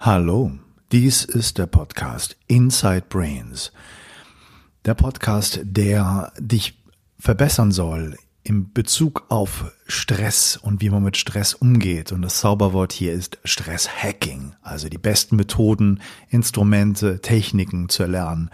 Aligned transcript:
Hallo, 0.00 0.52
dies 0.92 1.24
ist 1.24 1.58
der 1.58 1.66
Podcast 1.66 2.36
Inside 2.46 3.06
Brains. 3.08 3.72
Der 4.84 4.94
Podcast, 4.94 5.58
der 5.64 6.32
dich 6.38 6.78
verbessern 7.18 7.72
soll 7.72 8.16
im 8.44 8.72
Bezug 8.72 9.24
auf 9.28 9.72
Stress 9.88 10.56
und 10.56 10.82
wie 10.82 10.90
man 10.90 11.02
mit 11.02 11.16
Stress 11.16 11.52
umgeht. 11.52 12.12
Und 12.12 12.22
das 12.22 12.38
Zauberwort 12.38 12.92
hier 12.92 13.12
ist 13.12 13.38
Stresshacking, 13.42 14.54
also 14.62 14.88
die 14.88 14.98
besten 14.98 15.34
Methoden, 15.34 16.00
Instrumente, 16.30 17.20
Techniken 17.20 17.88
zu 17.88 18.04
erlernen, 18.04 18.50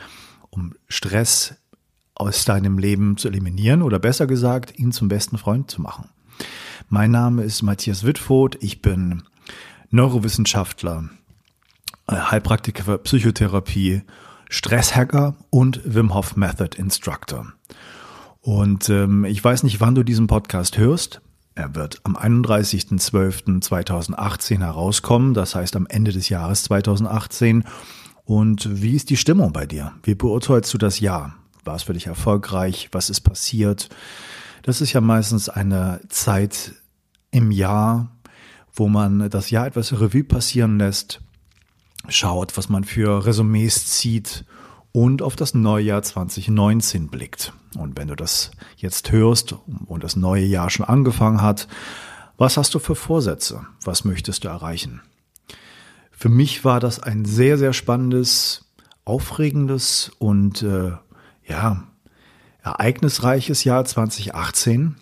um 0.48 0.72
Stress 0.88 1.56
aus 2.14 2.46
deinem 2.46 2.78
Leben 2.78 3.18
zu 3.18 3.28
eliminieren 3.28 3.82
oder 3.82 3.98
besser 3.98 4.26
gesagt, 4.26 4.78
ihn 4.78 4.92
zum 4.92 5.08
besten 5.08 5.36
Freund 5.36 5.70
zu 5.70 5.82
machen. 5.82 6.08
Mein 6.88 7.10
Name 7.10 7.42
ist 7.42 7.60
Matthias 7.60 8.02
Wittfoth, 8.02 8.56
ich 8.62 8.80
bin 8.80 9.24
Neurowissenschaftler, 9.90 11.10
Heilpraktiker 12.10 12.84
für 12.84 12.98
Psychotherapie, 12.98 14.02
Stresshacker 14.50 15.36
und 15.50 15.80
Wim 15.84 16.14
Hof 16.14 16.36
Method 16.36 16.76
Instructor. 16.76 17.52
Und 18.40 18.90
ähm, 18.90 19.24
ich 19.24 19.42
weiß 19.42 19.62
nicht, 19.62 19.80
wann 19.80 19.94
du 19.94 20.02
diesen 20.02 20.26
Podcast 20.26 20.76
hörst. 20.76 21.22
Er 21.54 21.74
wird 21.74 22.00
am 22.04 22.14
31.12.2018 22.16 24.58
herauskommen, 24.58 25.32
das 25.34 25.54
heißt 25.54 25.76
am 25.76 25.86
Ende 25.86 26.12
des 26.12 26.28
Jahres 26.28 26.64
2018. 26.64 27.64
Und 28.24 28.82
wie 28.82 28.96
ist 28.96 29.10
die 29.10 29.16
Stimmung 29.16 29.52
bei 29.52 29.66
dir? 29.66 29.92
Wie 30.02 30.14
beurteilst 30.14 30.72
du 30.74 30.78
das 30.78 31.00
Jahr? 31.00 31.34
War 31.64 31.76
es 31.76 31.84
für 31.84 31.94
dich 31.94 32.06
erfolgreich? 32.06 32.90
Was 32.92 33.08
ist 33.08 33.22
passiert? 33.22 33.88
Das 34.62 34.80
ist 34.80 34.92
ja 34.92 35.00
meistens 35.00 35.48
eine 35.48 36.00
Zeit 36.08 36.72
im 37.30 37.50
Jahr, 37.50 38.10
wo 38.72 38.88
man 38.88 39.30
das 39.30 39.50
Jahr 39.50 39.66
etwas 39.66 39.92
Revue 39.92 40.24
passieren 40.24 40.78
lässt 40.78 41.20
schaut, 42.08 42.56
was 42.56 42.68
man 42.68 42.84
für 42.84 43.26
Resümees 43.26 43.86
zieht 43.86 44.44
und 44.92 45.22
auf 45.22 45.36
das 45.36 45.54
neue 45.54 45.84
Jahr 45.84 46.02
2019 46.02 47.08
blickt. 47.08 47.52
Und 47.76 47.98
wenn 47.98 48.08
du 48.08 48.14
das 48.14 48.52
jetzt 48.76 49.10
hörst 49.10 49.56
und 49.86 50.04
das 50.04 50.16
neue 50.16 50.44
Jahr 50.44 50.70
schon 50.70 50.86
angefangen 50.86 51.42
hat, 51.42 51.66
was 52.36 52.56
hast 52.56 52.74
du 52.74 52.78
für 52.78 52.94
Vorsätze? 52.94 53.66
Was 53.84 54.04
möchtest 54.04 54.44
du 54.44 54.48
erreichen? 54.48 55.00
Für 56.10 56.28
mich 56.28 56.64
war 56.64 56.80
das 56.80 57.00
ein 57.00 57.24
sehr, 57.24 57.58
sehr 57.58 57.72
spannendes, 57.72 58.72
aufregendes 59.04 60.10
und 60.18 60.62
äh, 60.62 60.92
ja, 61.46 61.84
ereignisreiches 62.62 63.64
Jahr 63.64 63.84
2018. 63.84 64.96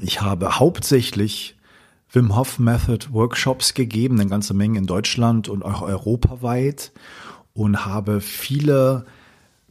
Ich 0.00 0.20
habe 0.20 0.58
hauptsächlich 0.58 1.56
Wim 2.10 2.34
Hof 2.34 2.58
Method 2.58 3.12
Workshops 3.12 3.74
gegeben, 3.74 4.20
eine 4.20 4.30
ganze 4.30 4.54
Menge 4.54 4.78
in 4.78 4.86
Deutschland 4.86 5.48
und 5.48 5.62
auch 5.62 5.82
europaweit 5.82 6.92
und 7.52 7.84
habe 7.84 8.20
viele 8.20 9.04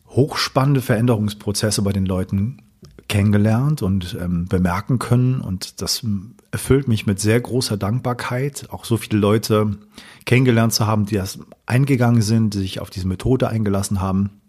hochspannende 0.09 0.81
Veränderungsprozesse 0.81 1.81
bei 1.81 1.93
den 1.93 2.05
Leuten 2.05 2.61
kennengelernt 3.07 3.81
und 3.81 4.17
ähm, 4.19 4.45
bemerken 4.45 4.99
können. 4.99 5.41
Und 5.41 5.81
das 5.81 6.05
erfüllt 6.51 6.87
mich 6.87 7.05
mit 7.05 7.19
sehr 7.19 7.39
großer 7.39 7.77
Dankbarkeit, 7.77 8.67
auch 8.69 8.85
so 8.85 8.97
viele 8.97 9.19
Leute 9.19 9.77
kennengelernt 10.25 10.73
zu 10.73 10.87
haben, 10.87 11.05
die 11.05 11.15
das 11.15 11.39
eingegangen 11.65 12.21
sind, 12.21 12.53
die 12.53 12.59
sich 12.59 12.79
auf 12.79 12.89
diese 12.89 13.07
Methode 13.07 13.49
eingelassen 13.49 14.01
haben. 14.01 14.41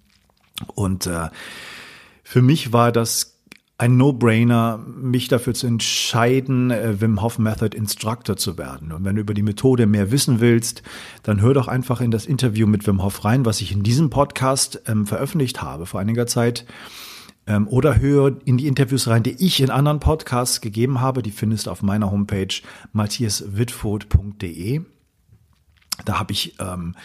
Und 0.74 1.06
äh, 1.06 1.28
für 2.24 2.42
mich 2.42 2.72
war 2.72 2.92
das 2.92 3.37
ein 3.80 3.96
No-Brainer, 3.96 4.84
mich 4.86 5.28
dafür 5.28 5.54
zu 5.54 5.68
entscheiden, 5.68 6.72
äh, 6.72 7.00
Wim 7.00 7.22
Hof 7.22 7.38
Method 7.38 7.76
Instructor 7.76 8.36
zu 8.36 8.58
werden. 8.58 8.90
Und 8.90 9.04
wenn 9.04 9.14
du 9.14 9.20
über 9.20 9.34
die 9.34 9.42
Methode 9.42 9.86
mehr 9.86 10.10
wissen 10.10 10.40
willst, 10.40 10.82
dann 11.22 11.40
hör 11.40 11.54
doch 11.54 11.68
einfach 11.68 12.00
in 12.00 12.10
das 12.10 12.26
Interview 12.26 12.66
mit 12.66 12.88
Wim 12.88 13.02
Hof 13.04 13.24
rein, 13.24 13.44
was 13.44 13.60
ich 13.60 13.70
in 13.70 13.84
diesem 13.84 14.10
Podcast 14.10 14.82
ähm, 14.86 15.06
veröffentlicht 15.06 15.62
habe 15.62 15.86
vor 15.86 16.00
einiger 16.00 16.26
Zeit. 16.26 16.66
Ähm, 17.46 17.68
oder 17.68 18.00
hör 18.00 18.36
in 18.44 18.58
die 18.58 18.66
Interviews 18.66 19.06
rein, 19.06 19.22
die 19.22 19.36
ich 19.38 19.60
in 19.60 19.70
anderen 19.70 20.00
Podcasts 20.00 20.60
gegeben 20.60 21.00
habe. 21.00 21.22
Die 21.22 21.30
findest 21.30 21.66
du 21.66 21.70
auf 21.70 21.80
meiner 21.80 22.10
Homepage 22.10 22.54
matthiaswitford.de. 22.92 24.80
Da 26.04 26.18
habe 26.18 26.32
ich 26.32 26.58
ähm, 26.58 26.96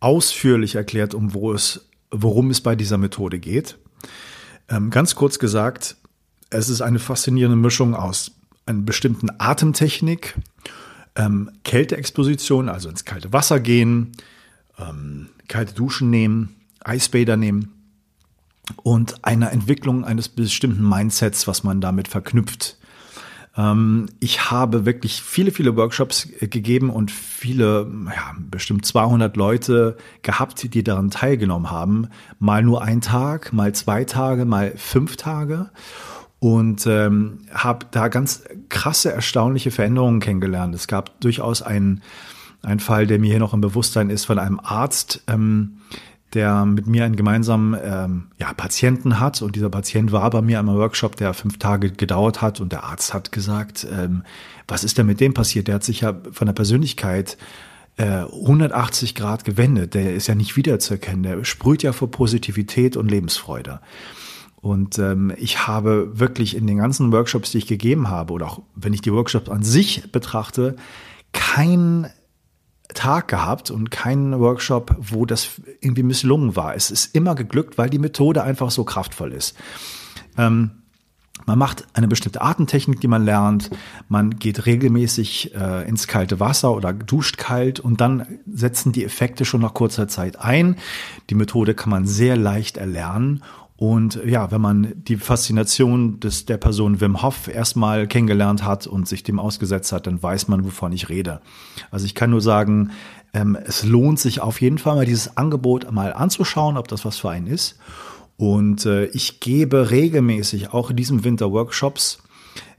ausführlich 0.00 0.76
erklärt, 0.76 1.12
um 1.12 1.34
wo 1.34 1.52
es, 1.52 1.90
worum 2.10 2.48
es 2.48 2.62
bei 2.62 2.74
dieser 2.74 2.96
Methode 2.96 3.38
geht. 3.38 3.76
Ähm, 4.70 4.88
ganz 4.88 5.14
kurz 5.14 5.38
gesagt, 5.38 5.96
es 6.52 6.68
ist 6.68 6.82
eine 6.82 6.98
faszinierende 6.98 7.56
Mischung 7.56 7.94
aus 7.94 8.32
einer 8.66 8.82
bestimmten 8.82 9.28
Atemtechnik, 9.38 10.36
ähm, 11.16 11.50
Kälteexposition, 11.64 12.68
also 12.68 12.88
ins 12.88 13.04
kalte 13.04 13.32
Wasser 13.32 13.60
gehen, 13.60 14.12
ähm, 14.78 15.28
kalte 15.48 15.74
Duschen 15.74 16.10
nehmen, 16.10 16.56
Eisbäder 16.80 17.36
nehmen 17.36 17.72
und 18.82 19.24
einer 19.24 19.50
Entwicklung 19.52 20.04
eines 20.04 20.28
bestimmten 20.28 20.88
Mindsets, 20.88 21.46
was 21.46 21.64
man 21.64 21.80
damit 21.80 22.08
verknüpft. 22.08 22.78
Ähm, 23.56 24.08
ich 24.20 24.50
habe 24.50 24.86
wirklich 24.86 25.22
viele, 25.22 25.50
viele 25.50 25.76
Workshops 25.76 26.28
gegeben 26.40 26.88
und 26.90 27.10
viele, 27.10 27.90
ja, 28.06 28.34
bestimmt 28.38 28.86
200 28.86 29.36
Leute 29.36 29.96
gehabt, 30.22 30.72
die 30.74 30.84
daran 30.84 31.10
teilgenommen 31.10 31.70
haben. 31.70 32.08
Mal 32.38 32.62
nur 32.62 32.82
ein 32.82 33.00
Tag, 33.00 33.52
mal 33.52 33.74
zwei 33.74 34.04
Tage, 34.04 34.44
mal 34.44 34.72
fünf 34.76 35.16
Tage 35.16 35.70
und 36.42 36.88
ähm, 36.88 37.38
habe 37.52 37.86
da 37.92 38.08
ganz 38.08 38.42
krasse, 38.68 39.12
erstaunliche 39.12 39.70
Veränderungen 39.70 40.18
kennengelernt. 40.18 40.74
Es 40.74 40.88
gab 40.88 41.20
durchaus 41.20 41.62
einen, 41.62 42.02
einen 42.62 42.80
Fall, 42.80 43.06
der 43.06 43.20
mir 43.20 43.30
hier 43.30 43.38
noch 43.38 43.54
im 43.54 43.60
Bewusstsein 43.60 44.10
ist, 44.10 44.24
von 44.24 44.40
einem 44.40 44.58
Arzt, 44.58 45.22
ähm, 45.28 45.76
der 46.34 46.64
mit 46.64 46.88
mir 46.88 47.04
einen 47.04 47.14
gemeinsamen 47.14 47.78
ähm, 47.80 48.26
ja, 48.40 48.52
Patienten 48.54 49.20
hat. 49.20 49.40
Und 49.40 49.54
dieser 49.54 49.70
Patient 49.70 50.10
war 50.10 50.30
bei 50.30 50.42
mir 50.42 50.58
einem 50.58 50.74
Workshop, 50.74 51.14
der 51.14 51.32
fünf 51.32 51.58
Tage 51.58 51.92
gedauert 51.92 52.42
hat. 52.42 52.60
Und 52.60 52.72
der 52.72 52.82
Arzt 52.82 53.14
hat 53.14 53.30
gesagt, 53.30 53.86
ähm, 53.88 54.24
was 54.66 54.82
ist 54.82 54.98
denn 54.98 55.06
mit 55.06 55.20
dem 55.20 55.34
passiert? 55.34 55.68
Der 55.68 55.76
hat 55.76 55.84
sich 55.84 56.00
ja 56.00 56.12
von 56.32 56.46
der 56.46 56.54
Persönlichkeit 56.54 57.38
äh, 57.98 58.04
180 58.04 59.14
Grad 59.14 59.44
gewendet. 59.44 59.94
Der 59.94 60.12
ist 60.12 60.26
ja 60.26 60.34
nicht 60.34 60.56
wiederzuerkennen. 60.56 61.22
Der 61.22 61.44
sprüht 61.44 61.84
ja 61.84 61.92
vor 61.92 62.10
Positivität 62.10 62.96
und 62.96 63.12
Lebensfreude. 63.12 63.78
Und 64.62 64.96
ähm, 65.00 65.32
ich 65.36 65.66
habe 65.66 66.20
wirklich 66.20 66.56
in 66.56 66.68
den 66.68 66.78
ganzen 66.78 67.10
Workshops, 67.10 67.50
die 67.50 67.58
ich 67.58 67.66
gegeben 67.66 68.08
habe, 68.08 68.32
oder 68.32 68.46
auch 68.46 68.62
wenn 68.76 68.92
ich 68.92 69.02
die 69.02 69.12
Workshops 69.12 69.50
an 69.50 69.64
sich 69.64 70.12
betrachte, 70.12 70.76
keinen 71.32 72.06
Tag 72.94 73.26
gehabt 73.26 73.72
und 73.72 73.90
keinen 73.90 74.38
Workshop, 74.38 74.94
wo 75.00 75.26
das 75.26 75.60
irgendwie 75.80 76.04
misslungen 76.04 76.54
war. 76.54 76.76
Es 76.76 76.92
ist 76.92 77.12
immer 77.14 77.34
geglückt, 77.34 77.76
weil 77.76 77.90
die 77.90 77.98
Methode 77.98 78.44
einfach 78.44 78.70
so 78.70 78.84
kraftvoll 78.84 79.32
ist. 79.32 79.56
Ähm, 80.38 80.70
man 81.44 81.58
macht 81.58 81.86
eine 81.94 82.06
bestimmte 82.06 82.40
Atemtechnik, 82.40 83.00
die 83.00 83.08
man 83.08 83.24
lernt. 83.24 83.70
Man 84.08 84.38
geht 84.38 84.66
regelmäßig 84.66 85.56
äh, 85.56 85.88
ins 85.88 86.06
kalte 86.06 86.38
Wasser 86.38 86.72
oder 86.72 86.92
duscht 86.92 87.36
kalt 87.36 87.80
und 87.80 88.00
dann 88.00 88.38
setzen 88.46 88.92
die 88.92 89.04
Effekte 89.04 89.44
schon 89.44 89.60
nach 89.60 89.74
kurzer 89.74 90.06
Zeit 90.06 90.38
ein. 90.38 90.76
Die 91.30 91.34
Methode 91.34 91.74
kann 91.74 91.90
man 91.90 92.06
sehr 92.06 92.36
leicht 92.36 92.76
erlernen 92.76 93.42
und 93.82 94.20
ja, 94.24 94.52
wenn 94.52 94.60
man 94.60 94.92
die 94.94 95.16
Faszination 95.16 96.20
des, 96.20 96.46
der 96.46 96.56
Person 96.56 97.00
Wim 97.00 97.20
Hof 97.20 97.48
erstmal 97.48 98.06
kennengelernt 98.06 98.62
hat 98.62 98.86
und 98.86 99.08
sich 99.08 99.24
dem 99.24 99.40
ausgesetzt 99.40 99.90
hat, 99.90 100.06
dann 100.06 100.22
weiß 100.22 100.46
man, 100.46 100.64
wovon 100.64 100.92
ich 100.92 101.08
rede. 101.08 101.40
Also 101.90 102.06
ich 102.06 102.14
kann 102.14 102.30
nur 102.30 102.40
sagen, 102.40 102.92
ähm, 103.34 103.58
es 103.60 103.82
lohnt 103.84 104.20
sich 104.20 104.40
auf 104.40 104.60
jeden 104.60 104.78
Fall 104.78 104.94
mal 104.94 105.04
dieses 105.04 105.36
Angebot 105.36 105.90
mal 105.90 106.12
anzuschauen, 106.12 106.76
ob 106.76 106.86
das 106.86 107.04
was 107.04 107.18
für 107.18 107.30
einen 107.30 107.48
ist. 107.48 107.76
Und 108.36 108.86
äh, 108.86 109.06
ich 109.06 109.40
gebe 109.40 109.90
regelmäßig 109.90 110.72
auch 110.72 110.90
in 110.90 110.96
diesem 110.96 111.24
Winter 111.24 111.50
Workshops, 111.50 112.22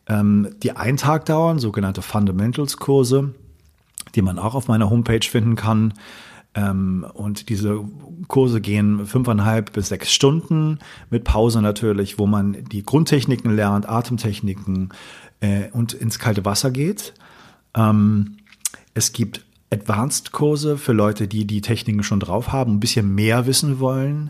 ähm, 0.07 0.55
die 0.63 0.71
einen 0.71 0.95
Tag 0.95 1.25
dauern, 1.25 1.59
sogenannte 1.59 2.01
Fundamentals 2.01 2.77
Kurse, 2.77 3.33
die 4.15 4.21
man 4.21 4.39
auch 4.39 4.55
auf 4.55 4.69
meiner 4.69 4.89
Homepage 4.89 5.27
finden 5.29 5.57
kann. 5.57 5.95
Ähm, 6.55 7.05
und 7.13 7.49
diese 7.49 7.83
Kurse 8.27 8.61
gehen 8.61 9.05
fünfeinhalb 9.05 9.73
bis 9.73 9.89
sechs 9.89 10.11
Stunden 10.11 10.79
mit 11.09 11.23
Pause 11.23 11.61
natürlich, 11.61 12.19
wo 12.19 12.27
man 12.27 12.63
die 12.65 12.83
Grundtechniken 12.83 13.55
lernt, 13.55 13.89
Atemtechniken 13.89 14.89
äh, 15.39 15.69
und 15.71 15.93
ins 15.93 16.19
kalte 16.19 16.45
Wasser 16.45 16.71
geht. 16.71 17.13
Ähm, 17.75 18.37
es 18.93 19.13
gibt 19.13 19.45
Advanced-Kurse 19.71 20.77
für 20.77 20.93
Leute, 20.93 21.27
die 21.27 21.45
die 21.45 21.61
Techniken 21.61 22.03
schon 22.03 22.19
drauf 22.19 22.51
haben, 22.51 22.73
ein 22.73 22.79
bisschen 22.79 23.15
mehr 23.15 23.47
wissen 23.47 23.79
wollen, 23.79 24.29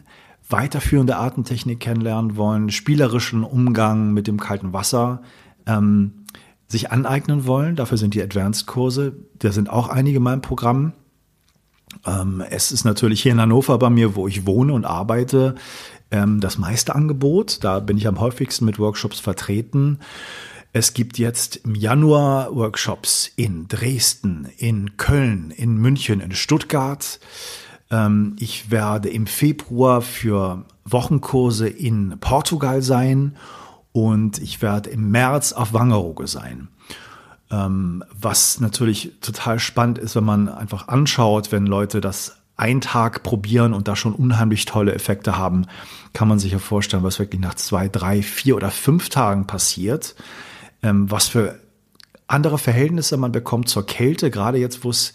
weiterführende 0.50 1.18
Atemtechnik 1.18 1.82
kennenlernen 1.82 2.38
wollen, 2.38 2.70
spielerischen 2.70 3.44
Umgang 3.44 4.14
mit 4.14 4.28
dem 4.28 4.40
kalten 4.40 4.72
Wasser 4.72 5.22
ähm, 5.66 6.26
sich 6.68 6.92
aneignen 6.92 7.46
wollen. 7.46 7.76
Dafür 7.76 7.98
sind 7.98 8.14
die 8.14 8.24
Advanced-Kurse. 8.24 9.16
Da 9.40 9.52
sind 9.52 9.70
auch 9.70 9.90
einige 9.90 10.18
in 10.18 10.24
meinem 10.24 10.42
Programm. 10.42 10.94
Ähm, 12.06 12.44
es 12.50 12.72
ist 12.72 12.84
natürlich 12.84 13.22
hier 13.22 13.32
in 13.32 13.42
Hannover 13.42 13.78
bei 13.78 13.90
mir, 13.90 14.16
wo 14.16 14.28
ich 14.28 14.46
wohne 14.46 14.74
und 14.74 14.86
arbeite, 14.86 15.56
ähm, 16.12 16.40
das 16.40 16.58
meiste 16.58 16.96
Angebot. 16.96 17.64
Da 17.64 17.80
bin 17.80 17.98
ich 17.98 18.08
am 18.08 18.20
häufigsten 18.20 18.66
mit 18.66 18.80
Workshops 18.80 19.20
vertreten. 19.20 20.00
Es 20.72 20.94
gibt 20.94 21.20
jetzt 21.20 21.58
im 21.58 21.76
Januar 21.76 22.56
Workshops 22.56 23.32
in 23.36 23.68
Dresden, 23.68 24.48
in 24.58 24.98
Köln, 24.98 25.52
in 25.52 25.78
München, 25.78 26.20
in 26.20 26.34
Stuttgart. 26.34 27.20
Ähm, 27.92 28.36
ich 28.40 28.72
werde 28.72 29.10
im 29.10 29.28
Februar 29.28 30.02
für 30.02 30.66
Wochenkurse 30.86 31.68
in 31.68 32.18
Portugal 32.20 32.82
sein 32.82 33.36
und 33.92 34.40
ich 34.40 34.62
werde 34.62 34.90
im 34.90 35.12
März 35.12 35.54
auf 35.54 35.74
Wangerooge 35.74 36.28
sein. 36.28 36.70
Ähm, 37.54 38.04
was 38.20 38.60
natürlich 38.60 39.12
total 39.22 39.60
spannend 39.60 40.00
ist, 40.00 40.16
wenn 40.16 40.24
man 40.24 40.50
einfach 40.50 40.88
anschaut, 40.88 41.52
wenn 41.52 41.68
Leute 41.68 42.02
das 42.02 42.38
einen 42.56 42.82
Tag 42.82 43.22
probieren 43.22 43.74
und 43.74 43.88
da 43.88 43.96
schon 43.96 44.14
unheimlich 44.14 44.66
tolle 44.66 44.94
Effekte 44.94 45.38
haben, 45.38 45.68
kann 46.14 46.28
man 46.28 46.40
sich 46.40 46.52
ja 46.52 46.60
vorstellen, 46.60 47.04
was 47.04 47.20
wirklich 47.20 47.42
nach 47.42 47.54
zwei, 47.54 47.90
drei, 47.90 48.24
vier 48.24 48.56
oder 48.56 48.72
fünf 48.72 49.10
Tagen 49.10 49.46
passiert, 49.46 50.16
ähm, 50.82 51.12
was 51.12 51.28
für 51.28 51.60
andere 52.28 52.58
Verhältnisse 52.58 53.18
man 53.18 53.32
bekommt 53.32 53.70
zur 53.70 53.86
Kälte, 53.86 54.32
gerade 54.32 54.58
jetzt, 54.58 54.84
wo 54.84 54.90
es 54.90 55.14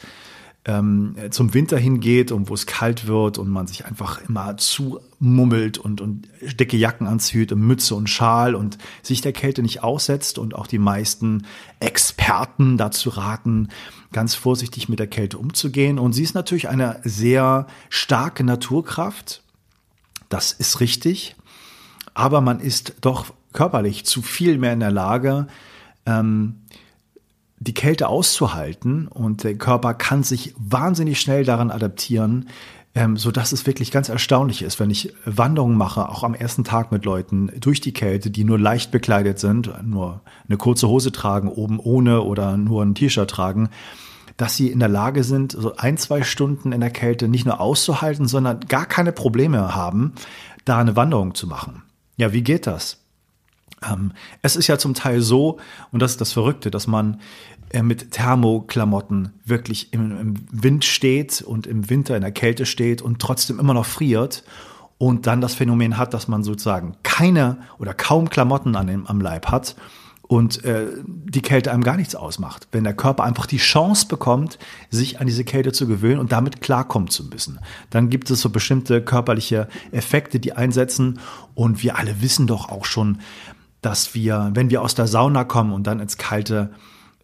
ähm, 0.68 1.16
zum 1.30 1.54
Winter 1.54 1.78
hingeht 1.78 2.30
und 2.30 2.50
wo 2.50 2.54
es 2.54 2.66
kalt 2.66 3.06
wird 3.06 3.38
und 3.38 3.48
man 3.48 3.66
sich 3.66 3.86
einfach 3.86 4.20
immer 4.28 4.58
zumummelt 4.58 5.78
und, 5.78 6.02
und 6.02 6.28
dicke 6.60 6.76
Jacken 6.76 7.06
anzieht 7.06 7.52
und 7.52 7.60
Mütze 7.60 7.94
und 7.94 8.08
Schal 8.10 8.54
und 8.54 8.76
sich 9.02 9.22
der 9.22 9.32
Kälte 9.32 9.62
nicht 9.62 9.82
aussetzt 9.82 10.38
und 10.38 10.54
auch 10.54 10.66
die 10.66 10.78
meisten 10.78 11.46
Experten 11.80 12.76
dazu 12.76 13.08
raten, 13.08 13.68
ganz 14.12 14.34
vorsichtig 14.34 14.90
mit 14.90 14.98
der 14.98 15.06
Kälte 15.06 15.38
umzugehen. 15.38 15.98
Und 15.98 16.12
sie 16.12 16.22
ist 16.22 16.34
natürlich 16.34 16.68
eine 16.68 17.00
sehr 17.02 17.66
starke 17.88 18.44
Naturkraft. 18.44 19.42
Das 20.28 20.52
ist 20.52 20.80
richtig. 20.80 21.34
Aber 22.12 22.42
man 22.42 22.60
ist 22.60 22.96
doch 23.00 23.32
körperlich 23.54 24.04
zu 24.04 24.20
viel 24.20 24.58
mehr 24.58 24.74
in 24.74 24.80
der 24.80 24.90
Lage, 24.90 25.46
ähm, 26.04 26.56
die 27.60 27.74
Kälte 27.74 28.08
auszuhalten 28.08 29.08
und 29.08 29.44
der 29.44 29.56
Körper 29.56 29.94
kann 29.94 30.22
sich 30.22 30.54
wahnsinnig 30.58 31.20
schnell 31.20 31.44
daran 31.44 31.70
adaptieren, 31.70 32.48
ähm, 32.94 33.16
so 33.16 33.30
dass 33.30 33.52
es 33.52 33.66
wirklich 33.66 33.90
ganz 33.90 34.08
erstaunlich 34.08 34.62
ist, 34.62 34.80
wenn 34.80 34.90
ich 34.90 35.12
Wanderungen 35.24 35.76
mache, 35.76 36.08
auch 36.08 36.24
am 36.24 36.34
ersten 36.34 36.64
Tag 36.64 36.92
mit 36.92 37.04
Leuten 37.04 37.50
durch 37.60 37.80
die 37.80 37.92
Kälte, 37.92 38.30
die 38.30 38.44
nur 38.44 38.58
leicht 38.58 38.90
bekleidet 38.90 39.38
sind, 39.38 39.72
nur 39.84 40.20
eine 40.48 40.56
kurze 40.56 40.88
Hose 40.88 41.12
tragen, 41.12 41.48
oben 41.48 41.78
ohne 41.78 42.22
oder 42.22 42.56
nur 42.56 42.82
ein 42.82 42.94
T-Shirt 42.94 43.30
tragen, 43.30 43.68
dass 44.36 44.56
sie 44.56 44.68
in 44.70 44.78
der 44.78 44.88
Lage 44.88 45.24
sind, 45.24 45.52
so 45.52 45.76
ein, 45.76 45.96
zwei 45.96 46.22
Stunden 46.22 46.72
in 46.72 46.80
der 46.80 46.90
Kälte 46.90 47.28
nicht 47.28 47.44
nur 47.44 47.60
auszuhalten, 47.60 48.28
sondern 48.28 48.60
gar 48.60 48.86
keine 48.86 49.12
Probleme 49.12 49.74
haben, 49.74 50.14
da 50.64 50.78
eine 50.78 50.96
Wanderung 50.96 51.34
zu 51.34 51.46
machen. 51.46 51.82
Ja, 52.16 52.32
wie 52.32 52.42
geht 52.42 52.66
das? 52.66 52.98
Ähm, 53.86 54.12
es 54.42 54.56
ist 54.56 54.66
ja 54.66 54.78
zum 54.78 54.94
Teil 54.94 55.20
so, 55.20 55.58
und 55.92 56.00
das 56.00 56.12
ist 56.12 56.20
das 56.20 56.32
Verrückte, 56.32 56.70
dass 56.70 56.86
man 56.86 57.20
äh, 57.70 57.82
mit 57.82 58.12
Thermoklamotten 58.12 59.32
wirklich 59.44 59.92
im, 59.92 60.34
Wind 60.50 60.84
steht 60.84 61.42
und 61.42 61.66
im 61.66 61.90
Winter 61.90 62.16
in 62.16 62.22
der 62.22 62.32
Kälte 62.32 62.66
steht 62.66 63.02
und 63.02 63.20
trotzdem 63.20 63.58
immer 63.58 63.74
noch 63.74 63.86
friert 63.86 64.42
und 64.96 65.26
dann 65.26 65.40
das 65.40 65.54
Phänomen 65.54 65.96
hat, 65.96 66.14
dass 66.14 66.28
man 66.28 66.42
sozusagen 66.42 66.96
keine 67.02 67.58
oder 67.78 67.94
kaum 67.94 68.30
Klamotten 68.30 68.74
an 68.74 68.86
dem, 68.86 69.06
am 69.06 69.20
Leib 69.20 69.46
hat 69.46 69.76
und 70.28 70.64
äh, 70.64 70.86
die 71.04 71.42
Kälte 71.42 71.72
einem 71.72 71.82
gar 71.82 71.96
nichts 71.96 72.14
ausmacht. 72.14 72.68
Wenn 72.70 72.84
der 72.84 72.94
Körper 72.94 73.24
einfach 73.24 73.46
die 73.46 73.56
Chance 73.56 74.06
bekommt, 74.06 74.58
sich 74.90 75.20
an 75.20 75.26
diese 75.26 75.44
Kälte 75.44 75.72
zu 75.72 75.86
gewöhnen 75.86 76.20
und 76.20 76.32
damit 76.32 76.60
klarkommen 76.60 77.08
zu 77.08 77.24
müssen. 77.24 77.58
Dann 77.90 78.10
gibt 78.10 78.30
es 78.30 78.40
so 78.40 78.50
bestimmte 78.50 79.02
körperliche 79.02 79.68
Effekte, 79.90 80.38
die 80.38 80.52
einsetzen 80.52 81.18
und 81.54 81.82
wir 81.82 81.96
alle 81.96 82.20
wissen 82.20 82.46
doch 82.46 82.68
auch 82.68 82.84
schon, 82.84 83.18
dass 83.80 84.14
wir, 84.14 84.50
wenn 84.54 84.70
wir 84.70 84.82
aus 84.82 84.94
der 84.94 85.06
Sauna 85.06 85.44
kommen 85.44 85.72
und 85.72 85.86
dann 85.86 86.00
ins 86.00 86.16
kalte 86.16 86.70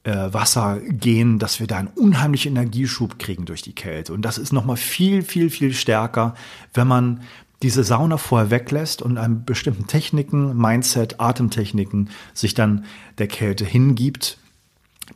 äh, 0.05 0.33
Wasser 0.33 0.81
gehen, 0.81 1.39
dass 1.39 1.61
wir 1.61 1.67
da 1.67 1.79
einen 1.79 1.89
unheimlichen 1.89 2.53
Energieschub 2.53 3.19
kriegen 3.19 3.47
durch 3.47 3.63
die 3.63 3.75
Kälte. 3.75 4.13
Und 4.13 4.23
das 4.23 4.39
ist 4.39 4.53
nochmal 4.53 4.77
viel, 4.77 5.23
viel, 5.23 5.51
viel 5.51 5.73
stärker, 5.73 6.35
wenn 6.73 6.87
man 6.87 7.23
diese 7.63 7.83
Sauna 7.83 8.19
vorher 8.19 8.51
weglässt 8.51 9.01
und 9.01 9.17
einem 9.17 9.45
bestimmten 9.45 9.87
Techniken, 9.87 10.57
Mindset, 10.57 11.21
Atemtechniken 11.21 12.11
sich 12.35 12.53
dann 12.53 12.85
der 13.17 13.27
Kälte 13.27 13.65
hingibt, 13.65 14.39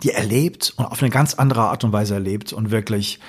die 0.02 0.11
erlebt 0.11 0.73
und 0.76 0.87
auf 0.87 1.02
eine 1.02 1.11
ganz 1.11 1.34
andere 1.34 1.62
Art 1.62 1.84
und 1.84 1.93
Weise 1.93 2.14
erlebt 2.14 2.55
und 2.55 2.70
wirklich 2.70 3.20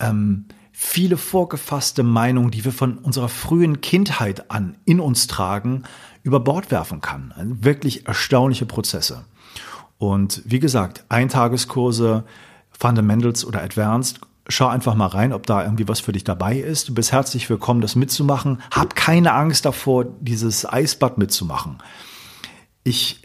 ähm, 0.00 0.46
viele 0.72 1.18
vorgefasste 1.18 2.02
Meinungen, 2.02 2.50
die 2.50 2.64
wir 2.64 2.72
von 2.72 2.98
unserer 2.98 3.28
frühen 3.28 3.82
Kindheit 3.82 4.50
an 4.50 4.76
in 4.86 5.00
uns 5.00 5.26
tragen, 5.26 5.84
über 6.22 6.40
Bord 6.40 6.70
werfen 6.70 7.00
kann. 7.00 7.32
Also 7.36 7.64
wirklich 7.64 8.06
erstaunliche 8.06 8.66
Prozesse. 8.66 9.24
Und 9.98 10.42
wie 10.44 10.58
gesagt, 10.58 11.04
Eintageskurse, 11.08 12.24
Fundamentals 12.70 13.44
oder 13.44 13.62
Advanced, 13.62 14.20
schau 14.48 14.66
einfach 14.66 14.94
mal 14.94 15.06
rein, 15.06 15.32
ob 15.32 15.46
da 15.46 15.62
irgendwie 15.62 15.88
was 15.88 16.00
für 16.00 16.12
dich 16.12 16.24
dabei 16.24 16.56
ist. 16.56 16.88
Du 16.88 16.94
bist 16.94 17.12
herzlich 17.12 17.48
willkommen, 17.48 17.80
das 17.80 17.94
mitzumachen. 17.94 18.60
Hab 18.70 18.96
keine 18.96 19.32
Angst 19.34 19.64
davor, 19.64 20.06
dieses 20.20 20.70
Eisbad 20.70 21.18
mitzumachen. 21.18 21.78
Ich 22.84 23.22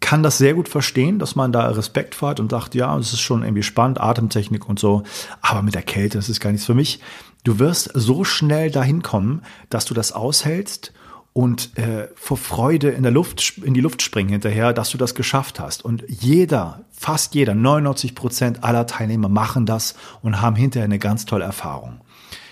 kann 0.00 0.22
das 0.22 0.38
sehr 0.38 0.54
gut 0.54 0.68
verstehen, 0.68 1.18
dass 1.18 1.36
man 1.36 1.52
da 1.52 1.68
Respekt 1.68 2.14
vor 2.14 2.30
hat 2.30 2.40
und 2.40 2.50
sagt, 2.50 2.74
ja, 2.74 2.96
es 2.98 3.12
ist 3.12 3.20
schon 3.20 3.42
irgendwie 3.42 3.62
spannend, 3.62 4.00
Atemtechnik 4.00 4.68
und 4.68 4.78
so, 4.78 5.04
aber 5.40 5.62
mit 5.62 5.74
der 5.74 5.82
Kälte, 5.82 6.18
das 6.18 6.28
ist 6.28 6.40
gar 6.40 6.50
nichts 6.50 6.66
für 6.66 6.74
mich. 6.74 7.00
Du 7.44 7.58
wirst 7.58 7.90
so 7.94 8.24
schnell 8.24 8.70
dahin 8.70 9.02
kommen, 9.02 9.42
dass 9.70 9.84
du 9.84 9.94
das 9.94 10.12
aushältst 10.12 10.92
und 11.36 11.76
äh, 11.76 12.08
vor 12.14 12.38
Freude 12.38 12.88
in 12.88 13.02
der 13.02 13.12
Luft 13.12 13.58
in 13.62 13.74
die 13.74 13.82
Luft 13.82 14.00
springen 14.00 14.30
hinterher, 14.30 14.72
dass 14.72 14.88
du 14.88 14.96
das 14.96 15.14
geschafft 15.14 15.60
hast. 15.60 15.84
Und 15.84 16.02
jeder, 16.08 16.86
fast 16.90 17.34
jeder, 17.34 17.54
99 17.54 18.14
Prozent 18.14 18.64
aller 18.64 18.86
Teilnehmer 18.86 19.28
machen 19.28 19.66
das 19.66 19.96
und 20.22 20.40
haben 20.40 20.56
hinterher 20.56 20.86
eine 20.86 20.98
ganz 20.98 21.26
tolle 21.26 21.44
Erfahrung. 21.44 22.00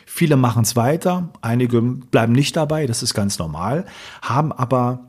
Viele 0.04 0.36
machen 0.36 0.64
es 0.64 0.76
weiter, 0.76 1.30
einige 1.40 1.80
bleiben 1.80 2.34
nicht 2.34 2.56
dabei, 2.56 2.86
das 2.86 3.02
ist 3.02 3.14
ganz 3.14 3.38
normal, 3.38 3.86
haben 4.20 4.52
aber 4.52 5.06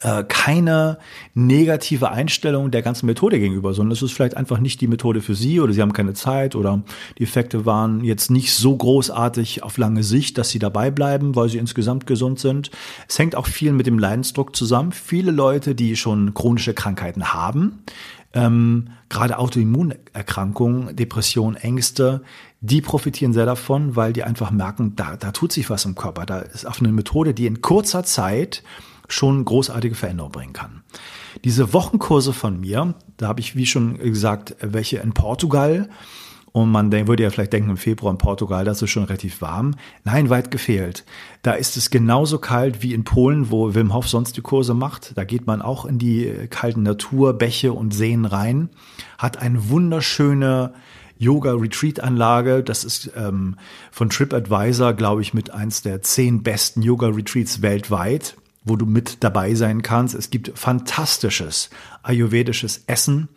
äh, 0.00 0.24
keine 0.24 0.98
negative 1.34 2.10
Einstellung 2.10 2.70
der 2.70 2.82
ganzen 2.82 3.06
Methode 3.06 3.38
gegenüber, 3.38 3.74
sondern 3.74 3.92
es 3.92 4.02
ist 4.02 4.12
vielleicht 4.12 4.36
einfach 4.36 4.58
nicht 4.58 4.80
die 4.80 4.86
Methode 4.86 5.20
für 5.20 5.34
sie 5.34 5.60
oder 5.60 5.72
sie 5.72 5.82
haben 5.82 5.92
keine 5.92 6.14
Zeit 6.14 6.54
oder 6.56 6.82
die 7.18 7.24
Effekte 7.24 7.66
waren 7.66 8.02
jetzt 8.02 8.30
nicht 8.30 8.52
so 8.54 8.76
großartig 8.76 9.62
auf 9.62 9.76
lange 9.76 10.02
Sicht, 10.02 10.38
dass 10.38 10.50
sie 10.50 10.58
dabei 10.58 10.90
bleiben, 10.90 11.36
weil 11.36 11.48
sie 11.48 11.58
insgesamt 11.58 12.06
gesund 12.06 12.40
sind. 12.40 12.70
Es 13.08 13.18
hängt 13.18 13.36
auch 13.36 13.46
viel 13.46 13.72
mit 13.72 13.86
dem 13.86 13.98
Leidensdruck 13.98 14.56
zusammen. 14.56 14.92
Viele 14.92 15.32
Leute, 15.32 15.74
die 15.74 15.96
schon 15.96 16.32
chronische 16.32 16.72
Krankheiten 16.72 17.34
haben, 17.34 17.82
ähm, 18.32 18.90
gerade 19.08 19.38
Autoimmunerkrankungen, 19.38 20.96
Depressionen, 20.96 21.56
Ängste, 21.56 22.22
die 22.60 22.80
profitieren 22.80 23.32
sehr 23.32 23.46
davon, 23.46 23.96
weil 23.96 24.12
die 24.12 24.22
einfach 24.22 24.50
merken, 24.50 24.94
da, 24.96 25.16
da 25.16 25.32
tut 25.32 25.52
sich 25.52 25.68
was 25.68 25.84
im 25.84 25.94
Körper. 25.94 26.26
Da 26.26 26.38
ist 26.40 26.66
auf 26.66 26.80
eine 26.80 26.92
Methode, 26.92 27.34
die 27.34 27.46
in 27.46 27.60
kurzer 27.60 28.04
Zeit 28.04 28.62
schon 29.12 29.44
großartige 29.44 29.94
Veränderungen 29.94 30.32
bringen 30.32 30.52
kann. 30.52 30.82
Diese 31.44 31.72
Wochenkurse 31.72 32.32
von 32.32 32.60
mir, 32.60 32.94
da 33.16 33.28
habe 33.28 33.40
ich, 33.40 33.56
wie 33.56 33.66
schon 33.66 33.98
gesagt, 33.98 34.56
welche 34.60 34.98
in 34.98 35.12
Portugal. 35.12 35.88
Und 36.52 36.72
man 36.72 36.90
würde 36.90 37.22
ja 37.22 37.30
vielleicht 37.30 37.52
denken, 37.52 37.70
im 37.70 37.76
Februar 37.76 38.10
in 38.10 38.18
Portugal, 38.18 38.64
das 38.64 38.82
ist 38.82 38.90
schon 38.90 39.04
relativ 39.04 39.40
warm. 39.40 39.76
Nein, 40.02 40.30
weit 40.30 40.50
gefehlt. 40.50 41.04
Da 41.42 41.52
ist 41.52 41.76
es 41.76 41.90
genauso 41.90 42.38
kalt 42.38 42.82
wie 42.82 42.92
in 42.92 43.04
Polen, 43.04 43.52
wo 43.52 43.72
Wim 43.72 43.94
Hof 43.94 44.08
sonst 44.08 44.36
die 44.36 44.40
Kurse 44.40 44.74
macht. 44.74 45.16
Da 45.16 45.22
geht 45.22 45.46
man 45.46 45.62
auch 45.62 45.84
in 45.84 45.98
die 45.98 46.48
kalten 46.50 46.82
Natur, 46.82 47.34
Bäche 47.34 47.72
und 47.72 47.94
Seen 47.94 48.24
rein, 48.24 48.68
hat 49.16 49.38
eine 49.38 49.68
wunderschöne 49.70 50.74
Yoga-Retreat-Anlage. 51.18 52.64
Das 52.64 52.82
ist 52.82 53.12
ähm, 53.14 53.56
von 53.92 54.10
TripAdvisor, 54.10 54.94
glaube 54.94 55.22
ich, 55.22 55.32
mit 55.32 55.52
eins 55.52 55.82
der 55.82 56.02
zehn 56.02 56.42
besten 56.42 56.82
Yoga-Retreats 56.82 57.62
weltweit 57.62 58.36
wo 58.64 58.76
du 58.76 58.86
mit 58.86 59.22
dabei 59.24 59.54
sein 59.54 59.82
kannst. 59.82 60.14
Es 60.14 60.30
gibt 60.30 60.58
fantastisches 60.58 61.70
ayurvedisches 62.02 62.84
Essen. 62.86 63.28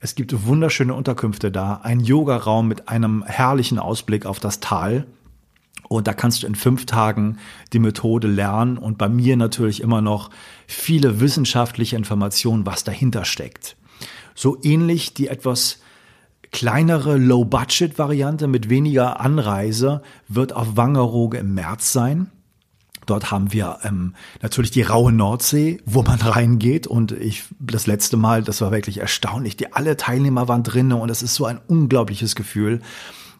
Es 0.00 0.14
gibt 0.14 0.46
wunderschöne 0.46 0.94
Unterkünfte 0.94 1.52
da, 1.52 1.80
ein 1.82 2.00
Yogaraum 2.00 2.66
mit 2.66 2.88
einem 2.88 3.22
herrlichen 3.24 3.78
Ausblick 3.78 4.26
auf 4.26 4.40
das 4.40 4.60
Tal. 4.60 5.06
Und 5.88 6.06
da 6.08 6.14
kannst 6.14 6.42
du 6.42 6.46
in 6.46 6.54
fünf 6.54 6.86
Tagen 6.86 7.38
die 7.72 7.78
Methode 7.78 8.26
lernen 8.26 8.78
und 8.78 8.98
bei 8.98 9.08
mir 9.08 9.36
natürlich 9.36 9.80
immer 9.80 10.00
noch 10.00 10.30
viele 10.66 11.20
wissenschaftliche 11.20 11.96
Informationen, 11.96 12.66
was 12.66 12.82
dahinter 12.82 13.24
steckt. 13.24 13.76
So 14.34 14.58
ähnlich 14.62 15.14
die 15.14 15.28
etwas 15.28 15.80
kleinere 16.50 17.16
Low-Budget-Variante 17.16 18.46
mit 18.46 18.68
weniger 18.70 19.20
Anreise 19.20 20.02
wird 20.28 20.52
auf 20.52 20.76
Wangerooge 20.76 21.38
im 21.38 21.54
März 21.54 21.92
sein. 21.92 22.30
Dort 23.06 23.30
haben 23.30 23.52
wir 23.52 23.78
ähm, 23.82 24.14
natürlich 24.40 24.70
die 24.70 24.82
raue 24.82 25.12
Nordsee, 25.12 25.80
wo 25.84 26.02
man 26.02 26.20
reingeht. 26.20 26.86
Und 26.86 27.12
ich 27.12 27.44
das 27.58 27.86
letzte 27.86 28.16
Mal, 28.16 28.42
das 28.42 28.60
war 28.60 28.70
wirklich 28.70 28.98
erstaunlich. 28.98 29.56
Die 29.56 29.72
alle 29.72 29.96
Teilnehmer 29.96 30.48
waren 30.48 30.62
drinnen 30.62 30.92
und 30.92 31.10
es 31.10 31.22
ist 31.22 31.34
so 31.34 31.46
ein 31.46 31.60
unglaubliches 31.66 32.34
Gefühl. 32.36 32.80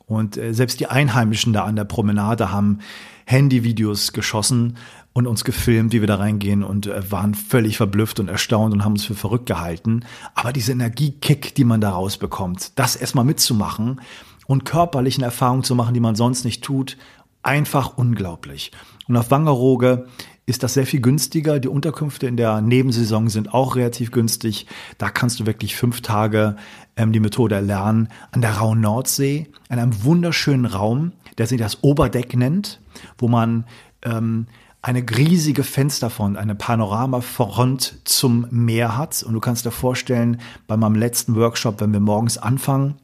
Und 0.07 0.37
äh, 0.37 0.53
selbst 0.53 0.81
die 0.81 0.89
Einheimischen 0.89 1.53
da 1.53 1.65
an 1.65 1.77
der 1.77 1.85
Promenade 1.85 2.53
haben 2.53 2.81
Handyvideos 3.25 4.13
geschossen 4.13 4.77
und 5.13 5.27
uns 5.27 5.45
gefilmt, 5.45 5.93
wie 5.93 6.01
wir 6.01 6.09
da 6.09 6.17
reingehen 6.17 6.63
und 6.63 6.87
äh, 6.87 7.11
waren 7.11 7.35
völlig 7.35 7.77
verblüfft 7.77 8.19
und 8.21 8.29
erstaunt 8.29 8.73
und 8.75 8.85
haben 8.85 8.93
uns 8.93 9.05
für 9.05 9.15
verrückt 9.15 9.47
gehalten. 9.47 10.05
Aber 10.35 10.53
diese 10.53 10.73
Energiekick, 10.73 11.55
die 11.55 11.65
man 11.65 11.81
da 11.81 11.91
rausbekommt, 11.91 12.79
das 12.79 12.97
erstmal 12.97 13.25
mitzumachen 13.25 14.01
und 14.47 14.65
körperlichen 14.65 15.23
Erfahrungen 15.23 15.65
zu 15.65 15.75
machen, 15.75 15.95
die 15.95 16.01
man 16.01 16.17
sonst 16.17 16.45
nicht 16.45 16.63
tut, 16.65 16.97
einfach 17.43 17.97
unglaublich. 17.97 18.73
Und 19.09 19.17
auf 19.17 19.31
Wangerooge 19.31 20.07
ist 20.47 20.63
das 20.63 20.75
sehr 20.75 20.87
viel 20.87 21.01
günstiger. 21.01 21.61
Die 21.61 21.69
Unterkünfte 21.69 22.27
in 22.27 22.37
der 22.37 22.61
Nebensaison 22.61 23.29
sind 23.29 23.55
auch 23.55 23.77
relativ 23.77 24.11
günstig. 24.11 24.67
Da 24.99 25.09
kannst 25.09 25.41
du 25.41 25.47
wirklich 25.47 25.77
fünf 25.77 26.01
Tage 26.01 26.57
ähm, 26.97 27.13
die 27.13 27.21
Methode 27.21 27.55
erlernen. 27.55 28.09
An 28.33 28.41
der 28.41 28.55
Rauen 28.55 28.81
Nordsee, 28.81 29.49
in 29.71 29.79
einem 29.79 30.05
wunderschönen 30.05 30.67
Raum, 30.67 31.13
der 31.39 31.47
sich 31.47 31.59
das 31.59 31.83
Oberdeck 31.83 32.37
nennt, 32.37 32.81
wo 33.19 33.29
man 33.29 33.65
ähm, 34.03 34.47
eine 34.83 35.05
riesige 35.17 35.63
Fensterfront, 35.63 36.37
eine 36.37 36.57
Panoramafront 36.57 38.01
zum 38.05 38.47
Meer 38.51 38.97
hat. 38.97 39.23
Und 39.23 39.35
du 39.35 39.41
kannst 39.41 39.65
dir 39.65 39.71
vorstellen, 39.71 40.41
bei 40.67 40.77
meinem 40.77 40.97
letzten 40.97 41.37
Workshop, 41.37 41.81
wenn 41.81 41.93
wir 41.93 42.01
morgens 42.01 42.37
anfangen 42.37 42.97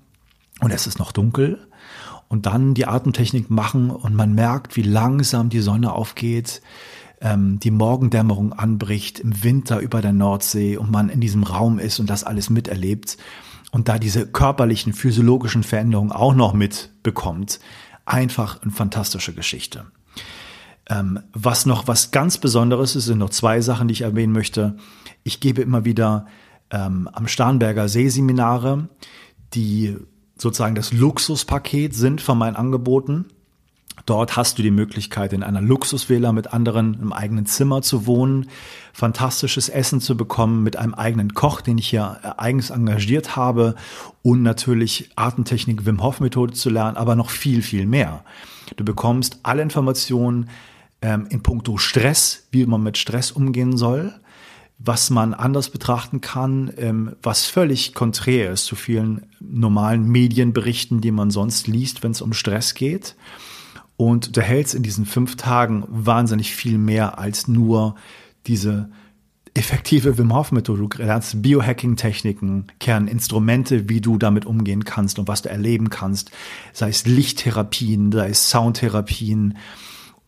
und 0.61 0.73
es 0.73 0.88
ist 0.88 0.99
noch 0.99 1.12
dunkel 1.12 1.68
und 2.29 2.47
dann 2.47 2.75
die 2.75 2.87
Atemtechnik 2.87 3.51
machen 3.51 3.91
und 3.91 4.15
man 4.15 4.35
merkt, 4.35 4.77
wie 4.77 4.83
langsam 4.83 5.49
die 5.49 5.61
Sonne 5.61 5.93
aufgeht, 5.93 6.61
ähm, 7.21 7.59
die 7.59 7.71
Morgendämmerung 7.71 8.53
anbricht 8.53 9.19
im 9.19 9.43
Winter 9.43 9.81
über 9.81 10.03
der 10.03 10.13
Nordsee 10.13 10.77
und 10.77 10.91
man 10.91 11.09
in 11.09 11.21
diesem 11.21 11.43
Raum 11.43 11.79
ist 11.79 11.99
und 11.99 12.09
das 12.11 12.25
alles 12.25 12.51
miterlebt 12.51 13.17
und 13.73 13.89
da 13.89 13.99
diese 13.99 14.27
körperlichen, 14.27 14.93
physiologischen 14.93 15.63
Veränderungen 15.63 16.13
auch 16.13 16.35
noch 16.35 16.53
mitbekommt. 16.53 17.61
Einfach 18.05 18.63
eine 18.63 18.73
fantastische 18.73 19.35
Geschichte. 19.35 19.87
Ähm, 20.89 21.21
was 21.33 21.67
noch 21.67 21.87
was 21.87 22.11
ganz 22.11 22.39
Besonderes 22.39 22.97
ist, 22.97 23.07
sind 23.07 23.19
noch 23.19 23.31
zwei 23.31 23.61
Sachen, 23.61 23.89
die 23.89 23.93
ich 23.93 24.01
erwähnen 24.03 24.33
möchte. 24.33 24.77
Ich 25.23 25.41
gebe 25.41 25.61
immer 25.61 25.85
wieder 25.85 26.27
ähm, 26.71 27.09
am 27.13 27.29
Starnberger 27.29 27.89
See 27.89 28.09
Seminare, 28.09 28.89
die 29.53 29.97
sozusagen 30.38 30.75
das 30.75 30.92
Luxuspaket 30.92 31.95
sind 31.95 32.21
von 32.21 32.38
meinen 32.38 32.57
Angeboten. 32.57 33.26
Dort 34.07 34.37
hast 34.37 34.59
du 34.59 34.62
die 34.62 34.71
Möglichkeit, 34.71 35.33
in 35.33 35.42
einer 35.42 35.61
Luxusvilla 35.61 36.33
mit 36.33 36.52
anderen 36.52 36.99
im 37.00 37.12
eigenen 37.12 37.47
Zimmer 37.47 37.83
zu 37.83 38.07
wohnen, 38.07 38.49
fantastisches 38.92 39.68
Essen 39.68 40.00
zu 40.00 40.16
bekommen 40.16 40.62
mit 40.62 40.76
einem 40.76 40.95
eigenen 40.95 41.35
Koch, 41.35 41.61
den 41.61 41.78
ich 41.78 41.88
hier 41.88 42.38
eigens 42.38 42.71
engagiert 42.71 43.37
habe 43.37 43.75
und 44.23 44.42
natürlich 44.42 45.11
Artentechnik 45.16 45.85
Wim 45.85 46.02
Hof 46.02 46.21
Methode 46.21 46.54
zu 46.54 46.71
lernen, 46.71 46.97
aber 46.97 47.16
noch 47.16 47.30
viel, 47.30 47.61
viel 47.61 47.87
mehr. 47.87 48.25
Du 48.76 48.85
bekommst 48.85 49.40
alle 49.42 49.62
Informationen 49.62 50.49
ähm, 51.02 51.26
in 51.30 51.42
puncto 51.42 51.76
Stress, 51.76 52.47
wie 52.50 52.66
man 52.66 52.83
mit 52.83 52.99
Stress 52.99 53.30
umgehen 53.30 53.76
soll, 53.76 54.14
was 54.78 55.11
man 55.11 55.35
anders 55.35 55.71
betrachten 55.71 56.21
kann, 56.21 56.73
ähm, 56.76 57.16
was 57.23 57.47
völlig 57.47 57.95
konträr 57.95 58.52
ist 58.52 58.66
zu 58.66 58.76
vielen 58.76 59.26
normalen 59.49 60.09
Medienberichten, 60.09 61.00
die 61.00 61.11
man 61.11 61.31
sonst 61.31 61.67
liest, 61.67 62.02
wenn 62.02 62.12
es 62.12 62.23
um 62.23 62.33
Stress 62.33 62.75
geht. 62.75 63.17
Und 63.97 64.37
du 64.37 64.40
hältst 64.40 64.75
in 64.75 64.83
diesen 64.83 65.07
fünf 65.07 65.37
Tagen 65.37 65.85
wahnsinnig 65.88 66.55
viel 66.55 66.78
mehr 66.78 67.19
als 67.19 67.49
nur 67.49 67.97
diese 68.47 68.90
effektive 69.55 70.19
Wim 70.19 70.35
Hof 70.35 70.52
Methode. 70.52 70.87
Du 70.88 71.02
lernst 71.02 71.43
Biohacking-Techniken, 71.43 72.67
Kerninstrumente, 72.78 73.88
wie 73.88 74.00
du 74.00 74.19
damit 74.19 74.47
umgehen 74.47 74.85
kannst 74.85 75.19
und 75.19 75.26
was 75.26 75.43
du 75.43 75.49
erleben 75.49 75.90
kannst. 75.90 76.31
Sei 76.73 76.90
es 76.90 77.07
Lichttherapien, 77.07 78.12
sei 78.12 78.28
es 78.28 78.50
Soundtherapien, 78.50 79.55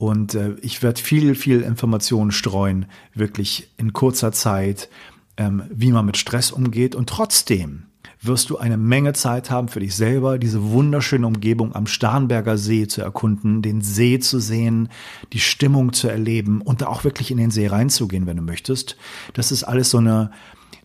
und 0.00 0.34
äh, 0.34 0.54
ich 0.62 0.82
werde 0.82 0.98
viel, 0.98 1.34
viel 1.34 1.60
Informationen 1.60 2.32
streuen, 2.32 2.86
wirklich 3.12 3.68
in 3.76 3.92
kurzer 3.92 4.32
Zeit, 4.32 4.88
ähm, 5.36 5.64
wie 5.70 5.92
man 5.92 6.06
mit 6.06 6.16
Stress 6.16 6.52
umgeht. 6.52 6.94
Und 6.94 7.10
trotzdem 7.10 7.89
wirst 8.22 8.50
du 8.50 8.58
eine 8.58 8.76
Menge 8.76 9.14
Zeit 9.14 9.50
haben 9.50 9.68
für 9.68 9.80
dich 9.80 9.94
selber, 9.94 10.38
diese 10.38 10.70
wunderschöne 10.70 11.26
Umgebung 11.26 11.74
am 11.74 11.86
Starnberger 11.86 12.58
See 12.58 12.86
zu 12.86 13.00
erkunden, 13.00 13.62
den 13.62 13.80
See 13.80 14.18
zu 14.18 14.40
sehen, 14.40 14.90
die 15.32 15.40
Stimmung 15.40 15.92
zu 15.92 16.08
erleben 16.08 16.60
und 16.60 16.82
da 16.82 16.88
auch 16.88 17.04
wirklich 17.04 17.30
in 17.30 17.38
den 17.38 17.50
See 17.50 17.66
reinzugehen, 17.66 18.26
wenn 18.26 18.36
du 18.36 18.42
möchtest. 18.42 18.96
Das 19.32 19.52
ist 19.52 19.64
alles 19.64 19.90
so 19.90 19.98
eine 19.98 20.30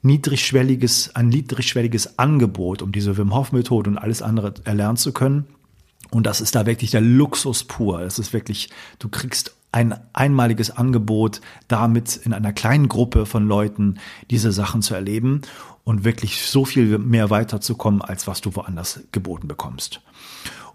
niedrigschwelliges, 0.02 1.16
ein 1.16 1.28
niedrigschwelliges 1.28 2.20
Angebot, 2.20 2.82
um 2.82 2.92
diese 2.92 3.18
Wim 3.18 3.36
Hof 3.36 3.52
Methode 3.52 3.90
und 3.90 3.98
alles 3.98 4.22
andere 4.22 4.54
erlernen 4.64 4.98
zu 4.98 5.12
können. 5.12 5.46
Und 6.12 6.26
das 6.26 6.40
ist 6.40 6.56
da 6.56 6.66
wirklich 6.66 6.92
der 6.92 7.02
Luxus 7.02 7.66
pur. 7.66 8.02
Es 8.02 8.20
ist 8.20 8.32
wirklich, 8.32 8.70
du 9.00 9.10
kriegst 9.10 9.56
ein 9.74 10.00
einmaliges 10.14 10.72
Angebot, 10.72 11.42
damit 11.68 12.16
in 12.16 12.32
einer 12.32 12.54
kleinen 12.54 12.88
Gruppe 12.88 13.26
von 13.26 13.46
Leuten 13.46 13.98
diese 14.30 14.54
Sachen 14.54 14.82
zu 14.82 14.94
erleben 14.94 15.42
und 15.86 16.04
wirklich 16.04 16.42
so 16.42 16.66
viel 16.66 16.98
mehr 16.98 17.30
weiterzukommen, 17.30 18.02
als 18.02 18.28
was 18.28 18.42
du 18.42 18.56
woanders 18.56 19.00
geboten 19.14 19.48
bekommst. 19.48 20.02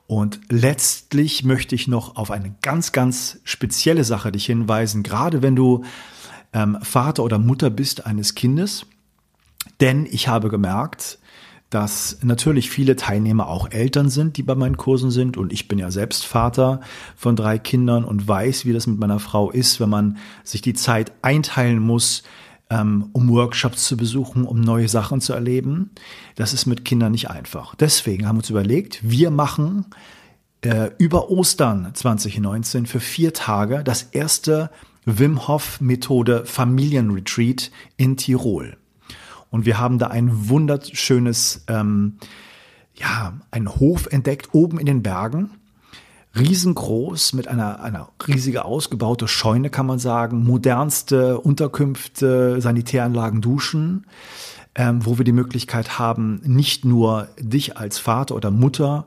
Und 0.07 0.41
letztlich 0.49 1.45
möchte 1.45 1.75
ich 1.75 1.87
noch 1.87 2.17
auf 2.17 2.31
eine 2.31 2.55
ganz, 2.63 2.93
ganz 2.93 3.39
spezielle 3.45 4.05
Sache 4.05 4.33
dich 4.33 4.47
hinweisen, 4.47 5.03
gerade 5.03 5.43
wenn 5.43 5.55
du 5.55 5.85
ähm, 6.53 6.79
Vater 6.83 7.23
oder 7.23 7.39
Mutter 7.39 7.71
bist 7.71 8.07
eines 8.07 8.35
Kindes. 8.35 8.87
Denn 9.81 10.07
ich 10.11 10.27
habe 10.27 10.49
gemerkt, 10.49 11.19
dass 11.71 12.19
natürlich 12.23 12.71
viele 12.71 12.97
Teilnehmer 12.97 13.47
auch 13.47 13.71
Eltern 13.71 14.09
sind, 14.11 14.37
die 14.37 14.43
bei 14.43 14.57
meinen 14.57 14.77
Kursen 14.77 15.11
sind. 15.13 15.37
Und 15.37 15.53
ich 15.53 15.69
bin 15.69 15.79
ja 15.79 15.91
selbst 15.91 16.27
Vater 16.27 16.81
von 17.17 17.37
drei 17.37 17.59
Kindern 17.59 18.05
und 18.05 18.27
weiß, 18.27 18.65
wie 18.65 18.73
das 18.73 18.89
mit 18.89 18.99
meiner 18.99 19.21
Frau 19.21 19.51
ist, 19.51 19.81
wenn 19.81 19.91
man 19.91 20.19
sich 20.43 20.63
die 20.63 20.75
Zeit 20.75 21.13
einteilen 21.23 21.79
muss, 21.79 22.25
ähm, 22.71 23.11
um 23.13 23.29
Workshops 23.29 23.85
zu 23.85 23.97
besuchen, 23.97 24.45
um 24.45 24.61
neue 24.61 24.89
Sachen 24.89 25.21
zu 25.21 25.33
erleben. 25.33 25.91
Das 26.37 26.55
ist 26.55 26.67
mit 26.67 26.85
Kindern 26.85 27.13
nicht 27.13 27.29
einfach. 27.29 27.75
Deswegen 27.75 28.27
haben 28.27 28.37
wir 28.37 28.41
uns 28.41 28.51
überlegt, 28.51 29.01
wir 29.03 29.31
machen 29.31 29.87
äh, 30.63 30.91
über 30.99 31.31
Ostern 31.31 31.91
2019 31.93 32.87
für 32.87 33.01
vier 33.01 33.35
Tage 33.35 33.83
das 33.83 34.05
erste 34.05 34.71
Wim 35.05 35.49
Hof 35.49 35.81
Methode 35.81 36.45
Familienretreat 36.45 37.71
in 37.97 38.17
Tirol. 38.17 38.77
Und 39.51 39.67
wir 39.67 39.79
haben 39.79 39.99
da 39.99 40.09
ein 40.09 40.49
wunderschönes, 40.49 41.65
ähm, 41.67 42.19
ja, 42.95 43.35
ein 43.51 43.69
Hof 43.69 44.07
entdeckt, 44.07 44.51
oben 44.53 44.79
in 44.79 44.87
den 44.87 45.03
Bergen. 45.03 45.51
Riesengroß, 46.39 47.33
mit 47.33 47.49
einer, 47.49 47.83
einer 47.83 48.09
riesige 48.27 48.65
ausgebaute 48.65 49.27
Scheune, 49.27 49.71
kann 49.71 49.87
man 49.87 49.99
sagen. 49.99 50.45
Modernste 50.45 51.41
Unterkünfte, 51.41 52.61
Sanitäranlagen, 52.61 53.41
Duschen. 53.41 54.07
Ähm, 54.77 55.05
wo 55.05 55.19
wir 55.19 55.25
die 55.25 55.33
Möglichkeit 55.33 55.99
haben, 55.99 56.41
nicht 56.45 56.85
nur 56.85 57.27
dich 57.41 57.77
als 57.77 57.99
Vater 57.99 58.37
oder 58.37 58.53
Mutter 58.53 59.05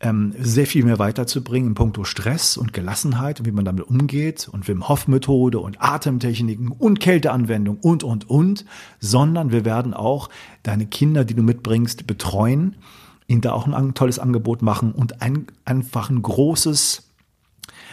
ähm, 0.00 0.34
sehr 0.38 0.66
viel 0.66 0.84
mehr 0.84 0.98
weiterzubringen 0.98 1.70
in 1.70 1.74
puncto 1.74 2.04
Stress 2.04 2.56
und 2.56 2.72
Gelassenheit 2.72 3.40
und 3.40 3.46
wie 3.46 3.52
man 3.52 3.64
damit 3.64 3.88
umgeht 3.88 4.48
und 4.50 4.68
Wim 4.68 4.88
Hof 4.88 5.08
Methode 5.08 5.58
und 5.58 5.80
Atemtechniken 5.80 6.68
und 6.68 7.00
Kälteanwendung 7.00 7.78
und, 7.78 8.04
und, 8.04 8.28
und, 8.30 8.64
sondern 9.00 9.50
wir 9.50 9.64
werden 9.64 9.94
auch 9.94 10.28
deine 10.62 10.86
Kinder, 10.86 11.24
die 11.24 11.34
du 11.34 11.42
mitbringst, 11.42 12.06
betreuen, 12.06 12.76
ihnen 13.28 13.42
da 13.42 13.52
auch 13.52 13.68
ein 13.68 13.94
tolles 13.94 14.18
Angebot 14.18 14.62
machen 14.62 14.92
und 14.92 15.22
ein, 15.22 15.46
einfach 15.64 16.10
ein 16.10 16.22
großes 16.22 17.04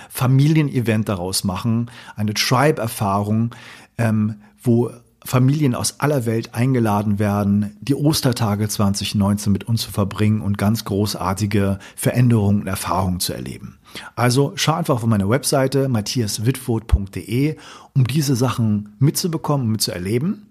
Familienevent 0.10 1.10
daraus 1.10 1.44
machen, 1.44 1.92
eine 2.15 2.34
Tribe-Erfahrung, 2.34 3.54
ähm, 3.98 4.36
wo 4.63 4.92
Familien 5.25 5.74
aus 5.74 6.00
aller 6.00 6.25
Welt 6.25 6.54
eingeladen 6.54 7.18
werden, 7.20 7.75
die 7.82 7.96
Ostertage 7.96 8.70
2019 8.70 9.51
mit 9.51 9.63
uns 9.65 9.82
zu 9.82 9.92
verbringen 9.92 10.42
und 10.42 10.58
ganz 10.58 10.86
großartige 10.86 11.80
Veränderungen 11.96 12.62
und 12.62 12.68
Erfahrungen 12.68 13.20
zu 13.20 13.34
erleben. 13.34 13.80
Also 14.15 14.54
schau 14.56 14.74
einfach 14.74 14.96
auf 14.96 15.06
meine 15.06 15.27
Webseite 15.27 15.89
matthiaswitfurt.de, 15.89 17.58
um 17.94 18.06
diese 18.06 18.36
Sachen 18.36 18.96
mitzubekommen 19.00 19.65
und 19.65 19.72
mitzuerleben. 19.74 20.48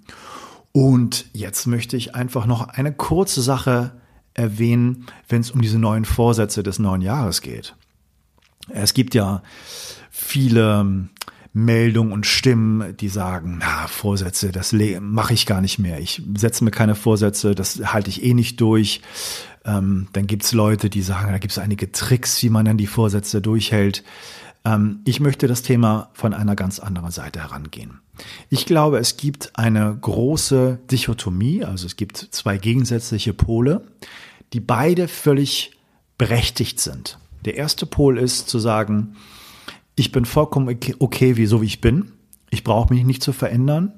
Und 0.72 1.26
jetzt 1.32 1.66
möchte 1.66 1.96
ich 1.96 2.16
einfach 2.16 2.46
noch 2.46 2.68
eine 2.68 2.92
kurze 2.92 3.42
Sache 3.42 3.92
erwähnen, 4.34 5.06
wenn 5.28 5.40
es 5.40 5.50
um 5.50 5.62
diese 5.62 5.78
neuen 5.78 6.04
Vorsätze 6.04 6.62
des 6.62 6.78
neuen 6.78 7.02
Jahres 7.02 7.40
geht. 7.40 7.74
Es 8.68 8.94
gibt 8.94 9.14
ja 9.14 9.42
viele 10.10 11.08
Meldungen 11.52 12.12
und 12.12 12.26
Stimmen, 12.26 12.96
die 12.96 13.08
sagen, 13.08 13.58
na, 13.60 13.86
Vorsätze, 13.86 14.50
das 14.50 14.74
mache 15.00 15.34
ich 15.34 15.46
gar 15.46 15.60
nicht 15.60 15.78
mehr. 15.78 16.00
Ich 16.00 16.20
setze 16.36 16.64
mir 16.64 16.72
keine 16.72 16.96
Vorsätze, 16.96 17.54
das 17.54 17.92
halte 17.92 18.10
ich 18.10 18.24
eh 18.24 18.34
nicht 18.34 18.60
durch. 18.60 19.02
Ähm, 19.64 20.08
dann 20.12 20.26
gibt's 20.26 20.52
Leute, 20.52 20.90
die 20.90 21.02
sagen, 21.02 21.30
da 21.30 21.38
gibt's 21.38 21.58
einige 21.58 21.92
Tricks, 21.92 22.42
wie 22.42 22.50
man 22.50 22.64
dann 22.64 22.76
die 22.76 22.88
Vorsätze 22.88 23.40
durchhält. 23.40 24.02
Ähm, 24.64 25.00
ich 25.04 25.20
möchte 25.20 25.46
das 25.46 25.62
Thema 25.62 26.10
von 26.12 26.34
einer 26.34 26.56
ganz 26.56 26.78
anderen 26.78 27.10
Seite 27.10 27.40
herangehen. 27.40 28.00
Ich 28.48 28.66
glaube, 28.66 28.98
es 28.98 29.16
gibt 29.16 29.52
eine 29.54 29.96
große 30.00 30.78
Dichotomie, 30.90 31.64
also 31.64 31.86
es 31.86 31.96
gibt 31.96 32.16
zwei 32.16 32.58
gegensätzliche 32.58 33.34
Pole, 33.34 33.82
die 34.52 34.60
beide 34.60 35.08
völlig 35.08 35.72
berechtigt 36.16 36.80
sind. 36.80 37.18
Der 37.44 37.56
erste 37.56 37.86
Pol 37.86 38.18
ist 38.18 38.48
zu 38.48 38.58
sagen, 38.58 39.16
ich 39.96 40.12
bin 40.12 40.24
vollkommen 40.24 40.78
okay, 40.98 41.36
wie 41.36 41.46
so 41.46 41.60
wie 41.60 41.66
ich 41.66 41.80
bin. 41.80 42.12
Ich 42.50 42.64
brauche 42.64 42.92
mich 42.92 43.04
nicht 43.04 43.22
zu 43.22 43.32
verändern. 43.32 43.92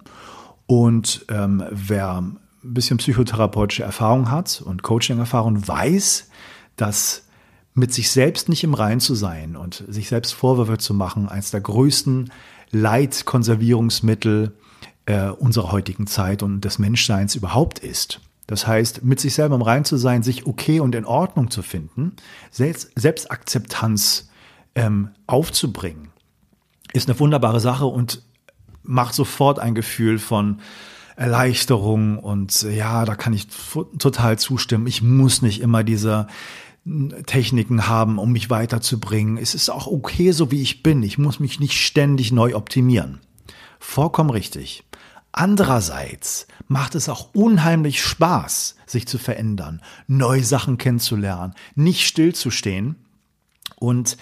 Und 0.66 1.24
ähm, 1.28 1.62
wer 1.70 2.20
ein 2.20 2.38
bisschen 2.62 2.96
psychotherapeutische 2.96 3.84
Erfahrung 3.84 4.30
hat 4.30 4.62
und 4.64 4.82
Coaching-Erfahrung, 4.82 5.66
weiß, 5.66 6.28
dass 6.76 7.25
mit 7.76 7.92
sich 7.92 8.10
selbst 8.10 8.48
nicht 8.48 8.64
im 8.64 8.74
Rein 8.74 9.00
zu 9.00 9.14
sein 9.14 9.54
und 9.54 9.84
sich 9.86 10.08
selbst 10.08 10.32
Vorwürfe 10.32 10.78
zu 10.78 10.94
machen, 10.94 11.28
eines 11.28 11.50
der 11.50 11.60
größten 11.60 12.32
Leitkonservierungsmittel 12.70 14.52
äh, 15.04 15.28
unserer 15.28 15.72
heutigen 15.72 16.06
Zeit 16.06 16.42
und 16.42 16.62
des 16.62 16.78
Menschseins 16.78 17.34
überhaupt 17.34 17.78
ist. 17.78 18.20
Das 18.46 18.66
heißt, 18.66 19.04
mit 19.04 19.20
sich 19.20 19.34
selber 19.34 19.56
im 19.56 19.62
Rein 19.62 19.84
zu 19.84 19.98
sein, 19.98 20.22
sich 20.22 20.46
okay 20.46 20.80
und 20.80 20.94
in 20.94 21.04
Ordnung 21.04 21.50
zu 21.50 21.62
finden, 21.62 22.12
Selbst, 22.50 22.90
Selbstakzeptanz 22.96 24.30
ähm, 24.74 25.10
aufzubringen, 25.26 26.08
ist 26.94 27.10
eine 27.10 27.20
wunderbare 27.20 27.60
Sache 27.60 27.84
und 27.84 28.22
macht 28.84 29.12
sofort 29.12 29.58
ein 29.58 29.74
Gefühl 29.74 30.18
von 30.18 30.60
Erleichterung 31.16 32.18
und 32.18 32.62
ja, 32.62 33.04
da 33.04 33.16
kann 33.16 33.32
ich 33.32 33.48
total 33.98 34.38
zustimmen. 34.38 34.86
Ich 34.86 35.02
muss 35.02 35.42
nicht 35.42 35.60
immer 35.60 35.82
diese 35.82 36.26
Techniken 37.26 37.88
haben, 37.88 38.18
um 38.18 38.32
mich 38.32 38.48
weiterzubringen. 38.48 39.38
Es 39.38 39.54
ist 39.54 39.70
auch 39.70 39.86
okay, 39.86 40.30
so 40.32 40.50
wie 40.50 40.62
ich 40.62 40.82
bin. 40.82 41.02
Ich 41.02 41.18
muss 41.18 41.40
mich 41.40 41.58
nicht 41.58 41.80
ständig 41.80 42.30
neu 42.32 42.54
optimieren. 42.54 43.20
Vollkommen 43.80 44.30
richtig. 44.30 44.84
Andererseits 45.32 46.46
macht 46.68 46.94
es 46.94 47.08
auch 47.08 47.34
unheimlich 47.34 48.02
Spaß, 48.02 48.76
sich 48.86 49.06
zu 49.06 49.18
verändern, 49.18 49.82
neue 50.06 50.44
Sachen 50.44 50.78
kennenzulernen, 50.78 51.54
nicht 51.74 52.06
stillzustehen 52.06 52.96
und 53.78 54.16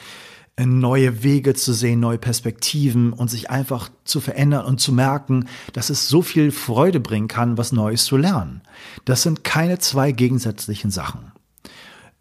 neue 0.59 1.23
Wege 1.23 1.54
zu 1.54 1.73
sehen, 1.73 2.00
neue 2.00 2.18
Perspektiven 2.18 3.12
und 3.12 3.28
sich 3.28 3.50
einfach 3.50 3.90
zu 4.04 4.21
verändern 4.21 4.64
und 4.64 4.80
zu 4.80 4.92
merken, 4.92 5.49
dass 5.73 5.90
es 5.90 6.09
so 6.09 6.23
viel 6.23 6.50
Freude 6.50 7.00
bringen 7.00 7.28
kann, 7.28 7.59
was 7.59 7.73
Neues 7.73 8.04
zu 8.04 8.16
lernen. 8.16 8.62
Das 9.04 9.23
sind 9.23 9.44
keine 9.44 9.78
zwei 9.78 10.12
gegensätzlichen 10.12 10.90
Sachen. 10.90 11.33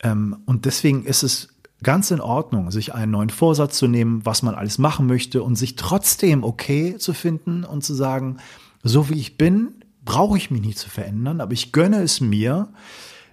Ähm, 0.03 0.37
und 0.45 0.65
deswegen 0.65 1.05
ist 1.05 1.23
es 1.23 1.49
ganz 1.81 2.11
in 2.11 2.21
Ordnung, 2.21 2.71
sich 2.71 2.93
einen 2.93 3.11
neuen 3.11 3.29
Vorsatz 3.29 3.77
zu 3.77 3.87
nehmen, 3.87 4.25
was 4.25 4.43
man 4.43 4.55
alles 4.55 4.77
machen 4.77 5.07
möchte 5.07 5.43
und 5.43 5.55
sich 5.55 5.75
trotzdem 5.75 6.43
okay 6.43 6.97
zu 6.97 7.13
finden 7.13 7.63
und 7.63 7.83
zu 7.83 7.93
sagen, 7.93 8.37
so 8.83 9.09
wie 9.09 9.19
ich 9.19 9.37
bin, 9.37 9.75
brauche 10.05 10.37
ich 10.37 10.51
mich 10.51 10.61
nicht 10.61 10.77
zu 10.77 10.89
verändern, 10.89 11.41
aber 11.41 11.53
ich 11.53 11.71
gönne 11.71 12.01
es 12.01 12.21
mir, 12.21 12.69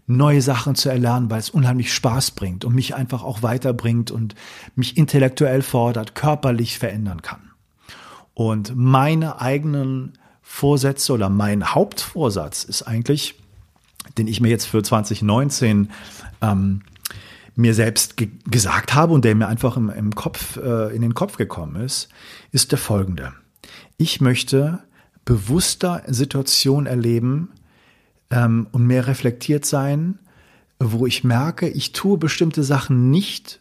neue 0.06 0.42
Sachen 0.42 0.74
zu 0.74 0.88
erlernen, 0.88 1.30
weil 1.30 1.38
es 1.38 1.50
unheimlich 1.50 1.94
Spaß 1.94 2.32
bringt 2.32 2.64
und 2.64 2.74
mich 2.74 2.94
einfach 2.94 3.22
auch 3.22 3.42
weiterbringt 3.42 4.10
und 4.10 4.34
mich 4.74 4.96
intellektuell 4.96 5.62
fordert, 5.62 6.14
körperlich 6.16 6.78
verändern 6.78 7.22
kann. 7.22 7.52
Und 8.34 8.72
meine 8.74 9.40
eigenen 9.40 10.18
Vorsätze 10.42 11.12
oder 11.12 11.28
mein 11.28 11.74
Hauptvorsatz 11.74 12.64
ist 12.64 12.82
eigentlich, 12.82 13.36
den 14.18 14.26
ich 14.26 14.40
mir 14.40 14.48
jetzt 14.48 14.66
für 14.66 14.82
2019 14.82 15.90
ähm, 16.42 16.82
mir 17.56 17.74
selbst 17.74 18.16
ge 18.16 18.28
gesagt 18.48 18.94
habe 18.94 19.12
und 19.12 19.24
der 19.24 19.34
mir 19.34 19.48
einfach 19.48 19.76
im, 19.76 19.90
im 19.90 20.14
Kopf, 20.14 20.56
äh, 20.56 20.94
in 20.94 21.02
den 21.02 21.14
Kopf 21.14 21.36
gekommen 21.36 21.76
ist, 21.76 22.08
ist 22.52 22.72
der 22.72 22.78
folgende. 22.78 23.32
Ich 23.96 24.20
möchte 24.20 24.80
bewusster 25.24 26.02
Situationen 26.06 26.86
erleben 26.86 27.50
ähm, 28.30 28.66
und 28.72 28.86
mehr 28.86 29.06
reflektiert 29.06 29.64
sein, 29.64 30.18
wo 30.78 31.06
ich 31.06 31.24
merke, 31.24 31.68
ich 31.68 31.92
tue 31.92 32.16
bestimmte 32.16 32.64
Sachen 32.64 33.10
nicht, 33.10 33.60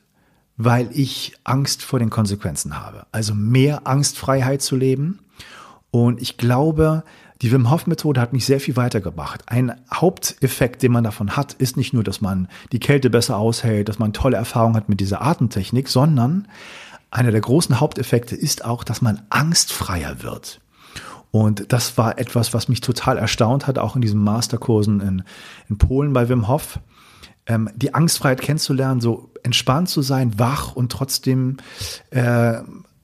weil 0.55 0.89
ich 0.93 1.33
Angst 1.43 1.83
vor 1.83 1.99
den 1.99 2.09
Konsequenzen 2.09 2.79
habe. 2.79 3.05
Also 3.11 3.33
mehr 3.33 3.87
Angstfreiheit 3.87 4.61
zu 4.61 4.75
leben. 4.75 5.19
Und 5.91 6.21
ich 6.21 6.37
glaube, 6.37 7.03
die 7.41 7.51
Wim 7.51 7.69
Hof 7.69 7.87
Methode 7.87 8.19
hat 8.19 8.33
mich 8.33 8.45
sehr 8.45 8.59
viel 8.59 8.75
weitergebracht. 8.75 9.43
Ein 9.47 9.73
Haupteffekt, 9.93 10.83
den 10.83 10.91
man 10.91 11.05
davon 11.05 11.37
hat, 11.37 11.53
ist 11.53 11.77
nicht 11.77 11.93
nur, 11.93 12.03
dass 12.03 12.19
man 12.19 12.49
die 12.71 12.79
Kälte 12.79 13.09
besser 13.09 13.37
aushält, 13.37 13.87
dass 13.87 13.99
man 13.99 14.11
tolle 14.11 14.37
Erfahrungen 14.37 14.75
hat 14.75 14.89
mit 14.89 14.99
dieser 14.99 15.21
Atemtechnik, 15.21 15.87
sondern 15.87 16.47
einer 17.11 17.31
der 17.31 17.41
großen 17.41 17.79
Haupteffekte 17.79 18.35
ist 18.35 18.65
auch, 18.65 18.83
dass 18.83 19.01
man 19.01 19.21
angstfreier 19.29 20.21
wird. 20.21 20.59
Und 21.31 21.71
das 21.71 21.97
war 21.97 22.19
etwas, 22.19 22.53
was 22.53 22.67
mich 22.67 22.81
total 22.81 23.17
erstaunt 23.17 23.67
hat, 23.67 23.77
auch 23.77 23.95
in 23.95 24.01
diesen 24.01 24.21
Masterkursen 24.21 24.99
in, 24.99 25.23
in 25.69 25.77
Polen 25.77 26.11
bei 26.11 26.27
Wim 26.27 26.47
Hof. 26.47 26.79
Ähm, 27.45 27.69
die 27.75 27.93
Angstfreiheit 27.93 28.41
kennenzulernen, 28.41 28.99
so 28.99 29.31
entspannt 29.43 29.89
zu 29.89 30.01
sein, 30.01 30.37
wach 30.37 30.75
und 30.75 30.91
trotzdem 30.91 31.57
äh, 32.09 32.57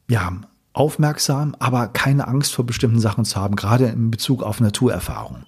ja, 0.08 0.32
aufmerksam, 0.76 1.56
aber 1.60 1.88
keine 1.88 2.28
Angst 2.28 2.54
vor 2.54 2.66
bestimmten 2.66 3.00
Sachen 3.00 3.26
zu 3.26 3.38
haben, 3.38 3.56
gerade 3.56 3.86
in 3.86 4.12
Bezug 4.12 4.44
auf 4.44 4.60
Naturerfahrung. 4.60 5.46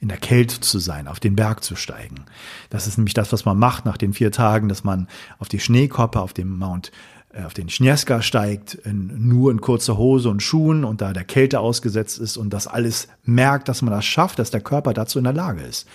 In 0.00 0.08
der 0.08 0.18
Kälte 0.18 0.60
zu 0.60 0.78
sein, 0.78 1.08
auf 1.08 1.20
den 1.20 1.36
Berg 1.36 1.62
zu 1.62 1.76
steigen. 1.76 2.24
Das 2.70 2.86
ist 2.86 2.96
nämlich 2.96 3.14
das, 3.14 3.32
was 3.32 3.44
man 3.44 3.58
macht 3.58 3.84
nach 3.84 3.96
den 3.96 4.12
vier 4.12 4.32
Tagen, 4.32 4.68
dass 4.68 4.84
man 4.84 5.08
auf 5.38 5.48
die 5.48 5.60
Schneekoppe, 5.60 6.20
auf 6.20 6.32
dem 6.32 6.58
Mount 6.58 6.90
äh, 7.32 7.44
auf 7.44 7.54
den 7.54 7.68
Schnieska 7.68 8.22
steigt, 8.22 8.74
in, 8.74 9.28
nur 9.28 9.50
in 9.50 9.60
kurzer 9.60 9.96
Hose 9.96 10.28
und 10.30 10.42
Schuhen 10.42 10.84
und 10.84 11.00
da 11.00 11.12
der 11.12 11.24
Kälte 11.24 11.60
ausgesetzt 11.60 12.18
ist 12.18 12.36
und 12.36 12.50
das 12.50 12.66
alles 12.66 13.08
merkt, 13.24 13.68
dass 13.68 13.82
man 13.82 13.92
das 13.92 14.04
schafft, 14.04 14.38
dass 14.38 14.50
der 14.50 14.62
Körper 14.62 14.94
dazu 14.94 15.18
in 15.18 15.24
der 15.24 15.34
Lage 15.34 15.62
ist. 15.62 15.86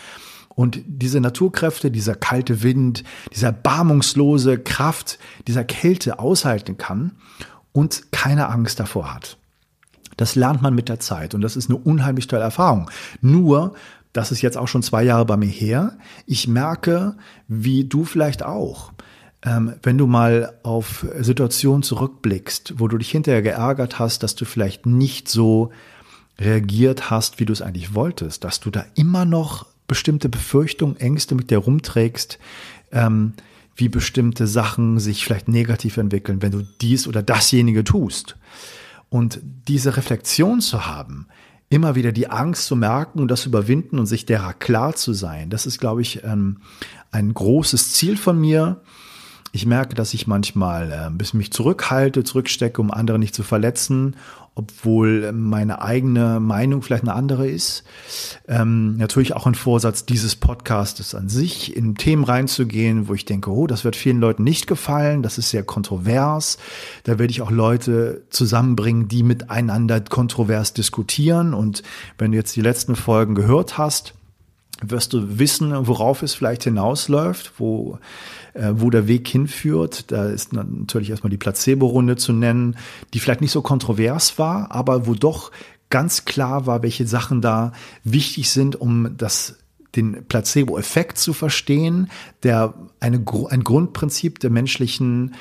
Und 0.50 0.80
diese 0.86 1.20
Naturkräfte, 1.20 1.92
dieser 1.92 2.16
kalte 2.16 2.64
Wind, 2.64 3.04
dieser 3.34 3.52
barmungslose 3.52 4.58
Kraft 4.58 5.20
dieser 5.48 5.64
Kälte 5.64 6.20
aushalten 6.20 6.78
kann 6.78 7.12
und 7.76 8.14
keine 8.14 8.48
Angst 8.48 8.80
davor 8.80 9.14
hat. 9.14 9.38
Das 10.16 10.36
lernt 10.36 10.62
man 10.62 10.74
mit 10.74 10.88
der 10.88 11.02
Zeit 11.02 11.36
und 11.36 11.42
das 11.42 11.58
ist 11.58 11.70
eine 11.70 11.78
unheimlich 11.78 12.28
tolle 12.28 12.42
Erfahrung. 12.42 12.90
Nur, 13.20 13.76
das 14.14 14.32
ist 14.32 14.42
jetzt 14.42 14.58
auch 14.58 14.70
schon 14.70 14.82
zwei 14.82 15.04
Jahre 15.04 15.26
bei 15.26 15.36
mir 15.36 15.50
her, 15.50 15.98
ich 16.26 16.48
merke, 16.48 17.18
wie 17.50 17.84
du 17.84 18.06
vielleicht 18.06 18.44
auch, 18.44 18.94
ähm, 19.44 19.74
wenn 19.84 19.98
du 19.98 20.08
mal 20.08 20.54
auf 20.64 21.06
Situationen 21.20 21.84
zurückblickst, 21.84 22.76
wo 22.78 22.88
du 22.88 22.98
dich 22.98 23.12
hinterher 23.12 23.42
geärgert 23.42 24.00
hast, 24.00 24.24
dass 24.24 24.36
du 24.36 24.46
vielleicht 24.46 24.86
nicht 24.86 25.28
so 25.28 25.72
reagiert 26.40 27.10
hast, 27.10 27.42
wie 27.42 27.46
du 27.46 27.52
es 27.52 27.62
eigentlich 27.62 27.94
wolltest, 27.94 28.46
dass 28.46 28.62
du 28.62 28.72
da 28.72 28.86
immer 28.96 29.26
noch 29.26 29.66
bestimmte 29.86 30.30
Befürchtungen, 30.30 30.96
Ängste 30.96 31.36
mit 31.36 31.52
dir 31.52 31.58
rumträgst, 31.58 32.40
ähm, 32.94 33.34
wie 33.76 33.90
bestimmte 33.90 34.48
Sachen 34.48 35.00
sich 35.00 35.26
vielleicht 35.26 35.48
negativ 35.48 35.98
entwickeln, 35.98 36.42
wenn 36.42 36.52
du 36.52 36.62
dies 36.82 37.08
oder 37.08 37.22
dasjenige 37.22 37.84
tust. 37.84 38.38
Und 39.10 39.40
diese 39.68 39.98
Reflexion 39.98 40.62
zu 40.62 40.86
haben, 40.86 41.28
immer 41.70 41.96
wieder 41.96 42.12
die 42.12 42.30
Angst 42.30 42.68
zu 42.68 42.76
merken 42.76 43.20
und 43.20 43.30
das 43.30 43.46
überwinden 43.46 44.00
und 44.00 44.06
sich 44.06 44.26
derer 44.26 44.54
klar 44.54 44.96
zu 44.96 45.14
sein, 45.14 45.50
das 45.50 45.66
ist, 45.66 45.80
glaube 45.80 46.02
ich, 46.02 46.24
ähm, 46.24 46.58
ein 47.12 47.34
großes 47.34 47.94
Ziel 47.94 48.18
von 48.18 48.40
mir. 48.40 48.82
Ich 49.56 49.66
merke, 49.66 49.96
dass 49.96 50.14
ich 50.14 50.28
manchmal 50.28 50.92
äh, 50.92 50.96
ein 51.06 51.18
bisschen 51.18 51.38
mich 51.38 51.54
zurückhalte, 51.54 52.26
zurückstecke, 52.26 52.82
um 52.82 52.92
andere 52.92 53.18
nicht 53.18 53.34
zu 53.34 53.42
verletzen, 53.42 54.18
obwohl 54.54 55.32
meine 55.32 55.82
eigene 55.82 56.42
Meinung 56.42 56.82
vielleicht 56.82 57.04
eine 57.04 57.14
andere 57.14 57.48
ist. 57.48 57.86
Ähm, 58.50 58.98
natürlich 58.98 59.34
auch 59.34 59.48
ein 59.48 59.56
Vorsatz 59.56 60.06
dieses 60.06 60.36
Podcasts 60.36 61.16
an 61.16 61.30
sich, 61.30 61.74
in 61.74 61.96
Themen 61.96 62.26
reinzugehen, 62.26 63.08
wo 63.08 63.14
ich 63.14 63.24
denke, 63.24 63.50
oh, 63.50 63.66
das 63.66 63.86
wird 63.86 63.96
vielen 63.96 64.20
Leuten 64.20 64.44
nicht 64.44 64.68
gefallen, 64.68 65.24
das 65.24 65.38
ist 65.38 65.52
sehr 65.52 65.64
kontrovers. 65.64 66.58
Da 67.06 67.18
werde 67.18 67.32
ich 67.32 67.42
auch 67.42 67.52
Leute 67.52 68.24
zusammenbringen, 68.32 69.08
die 69.08 69.24
miteinander 69.24 70.02
kontrovers 70.02 70.74
diskutieren. 70.74 71.54
Und 71.54 71.82
wenn 72.18 72.34
du 72.34 72.38
jetzt 72.38 72.58
die 72.58 72.62
letzten 72.62 72.98
Folgen 72.98 73.36
gehört 73.36 73.78
hast, 73.78 74.16
wirst 74.82 75.14
du 75.14 75.40
wissen, 75.40 75.88
worauf 75.88 76.22
es 76.22 76.34
vielleicht 76.34 76.64
hinausläuft, 76.64 77.54
wo, 77.58 78.00
äh, 78.54 78.74
wo 78.74 78.90
der 78.90 79.08
Weg 79.08 79.28
hinführt. 79.28 80.12
Da 80.12 80.26
ist 80.26 80.54
natürlich 80.54 81.10
erstmal 81.10 81.32
die 81.32 81.38
Placebo-Runde 81.38 82.18
zu 82.18 82.34
nennen, 82.34 82.78
die 83.14 83.20
vielleicht 83.20 83.42
nicht 83.42 83.52
so 83.52 83.62
kontrovers 83.62 84.38
war, 84.38 84.72
aber 84.72 85.08
wo 85.08 85.14
doch 85.14 85.52
ganz 85.90 86.26
klar 86.26 86.66
war, 86.66 86.84
welche 86.84 87.08
Sachen 87.08 87.42
da 87.42 87.72
wichtig 88.04 88.50
sind, 88.50 88.76
um 88.76 89.16
das 89.18 89.56
den 89.96 90.26
Placebo-Effekt 90.26 91.18
zu 91.18 91.32
verstehen, 91.32 92.10
der 92.44 92.74
eine, 93.00 93.24
ein 93.50 93.64
Grundprinzip 93.64 94.40
der 94.40 94.50
menschlichen 94.50 95.36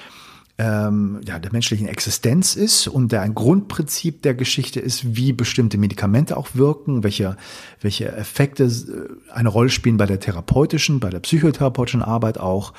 ähm, 0.56 1.20
ja, 1.26 1.40
der 1.40 1.52
menschlichen 1.52 1.88
Existenz 1.88 2.54
ist 2.54 2.86
und 2.86 3.10
der 3.10 3.22
ein 3.22 3.34
Grundprinzip 3.34 4.22
der 4.22 4.34
Geschichte 4.34 4.78
ist, 4.78 5.16
wie 5.16 5.32
bestimmte 5.32 5.78
Medikamente 5.78 6.36
auch 6.36 6.48
wirken, 6.54 7.02
welche, 7.02 7.36
welche 7.80 8.12
Effekte 8.12 8.64
äh, 8.64 9.32
eine 9.32 9.48
Rolle 9.48 9.70
spielen 9.70 9.96
bei 9.96 10.06
der 10.06 10.20
therapeutischen, 10.20 11.00
bei 11.00 11.10
der 11.10 11.20
psychotherapeutischen 11.20 12.02
Arbeit 12.02 12.38
auch. 12.38 12.72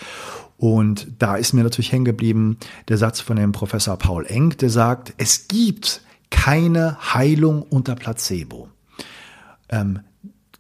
Und 0.58 1.08
da 1.20 1.36
ist 1.36 1.54
mir 1.54 1.64
natürlich 1.64 1.92
hängen 1.92 2.06
geblieben 2.06 2.58
der 2.88 2.98
Satz 2.98 3.20
von 3.20 3.36
dem 3.36 3.52
Professor 3.52 3.98
Paul 3.98 4.26
Eng, 4.26 4.56
der 4.58 4.70
sagt, 4.70 5.14
es 5.18 5.50
gibt 5.50 6.02
keine 6.30 6.98
Heilung 7.14 7.62
unter 7.62 7.96
Placebo. 7.96 8.70
Ähm, 9.68 10.00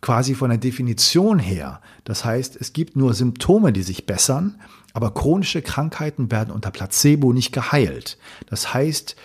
quasi 0.02 0.36
von 0.36 0.50
der 0.50 0.60
Definition 0.60 1.40
her. 1.40 1.80
Das 2.04 2.26
heißt, 2.26 2.58
es 2.58 2.74
gibt 2.74 2.98
nur 2.98 3.14
Symptome, 3.14 3.72
die 3.72 3.84
sich 3.84 4.06
bessern, 4.06 4.60
Aber 4.96 5.14
chronische 5.14 5.62
Krankheiten 5.62 6.32
werden 6.32 6.52
unter 6.52 6.72
Placebo 6.72 7.34
nicht 7.34 7.52
geheilt. 7.52 8.18
Das 8.50 8.74
heißt, 8.74 9.18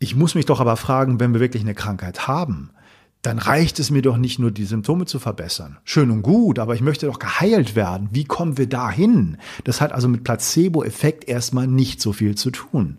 ich 0.00 0.16
muss 0.16 0.34
mich 0.34 0.46
doch 0.46 0.58
aber 0.58 0.76
fragen, 0.76 1.20
wenn 1.20 1.32
wir 1.32 1.38
wirklich 1.38 1.62
eine 1.62 1.76
Krankheit 1.76 2.26
haben, 2.26 2.70
dann 3.22 3.38
reicht 3.38 3.78
es 3.78 3.92
mir 3.92 4.02
doch 4.02 4.16
nicht 4.16 4.40
nur, 4.40 4.50
die 4.50 4.64
Symptome 4.64 5.06
zu 5.06 5.20
verbessern. 5.20 5.78
Schön 5.84 6.10
und 6.10 6.22
gut, 6.22 6.58
aber 6.58 6.74
ich 6.74 6.80
möchte 6.80 7.06
doch 7.06 7.20
geheilt 7.20 7.76
werden. 7.76 8.08
Wie 8.10 8.24
kommen 8.24 8.58
wir 8.58 8.68
dahin? 8.68 9.36
Das 9.62 9.80
hat 9.80 9.92
also 9.92 10.08
mit 10.08 10.24
Placebo-Effekt 10.24 11.28
erstmal 11.28 11.68
nicht 11.68 12.02
so 12.02 12.12
viel 12.12 12.34
zu 12.34 12.50
tun. 12.50 12.98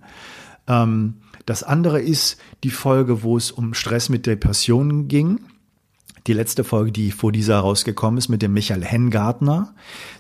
Ähm, 0.68 1.16
das 1.46 1.62
andere 1.62 2.00
ist 2.00 2.40
die 2.64 2.70
Folge, 2.70 3.22
wo 3.22 3.36
es 3.36 3.52
um 3.52 3.74
Stress 3.74 4.08
mit 4.08 4.28
Depressionen 4.28 5.10
ging 5.10 5.42
die 6.28 6.34
letzte 6.34 6.64
Folge, 6.64 6.92
die 6.92 7.12
vor 7.12 7.32
dieser 7.32 7.60
rausgekommen 7.60 8.18
ist, 8.18 8.30
mit 8.30 8.42
dem 8.42 8.54
Michael 8.54 8.84
Hengartner, 8.84 9.74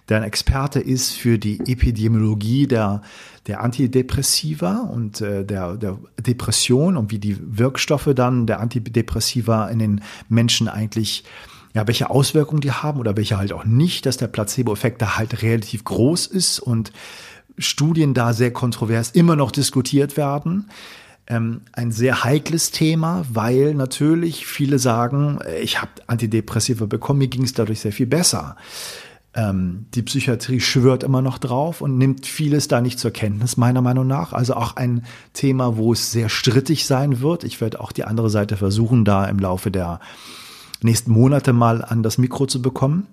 der 0.10 0.18
ein 0.18 0.24
Experte 0.24 0.80
ist 0.80 1.12
für 1.12 1.38
die 1.38 1.60
Epidemiologie 1.60 2.68
der, 2.68 3.02
der 3.48 3.62
Antidepressiva 3.62 4.90
und 4.92 5.22
äh, 5.22 5.46
der, 5.46 5.78
der 5.78 6.00
Depression 6.20 6.98
und 6.98 7.12
wie 7.12 7.20
die 7.20 7.38
Wirkstoffe 7.40 8.10
dann 8.16 8.48
der 8.48 8.60
Antidepressiva 8.60 9.68
in 9.70 9.80
den 9.80 10.02
Menschen 10.28 10.68
eigentlich 10.68 11.24
ja, 11.74 11.88
welche 11.88 12.10
Auswirkungen 12.10 12.60
die 12.60 12.72
haben 12.72 13.00
oder 13.00 13.16
welche 13.16 13.38
halt 13.38 13.54
auch 13.54 13.64
nicht, 13.64 14.06
dass 14.06 14.18
der 14.18 14.28
Placebo-Effekt 14.28 15.02
da 15.02 15.18
halt 15.18 15.42
relativ 15.42 15.86
groß 15.86 16.28
ist 16.28 16.60
und 16.60 16.92
Studien 17.58 18.14
da 18.14 18.34
sehr 18.34 18.52
kontrovers 18.52 19.12
immer 19.12 19.36
noch 19.36 19.52
diskutiert 19.52 20.18
werden 20.18 20.66
ähm, 21.28 21.62
ein 21.74 21.92
sehr 21.92 22.24
heikles 22.24 22.72
Thema, 22.72 23.26
weil 23.32 23.74
natürlich 23.74 24.46
viele 24.46 24.80
sagen, 24.80 25.40
äh, 25.46 25.60
ich 25.62 25.82
habe 25.82 25.92
Antidepressiva 26.08 26.86
bekommen, 26.86 27.20
mir 27.20 27.28
ging 27.28 27.44
es 27.44 27.54
dadurch 27.54 27.80
sehr 27.80 27.94
viel 27.94 28.08
besser. 28.08 28.56
Ähm, 29.34 29.86
die 29.94 30.02
Psychiatrie 30.02 30.60
schwört 30.60 31.04
immer 31.04 31.22
noch 31.22 31.38
drauf 31.38 31.82
und 31.82 31.98
nimmt 31.98 32.26
vieles 32.26 32.68
da 32.68 32.82
nicht 32.82 33.00
zur 33.00 33.12
Kenntnis, 33.12 33.56
meiner 33.56 33.82
Meinung 33.82 34.06
nach. 34.06 34.34
Also 34.34 34.56
auch 34.56 34.76
ein 34.76 35.06
Thema, 35.34 35.78
wo 35.78 35.94
es 35.94 36.12
sehr 36.12 36.28
strittig 36.28 36.86
sein 36.86 37.22
wird. 37.22 37.46
Ich 37.46 37.62
werde 37.62 37.80
auch 37.80 37.94
die 37.94 38.04
andere 38.04 38.30
Seite 38.30 38.58
versuchen, 38.58 39.06
da 39.06 39.26
im 39.26 39.40
Laufe 39.40 39.72
der 39.72 40.02
nächsten 40.82 41.12
Monate 41.12 41.54
mal 41.54 41.84
an 41.84 42.04
das 42.04 42.18
Mikro 42.18 42.46
zu 42.46 42.62
bekommen. 42.62 43.08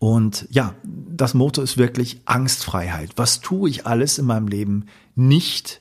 Und 0.00 0.46
ja, 0.50 0.74
das 0.84 1.34
Motto 1.34 1.62
ist 1.62 1.76
wirklich 1.76 2.20
Angstfreiheit. 2.24 3.10
Was 3.16 3.40
tue 3.40 3.68
ich 3.68 3.86
alles 3.86 4.18
in 4.18 4.26
meinem 4.26 4.48
Leben 4.48 4.86
nicht, 5.14 5.80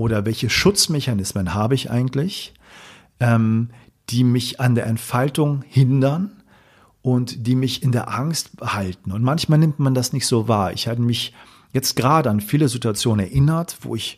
oder 0.00 0.24
welche 0.24 0.48
Schutzmechanismen 0.48 1.52
habe 1.52 1.74
ich 1.74 1.90
eigentlich, 1.90 2.54
ähm, 3.20 3.68
die 4.08 4.24
mich 4.24 4.58
an 4.58 4.74
der 4.74 4.86
Entfaltung 4.86 5.62
hindern 5.68 6.42
und 7.02 7.46
die 7.46 7.54
mich 7.54 7.82
in 7.82 7.92
der 7.92 8.08
Angst 8.08 8.52
halten. 8.62 9.12
Und 9.12 9.22
manchmal 9.22 9.58
nimmt 9.58 9.78
man 9.78 9.92
das 9.92 10.14
nicht 10.14 10.26
so 10.26 10.48
wahr. 10.48 10.72
Ich 10.72 10.88
hatte 10.88 11.02
mich 11.02 11.34
jetzt 11.74 11.96
gerade 11.96 12.30
an 12.30 12.40
viele 12.40 12.70
Situationen 12.70 13.26
erinnert, 13.26 13.76
wo 13.82 13.94
ich 13.94 14.16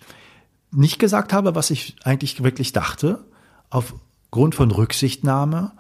nicht 0.71 1.01
gesagt 1.01 1.33
habe, 1.33 1.57
was 1.57 1.71
ich 1.71 1.97
eigentlich 2.05 2.45
wirklich 2.45 2.73
dachte, 2.73 3.25
aufgrund 3.69 4.55
von 4.55 4.71
Rücksichtnahme 4.71 5.73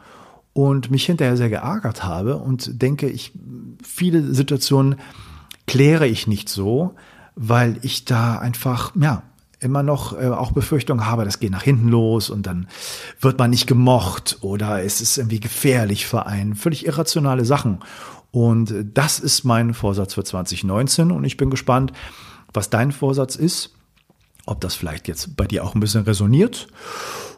und 0.53 0.91
mich 0.91 1.07
hinterher 1.07 1.37
sehr 1.37 1.49
geärgert 1.49 2.03
habe 2.03 2.39
und 2.39 2.83
denke, 2.83 3.09
ich 3.09 3.31
viele 3.85 4.35
Situationen 4.35 4.97
kläre 5.69 6.09
ich 6.09 6.27
nicht 6.27 6.49
so, 6.49 6.97
weil 7.37 7.79
ich 7.83 8.05
da 8.05 8.41
einfach 8.41 8.97
ja 8.97 9.23
immer 9.63 9.83
noch 9.83 10.13
äh, 10.19 10.27
auch 10.29 10.53
Befürchtungen 10.53 11.07
habe, 11.07 11.25
das 11.25 11.41
geht 11.41 11.51
nach 11.51 11.63
hinten 11.63 11.89
los 11.89 12.31
und 12.31 12.47
dann 12.47 12.69
wird 13.21 13.39
man 13.39 13.51
nicht 13.51 13.67
gemocht 13.67 14.39
oder 14.41 14.83
es 14.83 15.01
ist 15.01 15.19
irgendwie 15.19 15.41
gefährlich 15.41 16.07
für 16.07 16.27
einen. 16.27 16.55
Völlig 16.55 16.87
irrationale 16.87 17.45
Sachen. 17.45 17.79
Und 18.31 18.75
das 18.95 19.19
ist 19.19 19.45
mein 19.45 19.75
Vorsatz 19.75 20.15
für 20.15 20.25
2019 20.25 21.11
und 21.11 21.25
ich 21.25 21.37
bin 21.37 21.51
gespannt, 21.51 21.93
was 22.53 22.71
dein 22.71 22.93
Vorsatz 22.93 23.37
ist, 23.37 23.75
ob 24.47 24.61
das 24.61 24.75
vielleicht 24.75 25.09
jetzt 25.09 25.37
bei 25.37 25.47
dir 25.47 25.65
auch 25.65 25.75
ein 25.75 25.81
bisschen 25.81 26.05
resoniert. 26.05 26.69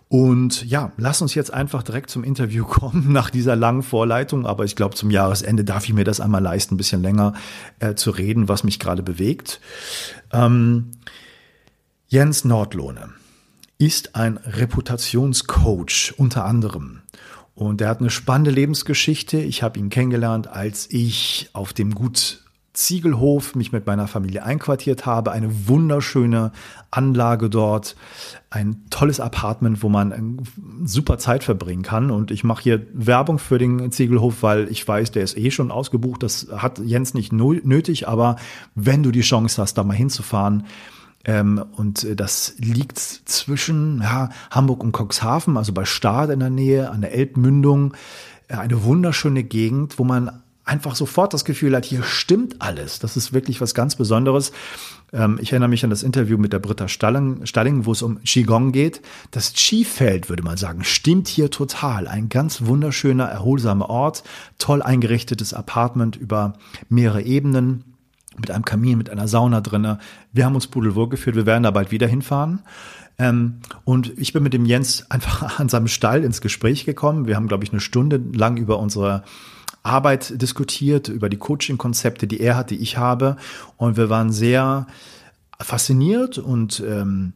Und 0.09 0.65
ja, 0.65 0.93
lass 0.97 1.23
uns 1.23 1.35
jetzt 1.35 1.53
einfach 1.53 1.83
direkt 1.83 2.11
zum 2.11 2.23
Interview 2.23 2.65
kommen 2.69 3.13
nach 3.13 3.31
dieser 3.31 3.57
langen 3.57 3.83
Vorleitung. 3.83 4.47
Aber 4.47 4.65
ich 4.65 4.77
glaube, 4.77 4.95
zum 4.95 5.11
Jahresende 5.11 5.65
darf 5.65 5.85
ich 5.85 5.93
mir 5.93 6.05
das 6.05 6.21
einmal 6.21 6.43
leisten, 6.43 6.75
ein 6.75 6.79
bisschen 6.79 7.03
länger 7.03 7.35
äh, 7.81 7.95
zu 7.95 8.11
reden, 8.11 8.49
was 8.49 8.63
mich 8.63 8.79
gerade 8.79 9.03
bewegt. 9.03 9.61
Ähm, 10.33 10.93
Jens 12.09 12.45
Nordlohne 12.45 13.09
ist 13.79 14.15
ein 14.15 14.37
Reputationscoach 14.37 16.15
unter 16.19 16.45
anderem. 16.45 17.01
Und 17.55 17.81
er 17.81 17.89
hat 17.89 18.01
eine 18.01 18.11
spannende 18.11 18.51
Lebensgeschichte. 18.51 19.39
Ich 19.39 19.63
habe 19.63 19.79
ihn 19.79 19.89
kennengelernt, 19.89 20.47
als 20.47 20.87
ich 20.91 21.49
auf 21.55 21.73
dem 21.73 21.95
Gut 21.95 22.43
Ziegelhof 22.75 23.55
mich 23.55 23.73
mit 23.73 23.87
meiner 23.87 24.07
Familie 24.07 24.45
einquartiert 24.45 25.07
habe. 25.07 25.33
Eine 25.33 25.69
wunderschöne 25.69 26.53
Anlage 26.91 27.49
dort, 27.49 27.97
ein 28.51 28.85
tolles 28.91 29.19
Apartment, 29.21 29.83
wo 29.83 29.89
man 29.89 30.43
super 30.85 31.17
Zeit 31.19 31.43
verbringen 31.43 31.85
kann. 31.85 32.11
Und 32.11 32.31
ich 32.31 32.45
mache 32.45 32.63
hier 32.65 32.87
Werbung 32.93 33.39
für 33.39 33.59
den 33.59 33.91
Ziegelhof, 33.93 34.43
weil 34.43 34.69
ich 34.71 34.87
weiß, 34.87 35.13
der 35.13 35.23
ist 35.23 35.39
eh 35.39 35.51
schon 35.51 35.71
ausgebucht. 35.71 36.23
Das 36.23 36.49
hat 36.55 36.81
Jens 36.81 37.15
nicht 37.15 37.33
nötig, 37.33 38.09
aber 38.09 38.37
wenn 38.75 39.03
du 39.03 39.11
die 39.11 39.23
Chance 39.23 39.63
hast, 39.63 39.79
da 39.79 39.85
mal 39.85 39.95
hinzufahren, 39.95 40.65
und 41.27 42.05
äh, 42.05 42.17
das 42.17 42.55
liegt 42.59 42.99
zwischen 42.99 44.01
ja, 44.03 44.31
Hamburg 44.51 44.83
und 44.83 44.95
Cuxhaven, 44.97 45.57
also 45.57 45.73
bei 45.73 45.85
Stade 45.85 46.33
in 46.33 46.41
der 46.41 46.51
Nähe, 46.51 46.91
an 46.91 47.01
der 47.01 47.15
Elbmündung. 47.15 47.95
Äh, 48.49 48.57
eine 48.57 48.85
wunderschöne 48.85 49.43
Gegend, 49.43 49.99
wo 49.99 50.05
man 50.05 50.43
einfach 50.65 50.95
sofort 50.95 51.35
das 51.35 51.45
Gefühl 51.45 51.77
hat, 51.77 51.85
hier 51.85 52.03
stimmt 52.03 52.61
alles. 52.61 52.99
Das 52.99 53.17
ist 53.17 53.33
wirklich 53.33 53.61
was 53.61 53.75
ganz 53.75 53.97
Besonderes. 53.97 54.53
Ähm, 55.13 55.39
ich 55.41 55.53
erinnere 55.53 55.69
mich 55.69 55.85
an 55.85 55.91
das 55.91 56.03
Interview 56.03 56.39
mit 56.39 56.53
der 56.53 56.59
Britta 56.59 56.89
Stalling, 56.89 57.47
Stalling 57.47 57.87
wo 57.87 57.93
es 57.93 58.03
um 58.03 58.21
Qigong 58.23 58.73
geht. 58.73 59.01
Das 59.31 59.53
Qi-Feld, 59.53 60.29
würde 60.29 60.43
man 60.43 60.57
sagen, 60.57 60.85
stimmt 60.85 61.29
hier 61.29 61.51
total. 61.51 62.07
Ein 62.07 62.29
ganz 62.29 62.63
wunderschöner, 62.67 63.25
erholsamer 63.25 63.89
Ort, 63.91 64.25
toll 64.59 64.83
eingerichtetes 64.83 65.55
Apartment 65.55 66.17
über 66.17 66.55
mehrere 66.89 67.23
Ebenen 67.23 67.94
mit 68.39 68.51
einem 68.51 68.65
Kamin, 68.65 68.99
mit 68.99 69.11
einer 69.11 69.29
Sauna 69.29 69.61
drinne. 69.61 69.99
Wir 70.33 70.45
haben 70.45 70.55
uns 70.55 70.67
pudelwohl 70.67 71.09
gefühlt, 71.09 71.37
wir 71.37 71.47
werden 71.47 71.63
da 71.63 71.71
bald 71.71 71.91
wieder 71.91 72.07
hinfahren. 72.07 72.63
Ähm, 73.19 73.61
und 73.85 74.19
ich 74.19 74.33
bin 74.33 74.43
mit 74.43 74.55
dem 74.55 74.67
Jens 74.67 75.11
einfach 75.11 75.59
an 75.61 75.69
seinem 75.69 75.89
Stall 75.89 76.25
ins 76.25 76.41
Gespräch 76.41 76.85
gekommen. 76.85 77.27
Wir 77.27 77.37
haben, 77.37 77.49
glaube 77.49 77.65
ich, 77.65 77.73
eine 77.73 77.81
Stunde 77.81 78.21
lang 78.33 78.57
über 78.57 78.79
unsere 78.79 79.23
Arbeit 79.83 80.41
diskutiert, 80.41 81.09
über 81.09 81.29
die 81.29 81.37
Coaching-Konzepte, 81.37 82.27
die 82.27 82.41
er 82.41 82.57
hat, 82.57 82.71
die 82.71 82.79
ich 82.79 82.97
habe. 82.97 83.37
Und 83.77 83.97
wir 83.97 84.09
waren 84.09 84.33
sehr 84.33 84.87
fasziniert 85.61 86.39
und 86.39 86.83
ähm, 86.87 87.35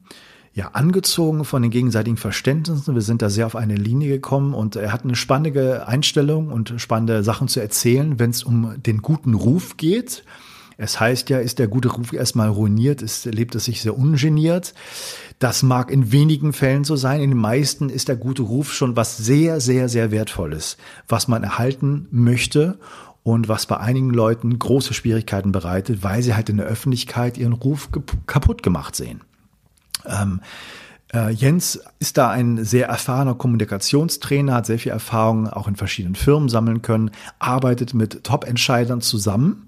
ja, 0.54 0.70
angezogen 0.72 1.44
von 1.44 1.62
den 1.62 1.70
gegenseitigen 1.70 2.16
Verständnissen. 2.16 2.94
Wir 2.94 3.02
sind 3.02 3.22
da 3.22 3.30
sehr 3.30 3.46
auf 3.46 3.54
eine 3.54 3.76
Linie 3.76 4.08
gekommen 4.08 4.54
und 4.54 4.74
er 4.74 4.92
hat 4.92 5.04
eine 5.04 5.14
spannende 5.14 5.86
Einstellung 5.86 6.50
und 6.50 6.74
spannende 6.78 7.22
Sachen 7.22 7.46
zu 7.46 7.60
erzählen, 7.60 8.18
wenn 8.18 8.30
es 8.30 8.42
um 8.42 8.82
den 8.82 9.00
guten 9.02 9.34
Ruf 9.34 9.76
geht. 9.76 10.24
Es 10.80 11.00
heißt 11.00 11.28
ja, 11.28 11.40
ist 11.40 11.58
der 11.58 11.66
gute 11.66 11.88
Ruf 11.88 12.12
erstmal 12.12 12.48
ruiniert, 12.48 13.02
ist, 13.02 13.24
lebt 13.24 13.56
es 13.56 13.64
sich 13.64 13.82
sehr 13.82 13.98
ungeniert. 13.98 14.74
Das 15.40 15.64
mag 15.64 15.90
in 15.90 16.12
wenigen 16.12 16.52
Fällen 16.52 16.84
so 16.84 16.94
sein. 16.94 17.20
In 17.20 17.30
den 17.30 17.40
meisten 17.40 17.90
ist 17.90 18.06
der 18.06 18.14
gute 18.14 18.42
Ruf 18.42 18.72
schon 18.72 18.94
was 18.94 19.16
sehr, 19.16 19.60
sehr, 19.60 19.88
sehr 19.88 20.12
wertvolles, 20.12 20.76
was 21.08 21.26
man 21.26 21.42
erhalten 21.42 22.06
möchte 22.12 22.78
und 23.24 23.48
was 23.48 23.66
bei 23.66 23.78
einigen 23.78 24.10
Leuten 24.10 24.56
große 24.56 24.94
Schwierigkeiten 24.94 25.50
bereitet, 25.50 26.04
weil 26.04 26.22
sie 26.22 26.36
halt 26.36 26.48
in 26.48 26.58
der 26.58 26.66
Öffentlichkeit 26.66 27.38
ihren 27.38 27.54
Ruf 27.54 27.88
kaputt 28.26 28.62
gemacht 28.62 28.94
sehen. 28.94 29.22
Ähm, 30.06 30.40
äh, 31.12 31.32
Jens 31.32 31.80
ist 31.98 32.18
da 32.18 32.30
ein 32.30 32.64
sehr 32.64 32.86
erfahrener 32.86 33.34
Kommunikationstrainer, 33.34 34.54
hat 34.54 34.66
sehr 34.66 34.78
viel 34.78 34.92
Erfahrung 34.92 35.48
auch 35.48 35.66
in 35.66 35.74
verschiedenen 35.74 36.14
Firmen 36.14 36.48
sammeln 36.48 36.82
können, 36.82 37.10
arbeitet 37.40 37.94
mit 37.94 38.22
Top-Entscheidern 38.22 39.00
zusammen. 39.00 39.66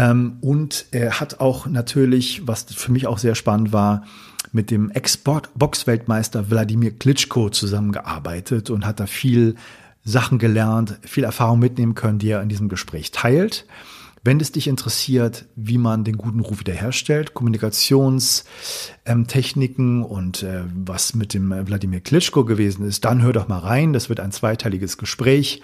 Ähm, 0.00 0.38
und 0.40 0.86
er 0.92 1.20
hat 1.20 1.40
auch 1.40 1.66
natürlich, 1.66 2.46
was 2.46 2.62
für 2.64 2.90
mich 2.90 3.06
auch 3.06 3.18
sehr 3.18 3.34
spannend 3.34 3.74
war, 3.74 4.04
mit 4.50 4.70
dem 4.70 4.88
Ex-Box-Weltmeister 4.90 6.50
Wladimir 6.50 6.92
Klitschko 6.92 7.50
zusammengearbeitet 7.50 8.70
und 8.70 8.86
hat 8.86 8.98
da 8.98 9.04
viel 9.06 9.56
Sachen 10.02 10.38
gelernt, 10.38 10.98
viel 11.02 11.24
Erfahrung 11.24 11.58
mitnehmen 11.58 11.94
können, 11.94 12.18
die 12.18 12.30
er 12.30 12.40
in 12.40 12.48
diesem 12.48 12.70
Gespräch 12.70 13.10
teilt. 13.10 13.66
Wenn 14.24 14.40
es 14.40 14.52
dich 14.52 14.68
interessiert, 14.68 15.44
wie 15.54 15.76
man 15.76 16.04
den 16.04 16.16
guten 16.16 16.40
Ruf 16.40 16.60
wiederherstellt, 16.60 17.34
Kommunikationstechniken 17.34 19.98
ähm, 19.98 20.04
und 20.04 20.42
äh, 20.42 20.62
was 20.74 21.14
mit 21.14 21.34
dem 21.34 21.50
Wladimir 21.50 22.00
Klitschko 22.00 22.46
gewesen 22.46 22.86
ist, 22.86 23.04
dann 23.04 23.20
hör 23.22 23.34
doch 23.34 23.48
mal 23.48 23.58
rein. 23.58 23.92
Das 23.92 24.08
wird 24.08 24.20
ein 24.20 24.32
zweiteiliges 24.32 24.96
Gespräch. 24.96 25.60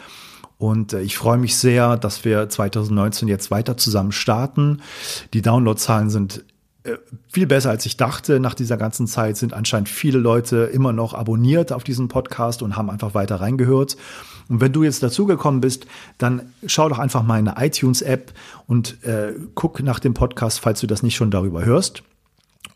Und 0.59 0.93
äh, 0.93 1.03
ich 1.03 1.17
freue 1.17 1.39
mich 1.39 1.57
sehr, 1.57 1.97
dass 1.97 2.25
wir 2.25 2.49
2019 2.49 3.29
jetzt 3.29 3.51
weiter 3.51 3.77
zusammen 3.77 4.13
starten. 4.13 4.83
Die 5.35 5.43
Downloadzahlen 5.43 6.11
sind 6.11 6.45
äh, 6.85 6.97
viel 7.29 7.47
besser 7.47 7.71
als 7.71 7.85
ich 7.85 7.97
dachte. 7.97 8.41
Nach 8.41 8.55
dieser 8.55 8.77
ganzen 8.77 9.07
Zeit 9.07 9.37
sind 9.37 9.53
anscheinend 9.53 9.89
viele 9.89 10.19
Leute 10.19 10.71
immer 10.73 10.93
noch 10.93 11.15
abonniert 11.15 11.73
auf 11.73 11.85
diesen 11.85 12.09
Podcast 12.09 12.63
und 12.63 12.77
haben 12.77 12.91
einfach 12.91 13.15
weiter 13.15 13.41
reingehört. 13.41 13.97
Und 14.49 14.61
wenn 14.61 14.73
du 14.73 14.85
jetzt 14.85 15.03
dazugekommen 15.03 15.61
bist, 15.61 15.87
dann 16.19 16.53
schau 16.67 16.89
doch 16.89 16.99
einfach 16.99 17.25
mal 17.25 17.39
in 17.39 17.47
der 17.47 17.57
iTunes-App 17.59 18.33
und 18.67 19.03
äh, 19.05 19.35
guck 19.55 19.83
nach 19.83 19.99
dem 19.99 20.15
Podcast, 20.15 20.61
falls 20.61 20.81
du 20.81 20.87
das 20.87 21.03
nicht 21.03 21.17
schon 21.17 21.31
darüber 21.31 21.65
hörst. 21.65 22.03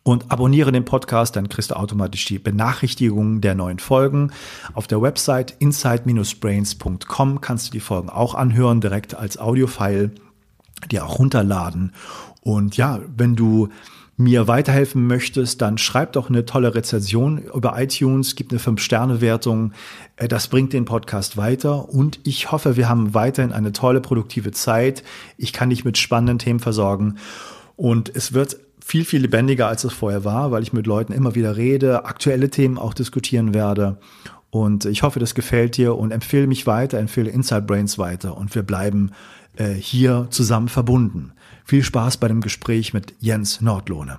Und 0.02 0.30
abonniere 0.30 0.72
den 0.72 0.84
Podcast, 0.84 1.36
dann 1.36 1.48
kriegst 1.48 1.70
du 1.70 1.76
automatisch 1.76 2.24
die 2.24 2.38
Benachrichtigungen 2.38 3.40
der 3.42 3.54
neuen 3.54 3.78
Folgen. 3.78 4.32
Auf 4.72 4.86
der 4.86 5.02
Website 5.02 5.54
inside-brains.com 5.58 7.40
kannst 7.40 7.68
du 7.68 7.72
die 7.72 7.80
Folgen 7.80 8.08
auch 8.08 8.34
anhören, 8.34 8.80
direkt 8.80 9.14
als 9.14 9.38
Audiofile, 9.38 10.10
die 10.90 11.00
auch 11.00 11.18
runterladen. 11.18 11.92
Und 12.40 12.78
ja, 12.78 13.00
wenn 13.14 13.36
du 13.36 13.68
mir 14.20 14.46
weiterhelfen 14.48 15.06
möchtest, 15.06 15.62
dann 15.62 15.78
schreib 15.78 16.12
doch 16.12 16.28
eine 16.28 16.44
tolle 16.44 16.74
Rezension 16.74 17.38
über 17.38 17.80
iTunes, 17.80 18.36
gib 18.36 18.50
eine 18.50 18.60
5-Sterne-Wertung. 18.60 19.72
Äh, 20.16 20.28
das 20.28 20.48
bringt 20.48 20.72
den 20.72 20.84
Podcast 20.84 21.36
weiter 21.36 21.88
und 21.88 22.20
ich 22.24 22.52
hoffe, 22.52 22.76
wir 22.76 22.88
haben 22.88 23.14
weiterhin 23.14 23.52
eine 23.52 23.72
tolle, 23.72 24.00
produktive 24.00 24.52
Zeit. 24.52 25.02
Ich 25.38 25.52
kann 25.52 25.70
dich 25.70 25.84
mit 25.84 25.96
spannenden 25.96 26.38
Themen 26.38 26.60
versorgen 26.60 27.16
und 27.76 28.14
es 28.14 28.34
wird 28.34 28.58
viel, 28.90 29.04
viel 29.04 29.22
lebendiger, 29.22 29.68
als 29.68 29.84
es 29.84 29.92
vorher 29.92 30.24
war, 30.24 30.50
weil 30.50 30.64
ich 30.64 30.72
mit 30.72 30.84
Leuten 30.84 31.12
immer 31.12 31.36
wieder 31.36 31.56
rede, 31.56 32.06
aktuelle 32.06 32.50
Themen 32.50 32.76
auch 32.76 32.92
diskutieren 32.92 33.54
werde. 33.54 33.98
Und 34.50 34.84
ich 34.84 35.04
hoffe, 35.04 35.20
das 35.20 35.36
gefällt 35.36 35.76
dir 35.76 35.96
und 35.96 36.10
empfehle 36.10 36.48
mich 36.48 36.66
weiter, 36.66 36.98
empfehle 36.98 37.30
Inside 37.30 37.62
Brains 37.62 37.98
weiter 37.98 38.36
und 38.36 38.52
wir 38.56 38.64
bleiben 38.64 39.12
äh, 39.54 39.68
hier 39.68 40.26
zusammen 40.30 40.68
verbunden. 40.68 41.30
Viel 41.64 41.84
Spaß 41.84 42.16
bei 42.16 42.26
dem 42.26 42.40
Gespräch 42.40 42.92
mit 42.92 43.14
Jens 43.20 43.60
Nordlohne. 43.60 44.18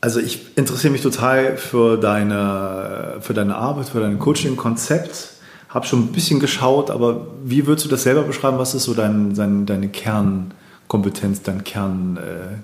Also 0.00 0.18
ich 0.18 0.56
interessiere 0.56 0.92
mich 0.94 1.02
total 1.02 1.58
für 1.58 1.98
deine, 1.98 3.18
für 3.20 3.34
deine 3.34 3.54
Arbeit, 3.56 3.90
für 3.90 4.00
dein 4.00 4.18
Coaching-Konzept. 4.18 5.28
Habe 5.68 5.86
schon 5.86 6.04
ein 6.04 6.12
bisschen 6.12 6.40
geschaut, 6.40 6.90
aber 6.90 7.26
wie 7.44 7.66
würdest 7.66 7.84
du 7.84 7.90
das 7.90 8.04
selber 8.04 8.22
beschreiben? 8.22 8.56
Was 8.56 8.74
ist 8.74 8.84
so 8.84 8.94
dein, 8.94 9.34
dein, 9.34 9.66
deine 9.66 9.88
Kernkompetenz, 9.88 11.42
dein 11.42 11.64
Kern, 11.64 12.16
äh, 12.16 12.56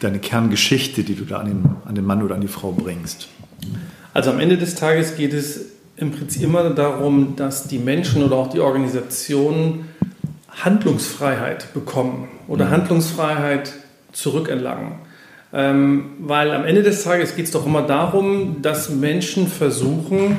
deine 0.00 0.18
Kerngeschichte, 0.18 1.02
die 1.02 1.14
du 1.14 1.24
da 1.24 1.38
an 1.38 1.46
den, 1.46 1.64
an 1.84 1.94
den 1.94 2.04
Mann 2.04 2.22
oder 2.22 2.34
an 2.34 2.40
die 2.40 2.48
Frau 2.48 2.72
bringst? 2.72 3.28
Also 4.12 4.30
am 4.30 4.40
Ende 4.40 4.58
des 4.58 4.74
Tages 4.74 5.16
geht 5.16 5.32
es 5.32 5.66
im 5.96 6.12
Prinzip 6.12 6.42
immer 6.42 6.70
darum, 6.70 7.34
dass 7.36 7.68
die 7.68 7.78
Menschen 7.78 8.22
oder 8.22 8.36
auch 8.36 8.50
die 8.50 8.60
Organisationen 8.60 9.88
Handlungsfreiheit 10.50 11.72
bekommen 11.74 12.28
oder 12.48 12.66
mhm. 12.66 12.70
Handlungsfreiheit 12.70 13.72
zurückerlangen. 14.12 14.92
Ähm, 15.52 16.10
weil 16.18 16.50
am 16.50 16.64
Ende 16.64 16.82
des 16.82 17.04
Tages 17.04 17.36
geht 17.36 17.46
es 17.46 17.50
doch 17.52 17.66
immer 17.66 17.82
darum, 17.82 18.62
dass 18.62 18.90
Menschen 18.90 19.46
versuchen, 19.46 20.36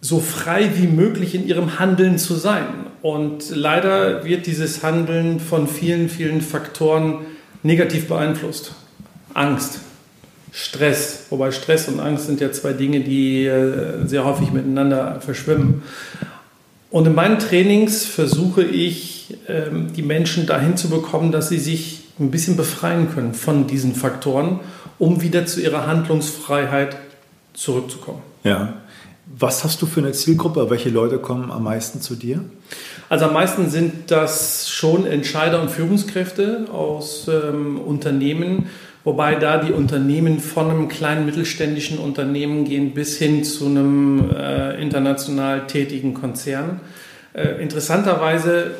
so 0.00 0.20
frei 0.20 0.70
wie 0.76 0.86
möglich 0.86 1.34
in 1.34 1.46
ihrem 1.46 1.78
Handeln 1.78 2.18
zu 2.18 2.34
sein. 2.34 2.66
Und 3.00 3.54
leider 3.54 4.24
wird 4.24 4.46
dieses 4.46 4.82
Handeln 4.82 5.40
von 5.40 5.66
vielen, 5.66 6.10
vielen 6.10 6.42
Faktoren 6.42 7.20
negativ 7.64 8.06
beeinflusst. 8.06 8.72
Angst, 9.32 9.80
Stress, 10.52 11.26
wobei 11.30 11.50
Stress 11.50 11.88
und 11.88 11.98
Angst 11.98 12.26
sind 12.26 12.40
ja 12.40 12.52
zwei 12.52 12.72
Dinge, 12.72 13.00
die 13.00 13.46
äh, 13.46 14.06
sehr 14.06 14.24
häufig 14.24 14.52
miteinander 14.52 15.20
verschwimmen. 15.20 15.82
Und 16.90 17.08
in 17.08 17.14
meinen 17.16 17.40
Trainings 17.40 18.04
versuche 18.04 18.62
ich, 18.62 19.36
ähm, 19.48 19.92
die 19.92 20.02
Menschen 20.02 20.46
dahin 20.46 20.76
zu 20.76 20.88
bekommen, 20.88 21.32
dass 21.32 21.48
sie 21.48 21.58
sich 21.58 22.04
ein 22.20 22.30
bisschen 22.30 22.56
befreien 22.56 23.12
können 23.12 23.34
von 23.34 23.66
diesen 23.66 23.96
Faktoren, 23.96 24.60
um 25.00 25.20
wieder 25.20 25.44
zu 25.46 25.60
ihrer 25.60 25.88
Handlungsfreiheit 25.88 26.96
zurückzukommen. 27.52 28.22
Ja. 28.44 28.74
Was 29.26 29.64
hast 29.64 29.80
du 29.80 29.86
für 29.86 30.00
eine 30.00 30.12
Zielgruppe? 30.12 30.68
Welche 30.68 30.90
Leute 30.90 31.18
kommen 31.18 31.50
am 31.50 31.64
meisten 31.64 32.00
zu 32.00 32.14
dir? 32.14 32.44
Also 33.08 33.26
am 33.26 33.32
meisten 33.32 33.70
sind 33.70 34.10
das 34.10 34.68
schon 34.68 35.06
Entscheider 35.06 35.62
und 35.62 35.70
Führungskräfte 35.70 36.66
aus 36.72 37.28
ähm, 37.28 37.80
Unternehmen, 37.80 38.66
wobei 39.02 39.34
da 39.36 39.58
die 39.58 39.72
Unternehmen 39.72 40.40
von 40.40 40.70
einem 40.70 40.88
kleinen 40.88 41.24
mittelständischen 41.24 41.98
Unternehmen 41.98 42.64
gehen 42.64 42.92
bis 42.92 43.16
hin 43.16 43.44
zu 43.44 43.66
einem 43.66 44.30
äh, 44.30 44.80
international 44.80 45.66
tätigen 45.66 46.12
Konzern. 46.12 46.80
Äh, 47.32 47.62
interessanterweise 47.62 48.72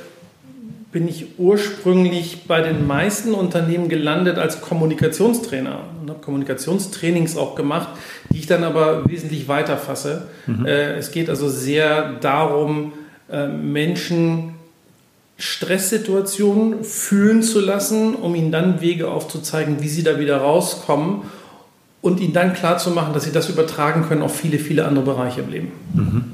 bin 0.95 1.09
ich 1.09 1.27
ursprünglich 1.39 2.45
bei 2.47 2.61
den 2.61 2.87
meisten 2.87 3.35
Unternehmen 3.35 3.89
gelandet 3.89 4.39
als 4.39 4.61
Kommunikationstrainer 4.61 5.81
und 6.01 6.09
habe 6.09 6.21
Kommunikationstrainings 6.21 7.37
auch 7.37 7.57
gemacht, 7.57 7.89
die 8.31 8.39
ich 8.39 8.47
dann 8.47 8.63
aber 8.63 9.05
wesentlich 9.11 9.49
weiter 9.49 9.77
fasse. 9.77 10.29
Mhm. 10.47 10.67
Äh, 10.67 10.95
es 10.95 11.11
geht 11.11 11.29
also 11.29 11.49
sehr 11.49 12.13
darum, 12.21 12.93
äh, 13.29 13.49
Menschen 13.49 14.55
Stresssituationen 15.37 16.85
fühlen 16.85 17.43
zu 17.43 17.59
lassen, 17.59 18.15
um 18.15 18.37
ihnen 18.37 18.53
dann 18.53 18.81
Wege 18.81 19.09
aufzuzeigen, 19.09 19.83
wie 19.83 19.89
sie 19.89 20.05
da 20.05 20.21
wieder 20.21 20.37
rauskommen 20.37 21.23
und 22.03 22.21
ihnen 22.21 22.35
dann 22.35 22.55
klarzumachen, 22.55 23.13
dass 23.13 23.25
sie 23.25 23.33
das 23.33 23.49
übertragen 23.49 24.07
können 24.07 24.23
auf 24.23 24.37
viele, 24.37 24.61
viele 24.61 24.85
andere 24.85 25.05
Bereiche 25.05 25.41
im 25.41 25.51
Leben. 25.51 25.73
Mhm. 25.93 26.25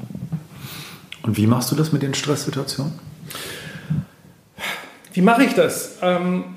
Und 1.23 1.37
wie 1.37 1.47
machst 1.47 1.71
du 1.71 1.75
das 1.75 1.91
mit 1.91 2.03
den 2.03 2.13
Stresssituationen? 2.13 2.93
Wie 5.13 5.21
mache 5.21 5.43
ich 5.43 5.53
das? 5.53 5.97
Ähm, 6.01 6.55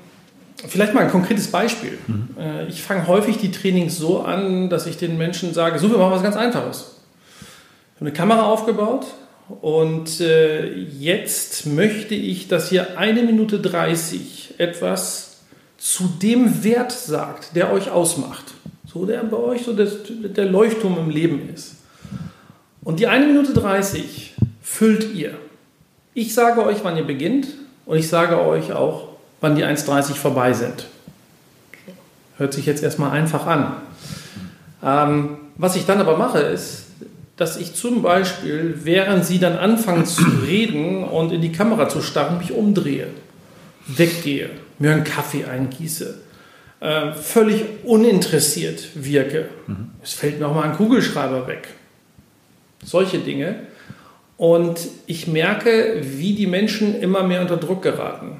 vielleicht 0.67 0.93
mal 0.93 1.01
ein 1.01 1.11
konkretes 1.11 1.47
Beispiel. 1.47 1.97
Mhm. 2.07 2.29
Äh, 2.39 2.67
ich 2.67 2.81
fange 2.81 3.07
häufig 3.07 3.37
die 3.37 3.51
Trainings 3.51 3.97
so 3.97 4.21
an, 4.21 4.69
dass 4.69 4.87
ich 4.87 4.97
den 4.97 5.17
Menschen 5.17 5.53
sage, 5.53 5.79
so, 5.79 5.89
wir 5.89 5.97
machen 5.97 6.11
was 6.11 6.23
ganz 6.23 6.35
Einfaches. 6.35 6.95
Ich 7.95 8.01
habe 8.01 8.09
eine 8.09 8.13
Kamera 8.13 8.43
aufgebaut, 8.43 9.05
und 9.61 10.21
äh, 10.21 10.73
jetzt 10.73 11.67
möchte 11.67 12.15
ich, 12.15 12.47
dass 12.47 12.71
ihr 12.71 12.97
eine 12.97 13.21
Minute 13.21 13.59
30 13.59 14.55
etwas 14.57 15.37
zu 15.77 16.09
dem 16.21 16.63
Wert 16.63 16.91
sagt, 16.91 17.55
der 17.55 17.71
euch 17.71 17.91
ausmacht. 17.91 18.45
So 18.91 19.05
der 19.05 19.23
bei 19.23 19.37
euch 19.37 19.63
so 19.63 19.73
das, 19.73 19.97
der 20.09 20.45
Leuchtturm 20.45 20.97
im 20.97 21.09
Leben 21.09 21.49
ist. 21.53 21.75
Und 22.83 22.99
die 22.99 23.07
eine 23.07 23.27
Minute 23.27 23.53
30 23.53 24.33
füllt 24.61 25.13
ihr. 25.13 25.35
Ich 26.13 26.33
sage 26.33 26.63
euch, 26.65 26.77
wann 26.83 26.97
ihr 26.97 27.03
beginnt 27.03 27.47
und 27.85 27.97
ich 27.97 28.07
sage 28.07 28.39
euch 28.39 28.73
auch, 28.73 29.09
wann 29.41 29.55
die 29.55 29.63
1.30 29.63 30.13
vorbei 30.13 30.53
sind. 30.53 30.87
Hört 32.37 32.53
sich 32.53 32.65
jetzt 32.65 32.83
erstmal 32.83 33.11
einfach 33.11 33.45
an. 33.45 33.73
Ähm, 34.83 35.37
was 35.57 35.75
ich 35.75 35.85
dann 35.85 35.99
aber 35.99 36.17
mache, 36.17 36.39
ist, 36.39 36.85
dass 37.37 37.57
ich 37.57 37.73
zum 37.75 38.01
Beispiel, 38.01 38.79
während 38.83 39.25
sie 39.25 39.39
dann 39.39 39.57
anfangen 39.57 40.05
zu 40.05 40.23
reden 40.45 41.03
und 41.03 41.31
in 41.31 41.41
die 41.41 41.51
Kamera 41.51 41.89
zu 41.89 42.01
starren, 42.01 42.37
mich 42.37 42.51
umdrehe, 42.51 43.07
weggehe, 43.87 44.49
mir 44.79 44.91
einen 44.91 45.03
Kaffee 45.03 45.45
eingieße, 45.45 46.15
äh, 46.79 47.13
völlig 47.13 47.63
uninteressiert 47.83 48.89
wirke. 48.95 49.49
Mhm. 49.67 49.91
Es 50.03 50.13
fällt 50.13 50.39
mir 50.39 50.47
auch 50.47 50.55
mal 50.55 50.63
ein 50.63 50.75
Kugelschreiber 50.75 51.47
weg. 51.47 51.69
Solche 52.83 53.19
Dinge. 53.19 53.59
Und 54.37 54.79
ich 55.05 55.27
merke, 55.27 56.01
wie 56.01 56.33
die 56.33 56.47
Menschen 56.47 56.99
immer 56.99 57.23
mehr 57.23 57.41
unter 57.41 57.57
Druck 57.57 57.81
geraten. 57.81 58.37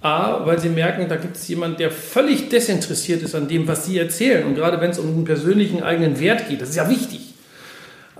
A, 0.00 0.44
weil 0.44 0.58
sie 0.58 0.68
merken, 0.68 1.08
da 1.08 1.16
gibt 1.16 1.36
es 1.36 1.48
jemanden, 1.48 1.78
der 1.78 1.90
völlig 1.90 2.50
desinteressiert 2.50 3.22
ist 3.22 3.34
an 3.34 3.48
dem, 3.48 3.66
was 3.66 3.86
sie 3.86 3.98
erzählen. 3.98 4.44
Und 4.46 4.54
gerade 4.54 4.80
wenn 4.80 4.90
es 4.90 4.98
um 4.98 5.06
den 5.06 5.24
persönlichen 5.24 5.82
eigenen 5.82 6.20
Wert 6.20 6.48
geht, 6.48 6.60
das 6.60 6.70
ist 6.70 6.76
ja 6.76 6.90
wichtig. 6.90 7.34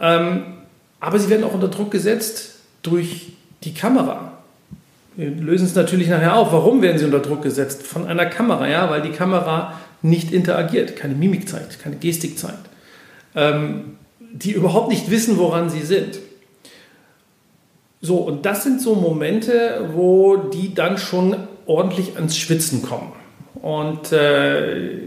Ähm, 0.01 0.45
aber 1.01 1.19
sie 1.19 1.29
werden 1.29 1.45
auch 1.45 1.53
unter 1.53 1.69
Druck 1.69 1.91
gesetzt 1.91 2.55
durch 2.83 3.33
die 3.65 3.75
Kamera. 3.75 4.33
Wir 5.17 5.31
lösen 5.31 5.67
es 5.67 5.75
natürlich 5.75 6.09
nachher 6.09 6.37
auf. 6.37 6.53
Warum 6.53 6.83
werden 6.83 6.99
sie 6.99 7.05
unter 7.05 7.21
Druck 7.21 7.43
gesetzt? 7.43 7.83
Von 7.83 8.07
einer 8.07 8.27
Kamera, 8.27 8.67
ja, 8.67 8.91
weil 8.91 9.03
die 9.03 9.13
Kamera 9.13 9.79
nicht 10.03 10.33
interagiert, 10.33 10.97
keine 10.97 11.15
Mimik 11.15 11.49
zeigt, 11.49 11.83
keine 11.83 11.97
Gestik 11.97 12.39
zeigt. 12.39 12.59
Ähm, 13.35 13.97
die 14.19 14.53
überhaupt 14.53 14.89
nicht 14.89 15.11
wissen, 15.11 15.39
woran 15.39 15.71
sie 15.71 15.83
sind. 15.83 16.19
So, 18.05 18.17
und 18.19 18.45
das 18.45 18.65
sind 18.65 18.83
so 18.83 18.95
Momente, 18.95 19.89
wo 19.95 20.37
die 20.37 20.75
dann 20.75 20.99
schon 20.99 21.37
ordentlich 21.65 22.17
ans 22.17 22.37
Schwitzen 22.37 22.83
kommen. 22.83 23.13
Und 23.55 24.13
äh, 24.13 24.99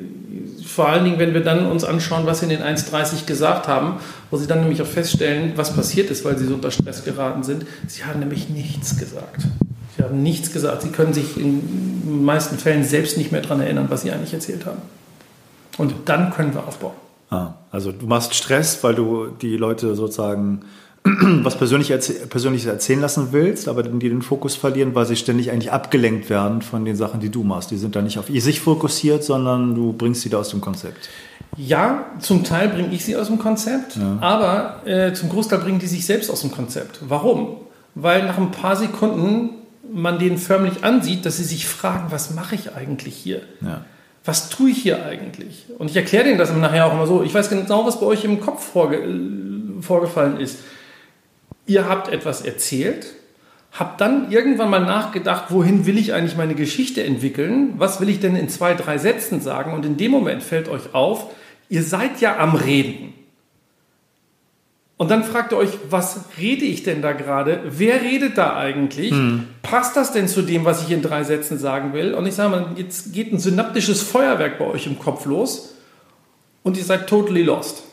vor 0.66 0.90
allen 0.90 1.04
Dingen, 1.04 1.20
wenn 1.20 1.36
wir 1.36 1.44
dann 1.44 1.68
uns 1.68 1.84
anschauen, 1.84 2.26
was 2.26 2.40
sie 2.40 2.46
in 2.46 2.50
den 2.50 2.64
1.30 2.64 3.28
gesagt 3.28 3.68
haben, 3.68 3.98
wo 4.32 4.38
sie 4.38 4.48
dann 4.48 4.62
nämlich 4.62 4.82
auch 4.82 4.88
feststellen, 4.88 5.54
was 5.56 5.76
passiert 5.76 6.10
ist, 6.10 6.26
weil 6.26 6.40
sie 6.40 6.48
so 6.48 6.56
unter 6.56 6.72
Stress 6.72 7.06
geraten 7.06 7.44
sind. 7.44 7.68
Sie 7.86 8.04
haben 8.04 8.20
nämlich 8.20 8.50
nichts 8.50 8.98
gesagt. 8.98 9.44
Sie 9.96 10.04
haben 10.04 10.24
nichts 10.24 10.52
gesagt. 10.52 10.82
Sie 10.82 10.90
können 10.90 11.14
sich 11.14 11.38
in 11.38 11.62
den 12.04 12.26
meisten 12.26 12.58
Fällen 12.58 12.84
selbst 12.84 13.16
nicht 13.16 13.32
mehr 13.32 13.42
daran 13.42 13.62
erinnern, 13.62 13.86
was 13.90 14.02
sie 14.02 14.12
eigentlich 14.12 14.34
erzählt 14.34 14.66
haben. 14.66 14.82
Und 15.78 15.94
dann 16.06 16.32
können 16.32 16.52
wir 16.56 16.68
aufbauen. 16.68 16.96
Ah, 17.30 17.54
also 17.72 17.92
du 17.92 18.08
machst 18.08 18.34
Stress, 18.34 18.84
weil 18.84 18.96
du 18.96 19.28
die 19.28 19.56
Leute 19.56 19.94
sozusagen 19.94 20.62
was 21.44 21.58
persönlich 21.58 21.90
Persönliches 22.30 22.68
erzählen 22.68 23.02
lassen 23.02 23.30
willst, 23.32 23.68
aber 23.68 23.84
die 23.84 24.10
den 24.10 24.22
Fokus 24.22 24.56
verlieren, 24.56 24.96
weil 24.96 25.06
sie 25.06 25.16
ständig 25.16 25.52
eigentlich 25.52 25.72
abgelenkt 25.72 26.30
werden 26.30 26.62
von 26.62 26.86
den 26.86 26.96
Sachen, 26.96 27.20
die 27.20 27.30
du 27.30 27.44
machst. 27.44 27.72
Die 27.72 27.78
sind 27.78 27.96
da 27.96 28.02
nicht 28.02 28.20
auf 28.20 28.28
sich 28.28 28.60
fokussiert, 28.60 29.24
sondern 29.24 29.76
du 29.76 29.94
bringst 29.94 30.22
sie 30.22 30.30
da 30.30 30.38
aus 30.38 30.50
dem 30.50 30.62
Konzept. 30.62 31.10
Ja, 31.56 32.06
zum 32.20 32.44
Teil 32.44 32.70
bringe 32.70 32.94
ich 32.94 33.06
sie 33.06 33.16
aus 33.16 33.28
dem 33.28 33.40
Konzept, 33.40 33.96
ja. 33.96 34.18
aber 34.20 34.86
äh, 34.86 35.14
zum 35.14 35.30
Großteil 35.30 35.60
bringen 35.60 35.80
die 35.80 35.88
sich 35.88 36.06
selbst 36.06 36.30
aus 36.30 36.42
dem 36.42 36.52
Konzept. 36.52 37.00
Warum? 37.08 37.58
Weil 37.96 38.26
nach 38.26 38.38
ein 38.38 38.52
paar 38.52 38.76
Sekunden 38.76 39.52
man 39.92 40.20
denen 40.20 40.38
förmlich 40.38 40.84
ansieht, 40.84 41.26
dass 41.26 41.38
sie 41.38 41.44
sich 41.44 41.66
fragen, 41.66 42.08
was 42.10 42.34
mache 42.36 42.56
ich 42.56 42.76
eigentlich 42.76 43.16
hier? 43.16 43.42
Ja. 43.62 43.86
Was 44.26 44.50
tue 44.50 44.72
ich 44.72 44.80
hier 44.80 45.06
eigentlich? 45.06 45.68
Und 45.78 45.90
ich 45.90 45.96
erkläre 45.96 46.26
denen 46.26 46.38
das 46.38 46.54
nachher 46.54 46.86
auch 46.86 46.94
immer 46.94 47.08
so. 47.08 47.24
Ich 47.24 47.34
weiß 47.34 47.50
genau, 47.50 47.86
was 47.86 48.00
bei 48.00 48.06
euch 48.06 48.26
im 48.26 48.42
Kopf 48.42 48.72
vorge 48.74 49.02
vorgefallen 49.80 50.40
ist. 50.40 50.60
Ihr 51.68 51.88
habt 51.88 52.08
etwas 52.08 52.42
erzählt, 52.42 53.14
habt 53.74 54.02
dann 54.02 54.32
irgendwann 54.32 54.70
mal 54.70 54.80
nachgedacht, 54.80 55.46
wohin 55.50 55.86
will 55.86 55.98
ich 55.98 56.14
eigentlich 56.14 56.38
meine 56.38 56.56
Geschichte 56.56 57.04
entwickeln? 57.04 57.74
Was 57.78 58.02
will 58.02 58.10
ich 58.10 58.20
denn 58.20 58.36
in 58.36 58.50
zwei, 58.50 58.74
drei 58.74 58.98
Sätzen 58.98 59.42
sagen? 59.42 59.74
Und 59.74 59.86
in 59.86 59.98
dem 59.98 60.12
Moment 60.12 60.42
fällt 60.42 60.70
euch 60.70 60.96
auf, 60.96 61.32
ihr 61.70 61.84
seid 61.84 62.22
ja 62.22 62.38
am 62.38 62.56
Reden. 62.56 63.14
Und 64.96 65.12
dann 65.12 65.24
fragt 65.24 65.52
ihr 65.52 65.58
euch, 65.58 65.70
was 65.90 66.22
rede 66.40 66.66
ich 66.66 66.82
denn 66.82 67.04
da 67.04 67.12
gerade? 67.12 67.62
Wer 67.70 68.02
redet 68.02 68.38
da 68.38 68.58
eigentlich? 68.58 69.12
Hm. 69.12 69.44
Passt 69.62 69.96
das 69.96 70.12
denn 70.12 70.28
zu 70.28 70.42
dem, 70.42 70.66
was 70.66 70.84
ich 70.84 70.92
in 70.92 71.04
drei 71.04 71.24
Sätzen 71.24 71.60
sagen 71.60 71.94
will? 71.94 72.16
Und 72.16 72.26
ich 72.26 72.34
sage 72.34 72.50
mal, 72.50 72.66
jetzt 72.78 73.14
geht 73.14 73.32
ein 73.32 73.38
synaptisches 73.38 74.02
Feuerwerk 74.02 74.58
bei 74.58 74.66
euch 74.66 74.88
im 74.88 74.98
Kopf 74.98 75.26
los 75.26 75.76
und 76.64 76.78
ihr 76.78 76.84
seid 76.84 77.08
totally 77.08 77.44
lost. 77.44 77.84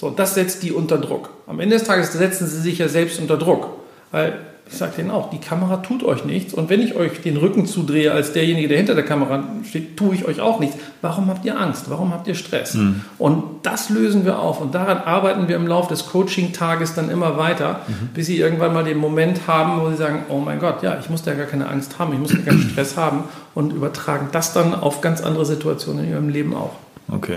So, 0.00 0.08
das 0.08 0.32
setzt 0.32 0.62
die 0.62 0.72
unter 0.72 0.96
Druck. 0.96 1.28
Am 1.46 1.60
Ende 1.60 1.76
des 1.76 1.86
Tages 1.86 2.14
setzen 2.14 2.46
sie 2.46 2.62
sich 2.62 2.78
ja 2.78 2.88
selbst 2.88 3.20
unter 3.20 3.36
Druck. 3.36 3.68
Weil 4.10 4.32
ich 4.66 4.78
sage 4.78 4.92
denen 4.96 5.10
auch, 5.10 5.28
die 5.28 5.40
Kamera 5.40 5.76
tut 5.76 6.02
euch 6.04 6.24
nichts. 6.24 6.54
Und 6.54 6.70
wenn 6.70 6.80
ich 6.80 6.96
euch 6.96 7.20
den 7.20 7.36
Rücken 7.36 7.66
zudrehe 7.66 8.10
als 8.10 8.32
derjenige, 8.32 8.68
der 8.68 8.78
hinter 8.78 8.94
der 8.94 9.04
Kamera 9.04 9.44
steht, 9.68 9.98
tue 9.98 10.14
ich 10.14 10.24
euch 10.24 10.40
auch 10.40 10.58
nichts. 10.58 10.78
Warum 11.02 11.26
habt 11.28 11.44
ihr 11.44 11.60
Angst? 11.60 11.90
Warum 11.90 12.14
habt 12.14 12.26
ihr 12.28 12.34
Stress? 12.34 12.76
Mhm. 12.76 13.02
Und 13.18 13.44
das 13.64 13.90
lösen 13.90 14.24
wir 14.24 14.38
auf. 14.38 14.62
Und 14.62 14.74
daran 14.74 14.96
arbeiten 14.96 15.48
wir 15.48 15.56
im 15.56 15.66
Laufe 15.66 15.90
des 15.90 16.06
Coaching-Tages 16.06 16.94
dann 16.94 17.10
immer 17.10 17.36
weiter, 17.36 17.80
mhm. 17.86 18.08
bis 18.14 18.24
sie 18.24 18.38
irgendwann 18.38 18.72
mal 18.72 18.84
den 18.84 18.96
Moment 18.96 19.46
haben, 19.46 19.82
wo 19.82 19.90
sie 19.90 19.96
sagen, 19.96 20.22
oh 20.30 20.38
mein 20.38 20.60
Gott, 20.60 20.82
ja, 20.82 20.96
ich 20.98 21.10
muss 21.10 21.24
da 21.24 21.34
gar 21.34 21.44
keine 21.44 21.68
Angst 21.68 21.98
haben, 21.98 22.14
ich 22.14 22.20
muss 22.20 22.32
gar 22.32 22.40
keinen 22.40 22.62
Stress 22.70 22.96
haben 22.96 23.24
und 23.54 23.74
übertragen 23.74 24.30
das 24.32 24.54
dann 24.54 24.72
auf 24.72 25.02
ganz 25.02 25.20
andere 25.20 25.44
Situationen 25.44 26.04
in 26.04 26.10
ihrem 26.12 26.30
Leben 26.30 26.54
auch. 26.54 26.72
Okay. 27.12 27.36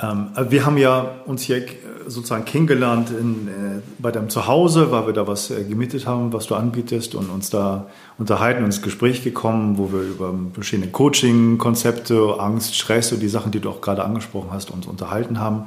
Ähm, 0.00 0.30
wir 0.48 0.64
haben 0.64 0.78
ja 0.78 1.16
uns 1.26 1.42
hier 1.42 1.64
sozusagen 2.06 2.44
kennengelernt 2.44 3.10
in, 3.10 3.48
äh, 3.48 3.50
bei 3.98 4.12
deinem 4.12 4.30
Zuhause, 4.30 4.90
weil 4.92 5.06
wir 5.06 5.12
da 5.12 5.26
was 5.26 5.50
äh, 5.50 5.64
gemietet 5.64 6.06
haben, 6.06 6.32
was 6.32 6.46
du 6.46 6.54
anbietest 6.54 7.14
und 7.14 7.30
uns 7.30 7.50
da 7.50 7.86
unterhalten, 8.16 8.64
ins 8.64 8.80
Gespräch 8.80 9.24
gekommen, 9.24 9.76
wo 9.76 9.92
wir 9.92 10.02
über 10.02 10.34
verschiedene 10.52 10.90
Coaching-Konzepte, 10.90 12.36
Angst, 12.38 12.76
Stress 12.76 13.12
und 13.12 13.20
die 13.20 13.28
Sachen, 13.28 13.50
die 13.50 13.60
du 13.60 13.70
auch 13.70 13.80
gerade 13.80 14.04
angesprochen 14.04 14.50
hast, 14.52 14.70
uns 14.70 14.86
unterhalten 14.86 15.40
haben. 15.40 15.64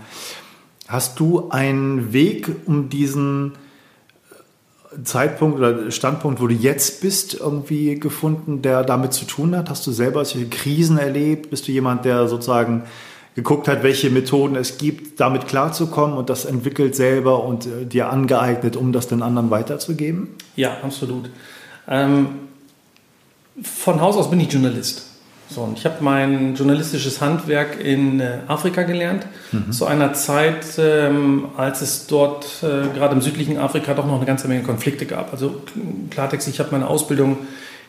Hast 0.88 1.20
du 1.20 1.50
einen 1.50 2.14
Weg, 2.14 2.50
um 2.66 2.90
diesen 2.90 3.54
äh, 4.92 5.04
Zeitpunkt 5.04 5.58
oder 5.58 5.92
Standpunkt, 5.92 6.42
wo 6.42 6.48
du 6.48 6.54
jetzt 6.54 7.02
bist, 7.02 7.34
irgendwie 7.34 8.00
gefunden, 8.00 8.62
der 8.62 8.84
damit 8.84 9.12
zu 9.12 9.26
tun 9.26 9.58
hat? 9.58 9.70
Hast 9.70 9.86
du 9.86 9.92
selber 9.92 10.24
solche 10.24 10.48
Krisen 10.48 10.98
erlebt? 10.98 11.50
Bist 11.50 11.68
du 11.68 11.74
jemand, 11.74 12.06
der 12.06 12.30
sozusagen 12.30 12.84
geguckt 13.36 13.68
hat, 13.68 13.84
welche 13.84 14.10
Methoden 14.10 14.56
es 14.56 14.78
gibt, 14.78 15.20
damit 15.20 15.48
klarzukommen 15.48 16.18
und 16.18 16.30
das 16.30 16.46
entwickelt 16.46 16.96
selber 16.96 17.44
und 17.44 17.66
äh, 17.66 17.86
dir 17.86 18.10
angeeignet, 18.10 18.76
um 18.76 18.92
das 18.92 19.08
den 19.08 19.22
anderen 19.22 19.52
weiterzugeben? 19.52 20.30
Ja, 20.56 20.78
absolut. 20.84 21.30
Ähm, 21.88 22.28
von 23.62 24.02
Haus 24.02 24.18
aus 24.18 24.30
bin 24.30 24.40
ich 24.40 24.52
Journalist. 24.52 25.08
So, 25.50 25.62
und 25.62 25.78
ich 25.78 25.86
habe 25.86 25.98
mein 26.00 26.56
journalistisches 26.56 27.20
Handwerk 27.20 27.84
in 27.84 28.22
äh, 28.22 28.40
Afrika 28.48 28.84
gelernt, 28.84 29.26
mhm. 29.52 29.72
zu 29.72 29.86
einer 29.86 30.14
Zeit, 30.14 30.66
ähm, 30.78 31.50
als 31.58 31.82
es 31.82 32.08
dort 32.08 32.46
äh, 32.64 32.88
gerade 32.96 33.16
im 33.16 33.22
südlichen 33.22 33.58
Afrika 33.58 33.94
doch 33.94 34.06
noch 34.06 34.16
eine 34.16 34.26
ganze 34.26 34.48
Menge 34.48 34.64
Konflikte 34.64 35.06
gab. 35.06 35.34
Also 35.34 35.62
Klartext, 36.10 36.48
ich 36.48 36.60
habe 36.60 36.70
meine 36.72 36.88
Ausbildung 36.88 37.38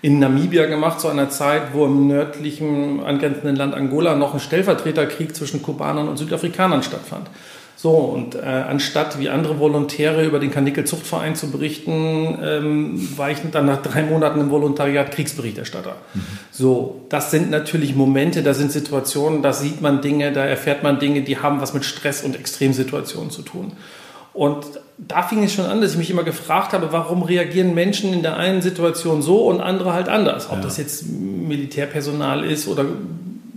in 0.02 0.18
Namibia 0.18 0.66
gemacht, 0.66 1.00
zu 1.00 1.08
einer 1.08 1.30
Zeit, 1.30 1.72
wo 1.72 1.86
im 1.86 2.08
nördlichen 2.08 3.02
angrenzenden 3.02 3.56
Land 3.56 3.74
Angola 3.74 4.16
noch 4.16 4.34
ein 4.34 4.40
Stellvertreterkrieg 4.40 5.34
zwischen 5.34 5.62
Kubanern 5.62 6.08
und 6.08 6.16
Südafrikanern 6.18 6.82
stattfand. 6.82 7.30
So, 7.76 7.90
und 7.90 8.34
äh, 8.34 8.38
anstatt 8.38 9.18
wie 9.18 9.28
andere 9.28 9.58
Volontäre 9.58 10.24
über 10.24 10.38
den 10.38 10.52
Kanickel-Zuchtverein 10.52 11.34
zu 11.34 11.50
berichten, 11.50 12.38
ähm, 12.40 13.08
war 13.16 13.30
ich 13.30 13.38
dann 13.50 13.66
nach 13.66 13.82
drei 13.82 14.02
Monaten 14.02 14.40
im 14.40 14.50
Volontariat 14.50 15.10
Kriegsberichterstatter. 15.10 15.96
Mhm. 16.14 16.20
So, 16.52 17.00
das 17.08 17.30
sind 17.30 17.50
natürlich 17.50 17.96
Momente, 17.96 18.42
da 18.42 18.54
sind 18.54 18.70
Situationen, 18.70 19.42
da 19.42 19.52
sieht 19.52 19.80
man 19.80 20.00
Dinge, 20.00 20.32
da 20.32 20.44
erfährt 20.44 20.84
man 20.84 21.00
Dinge, 21.00 21.22
die 21.22 21.38
haben 21.38 21.60
was 21.60 21.74
mit 21.74 21.84
Stress 21.84 22.22
und 22.22 22.36
Extremsituationen 22.36 23.30
zu 23.30 23.42
tun. 23.42 23.72
Und 24.32 24.64
da 24.98 25.22
fing 25.22 25.42
es 25.42 25.52
schon 25.52 25.66
an, 25.66 25.80
dass 25.80 25.92
ich 25.92 25.98
mich 25.98 26.10
immer 26.10 26.22
gefragt 26.22 26.72
habe, 26.72 26.92
warum 26.92 27.22
reagieren 27.22 27.74
Menschen 27.74 28.12
in 28.12 28.22
der 28.22 28.36
einen 28.36 28.62
Situation 28.62 29.22
so 29.22 29.46
und 29.46 29.60
andere 29.60 29.92
halt 29.92 30.08
anders. 30.08 30.48
Ob 30.50 30.56
ja. 30.56 30.62
das 30.62 30.76
jetzt 30.76 31.06
Militärpersonal 31.08 32.44
ist 32.44 32.68
oder 32.68 32.84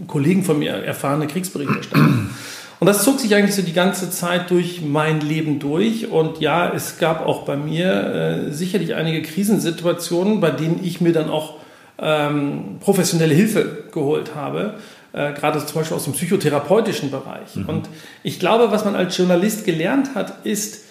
Kollegen 0.08 0.43
von 0.43 0.60
mir, 0.60 0.71
erfahrene 0.71 1.28
Kriegsberichterstatter. 1.28 2.10
Und 2.78 2.88
das 2.88 3.06
zog 3.06 3.21
sich 3.21 3.34
eigentlich 3.34 3.56
so 3.56 3.62
die 3.62 3.74
ganze 3.74 4.12
Zeit 4.12 4.52
durch 4.52 4.82
mein 4.82 5.21
Leben 5.21 5.60
durch. 5.60 6.12
Und 6.12 6.41
ja, 6.41 6.71
es 6.74 6.98
gab 6.98 7.26
auch 7.26 7.43
bei 7.43 7.56
mir 7.56 8.48
äh, 8.48 8.52
sicherlich 8.52 8.95
einige 8.95 9.21
Krisensituationen, 9.21 10.41
bei 10.41 10.52
denen 10.52 10.82
ich 10.84 11.00
mir 11.00 11.13
dann 11.13 11.30
auch 11.30 11.56
ähm, 11.98 12.78
professionelle 12.82 13.34
Hilfe 13.34 13.86
geholt 13.93 14.36
habe. 14.36 14.76
Äh, 15.13 15.32
gerade 15.32 15.65
zum 15.65 15.80
Beispiel 15.80 15.95
aus 15.95 16.04
dem 16.04 16.13
psychotherapeutischen 16.13 17.12
Bereich. 17.12 17.56
Mhm. 17.56 17.69
Und 17.69 17.89
ich 18.24 18.39
glaube, 18.39 18.71
was 18.71 18.84
man 18.84 18.95
als 18.95 19.17
Journalist 19.17 19.63
gelernt 19.63 20.13
hat, 20.13 20.45
ist, 20.45 20.85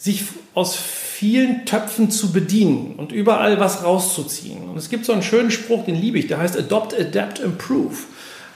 sich 0.00 0.24
aus 0.54 0.76
vielen 0.76 1.66
Töpfen 1.66 2.10
zu 2.10 2.32
bedienen 2.32 2.94
und 2.96 3.12
überall 3.12 3.60
was 3.60 3.84
rauszuziehen. 3.84 4.70
Und 4.70 4.78
es 4.78 4.88
gibt 4.88 5.04
so 5.04 5.12
einen 5.12 5.22
schönen 5.22 5.50
Spruch, 5.50 5.84
den 5.84 5.94
liebe 5.94 6.18
ich, 6.18 6.26
der 6.26 6.38
heißt 6.38 6.58
Adopt, 6.58 6.98
Adapt, 6.98 7.38
Improve. 7.38 7.94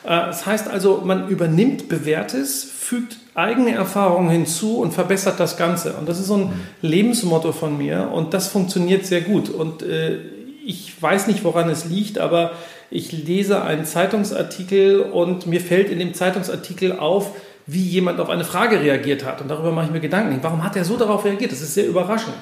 Äh, 0.04 0.08
das 0.08 0.46
heißt 0.46 0.68
also, 0.68 1.02
man 1.04 1.28
übernimmt 1.28 1.90
Bewährtes, 1.90 2.64
fügt 2.64 3.18
eigene 3.34 3.72
Erfahrungen 3.72 4.30
hinzu 4.30 4.78
und 4.78 4.94
verbessert 4.94 5.38
das 5.38 5.58
Ganze. 5.58 5.92
Und 5.94 6.08
das 6.08 6.18
ist 6.18 6.28
so 6.28 6.36
ein. 6.36 6.52
Lebensmotto 6.80 7.52
von 7.52 7.76
mir 7.76 8.10
und 8.10 8.32
das 8.32 8.48
funktioniert 8.48 9.04
sehr 9.04 9.20
gut. 9.20 9.50
Und 9.50 9.82
äh, 9.82 10.16
ich 10.64 10.94
weiß 10.98 11.26
nicht, 11.26 11.44
woran 11.44 11.68
es 11.68 11.84
liegt, 11.84 12.16
aber 12.18 12.52
ich 12.90 13.12
lese 13.12 13.62
einen 13.62 13.84
Zeitungsartikel 13.84 15.00
und 15.00 15.46
mir 15.46 15.60
fällt 15.60 15.90
in 15.90 15.98
dem 15.98 16.14
Zeitungsartikel 16.14 16.92
auf, 16.92 17.32
wie 17.66 17.82
jemand 17.82 18.20
auf 18.20 18.28
eine 18.28 18.44
Frage 18.44 18.80
reagiert 18.80 19.24
hat. 19.24 19.40
Und 19.40 19.48
darüber 19.48 19.72
mache 19.72 19.86
ich 19.86 19.92
mir 19.92 20.00
Gedanken. 20.00 20.38
Warum 20.42 20.62
hat 20.62 20.76
er 20.76 20.84
so 20.84 20.96
darauf 20.96 21.24
reagiert? 21.24 21.52
Das 21.52 21.60
ist 21.60 21.74
sehr 21.74 21.86
überraschend. 21.86 22.36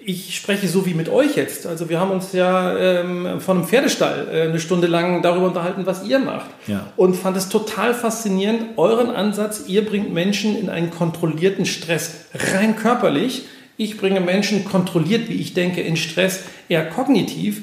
Ich 0.00 0.36
spreche 0.36 0.68
so 0.68 0.86
wie 0.86 0.94
mit 0.94 1.08
euch 1.08 1.36
jetzt. 1.36 1.66
Also 1.66 1.88
wir 1.88 2.00
haben 2.00 2.10
uns 2.10 2.32
ja 2.32 2.76
ähm, 2.76 3.40
von 3.40 3.58
einem 3.58 3.66
Pferdestall 3.66 4.28
äh, 4.32 4.42
eine 4.42 4.60
Stunde 4.60 4.86
lang 4.86 5.22
darüber 5.22 5.46
unterhalten, 5.46 5.86
was 5.86 6.04
ihr 6.04 6.18
macht. 6.18 6.50
Ja. 6.66 6.92
Und 6.96 7.14
fand 7.14 7.36
es 7.36 7.48
total 7.48 7.94
faszinierend, 7.94 8.78
euren 8.78 9.10
Ansatz. 9.10 9.64
Ihr 9.66 9.84
bringt 9.84 10.12
Menschen 10.12 10.58
in 10.58 10.70
einen 10.70 10.90
kontrollierten 10.90 11.66
Stress, 11.66 12.26
rein 12.54 12.76
körperlich. 12.76 13.44
Ich 13.76 13.98
bringe 13.98 14.20
Menschen 14.20 14.64
kontrolliert, 14.64 15.28
wie 15.28 15.34
ich 15.34 15.54
denke, 15.54 15.82
in 15.82 15.96
Stress, 15.96 16.42
eher 16.68 16.88
kognitiv. 16.88 17.62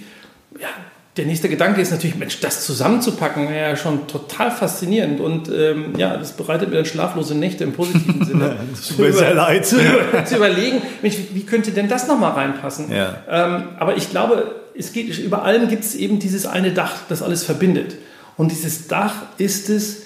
Ja, 0.60 0.70
der 1.17 1.25
nächste 1.25 1.47
Gedanke 1.47 1.80
ist 1.80 1.91
natürlich, 1.91 2.17
Mensch, 2.17 2.41
das 2.41 2.65
zusammenzupacken, 2.65 3.47
wäre 3.47 3.69
ja 3.69 3.75
schon 3.78 4.06
total 4.08 4.51
faszinierend. 4.51 5.21
Und 5.21 5.49
ähm, 5.49 5.93
ja, 5.97 6.17
das 6.17 6.34
bereitet 6.34 6.69
mir 6.69 6.75
dann 6.75 6.86
schlaflose 6.86 7.36
Nächte 7.36 7.63
im 7.63 7.71
positiven 7.71 8.25
Sinne. 8.25 8.58
tut 8.88 8.99
mir 8.99 9.13
sehr 9.13 9.34
leid. 9.34 9.65
Zu, 9.65 9.78
zu, 10.25 10.36
überlegen, 10.36 10.82
Mensch, 11.01 11.15
wie, 11.32 11.43
könnte 11.43 11.71
denn 11.71 11.88
das 11.88 12.08
nochmal 12.08 12.32
reinpassen? 12.32 12.91
Ja. 12.91 13.17
Ähm, 13.30 13.63
aber 13.80 13.95
ich 13.95 14.10
glaube, 14.10 14.56
es 14.78 14.91
geht, 14.91 15.17
über 15.17 15.43
allem 15.43 15.69
gibt 15.69 15.86
es 15.86 15.95
eben 15.95 16.19
dieses 16.19 16.45
eine 16.45 16.73
Dach, 16.73 16.93
das 17.08 17.21
alles 17.21 17.43
verbindet. 17.43 17.95
Und 18.36 18.51
dieses 18.51 18.88
Dach 18.88 19.13
ist 19.38 19.69
es, 19.69 20.04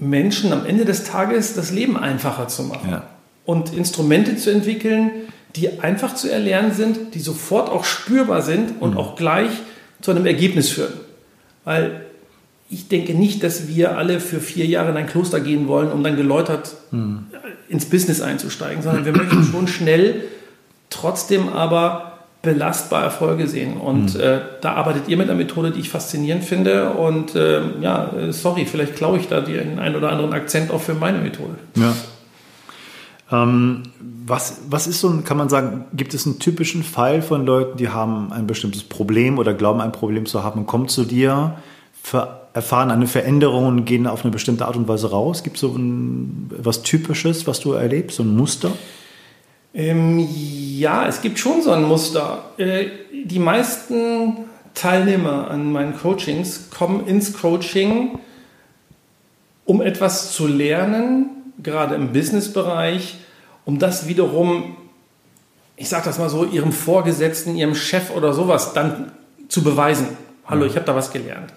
Menschen 0.00 0.52
am 0.52 0.66
Ende 0.66 0.84
des 0.84 1.04
Tages 1.04 1.54
das 1.54 1.70
Leben 1.70 1.96
einfacher 1.96 2.48
zu 2.48 2.64
machen. 2.64 2.90
Ja. 2.90 3.04
Und 3.44 3.72
Instrumente 3.72 4.36
zu 4.36 4.50
entwickeln, 4.50 5.10
die 5.54 5.80
einfach 5.80 6.14
zu 6.14 6.28
erlernen 6.28 6.72
sind, 6.72 7.14
die 7.14 7.20
sofort 7.20 7.68
auch 7.68 7.84
spürbar 7.84 8.42
sind 8.42 8.80
und 8.80 8.92
mhm. 8.92 8.98
auch 8.98 9.14
gleich 9.14 9.50
zu 10.00 10.10
einem 10.10 10.26
Ergebnis 10.26 10.70
führen. 10.70 10.94
Weil 11.64 12.02
ich 12.68 12.88
denke 12.88 13.14
nicht, 13.14 13.42
dass 13.42 13.68
wir 13.68 13.96
alle 13.96 14.20
für 14.20 14.40
vier 14.40 14.66
Jahre 14.66 14.90
in 14.90 14.96
ein 14.96 15.06
Kloster 15.06 15.40
gehen 15.40 15.68
wollen, 15.68 15.92
um 15.92 16.02
dann 16.02 16.16
geläutert 16.16 16.74
hm. 16.90 17.26
ins 17.68 17.86
Business 17.86 18.20
einzusteigen, 18.20 18.82
sondern 18.82 19.04
wir 19.04 19.12
möchten 19.12 19.44
schon 19.52 19.68
schnell, 19.68 20.24
trotzdem 20.90 21.48
aber 21.48 22.18
belastbar 22.42 23.02
Erfolge 23.02 23.48
sehen. 23.48 23.76
Und 23.76 24.14
hm. 24.14 24.20
äh, 24.20 24.38
da 24.60 24.74
arbeitet 24.74 25.08
ihr 25.08 25.16
mit 25.16 25.28
einer 25.28 25.38
Methode, 25.38 25.70
die 25.70 25.80
ich 25.80 25.90
faszinierend 25.90 26.44
finde. 26.44 26.90
Und 26.90 27.34
äh, 27.34 27.60
ja, 27.80 28.10
sorry, 28.30 28.66
vielleicht 28.66 28.96
klaue 28.96 29.18
ich 29.18 29.28
da 29.28 29.40
den 29.40 29.78
einen 29.78 29.96
oder 29.96 30.10
anderen 30.10 30.32
Akzent 30.32 30.70
auch 30.70 30.80
für 30.80 30.94
meine 30.94 31.18
Methode. 31.18 31.54
Ja. 31.76 31.94
Ähm, 33.30 33.82
was, 34.26 34.60
was 34.68 34.86
ist 34.86 35.00
so 35.00 35.08
ein, 35.08 35.24
kann 35.24 35.36
man 35.36 35.48
sagen, 35.48 35.84
gibt 35.94 36.14
es 36.14 36.26
einen 36.26 36.38
typischen 36.38 36.82
Fall 36.82 37.22
von 37.22 37.44
Leuten, 37.44 37.76
die 37.76 37.88
haben 37.88 38.32
ein 38.32 38.46
bestimmtes 38.46 38.84
Problem 38.84 39.38
oder 39.38 39.54
glauben 39.54 39.80
ein 39.80 39.92
Problem 39.92 40.26
zu 40.26 40.44
haben 40.44 40.66
kommen 40.66 40.88
zu 40.88 41.04
dir, 41.04 41.56
erfahren 42.52 42.90
eine 42.90 43.06
Veränderung 43.06 43.66
und 43.66 43.84
gehen 43.84 44.06
auf 44.06 44.24
eine 44.24 44.30
bestimmte 44.30 44.66
Art 44.66 44.76
und 44.76 44.86
Weise 44.88 45.10
raus? 45.10 45.42
Gibt 45.42 45.56
es 45.56 45.60
so 45.60 45.74
ein, 45.74 46.50
was 46.56 46.82
Typisches, 46.82 47.46
was 47.46 47.60
du 47.60 47.72
erlebst, 47.72 48.16
so 48.16 48.22
ein 48.22 48.36
Muster? 48.36 48.70
Ähm, 49.74 50.26
ja, 50.30 51.06
es 51.06 51.20
gibt 51.20 51.38
schon 51.38 51.60
so 51.62 51.72
ein 51.72 51.84
Muster. 51.84 52.44
Äh, 52.56 52.86
die 53.24 53.38
meisten 53.38 54.38
Teilnehmer 54.74 55.50
an 55.50 55.72
meinen 55.72 55.96
Coachings 55.96 56.70
kommen 56.70 57.06
ins 57.06 57.32
Coaching, 57.32 58.18
um 59.64 59.82
etwas 59.82 60.32
zu 60.32 60.46
lernen, 60.46 61.35
gerade 61.62 61.94
im 61.94 62.12
Businessbereich, 62.12 63.16
um 63.64 63.78
das 63.78 64.06
wiederum, 64.06 64.76
ich 65.76 65.88
sage 65.88 66.04
das 66.04 66.18
mal 66.18 66.28
so, 66.28 66.44
ihrem 66.44 66.72
Vorgesetzten, 66.72 67.56
ihrem 67.56 67.74
Chef 67.74 68.10
oder 68.10 68.32
sowas 68.32 68.72
dann 68.72 69.12
zu 69.48 69.62
beweisen. 69.62 70.08
Hallo, 70.46 70.64
ich 70.64 70.76
habe 70.76 70.86
da 70.86 70.94
was 70.94 71.10
gelernt. 71.10 71.52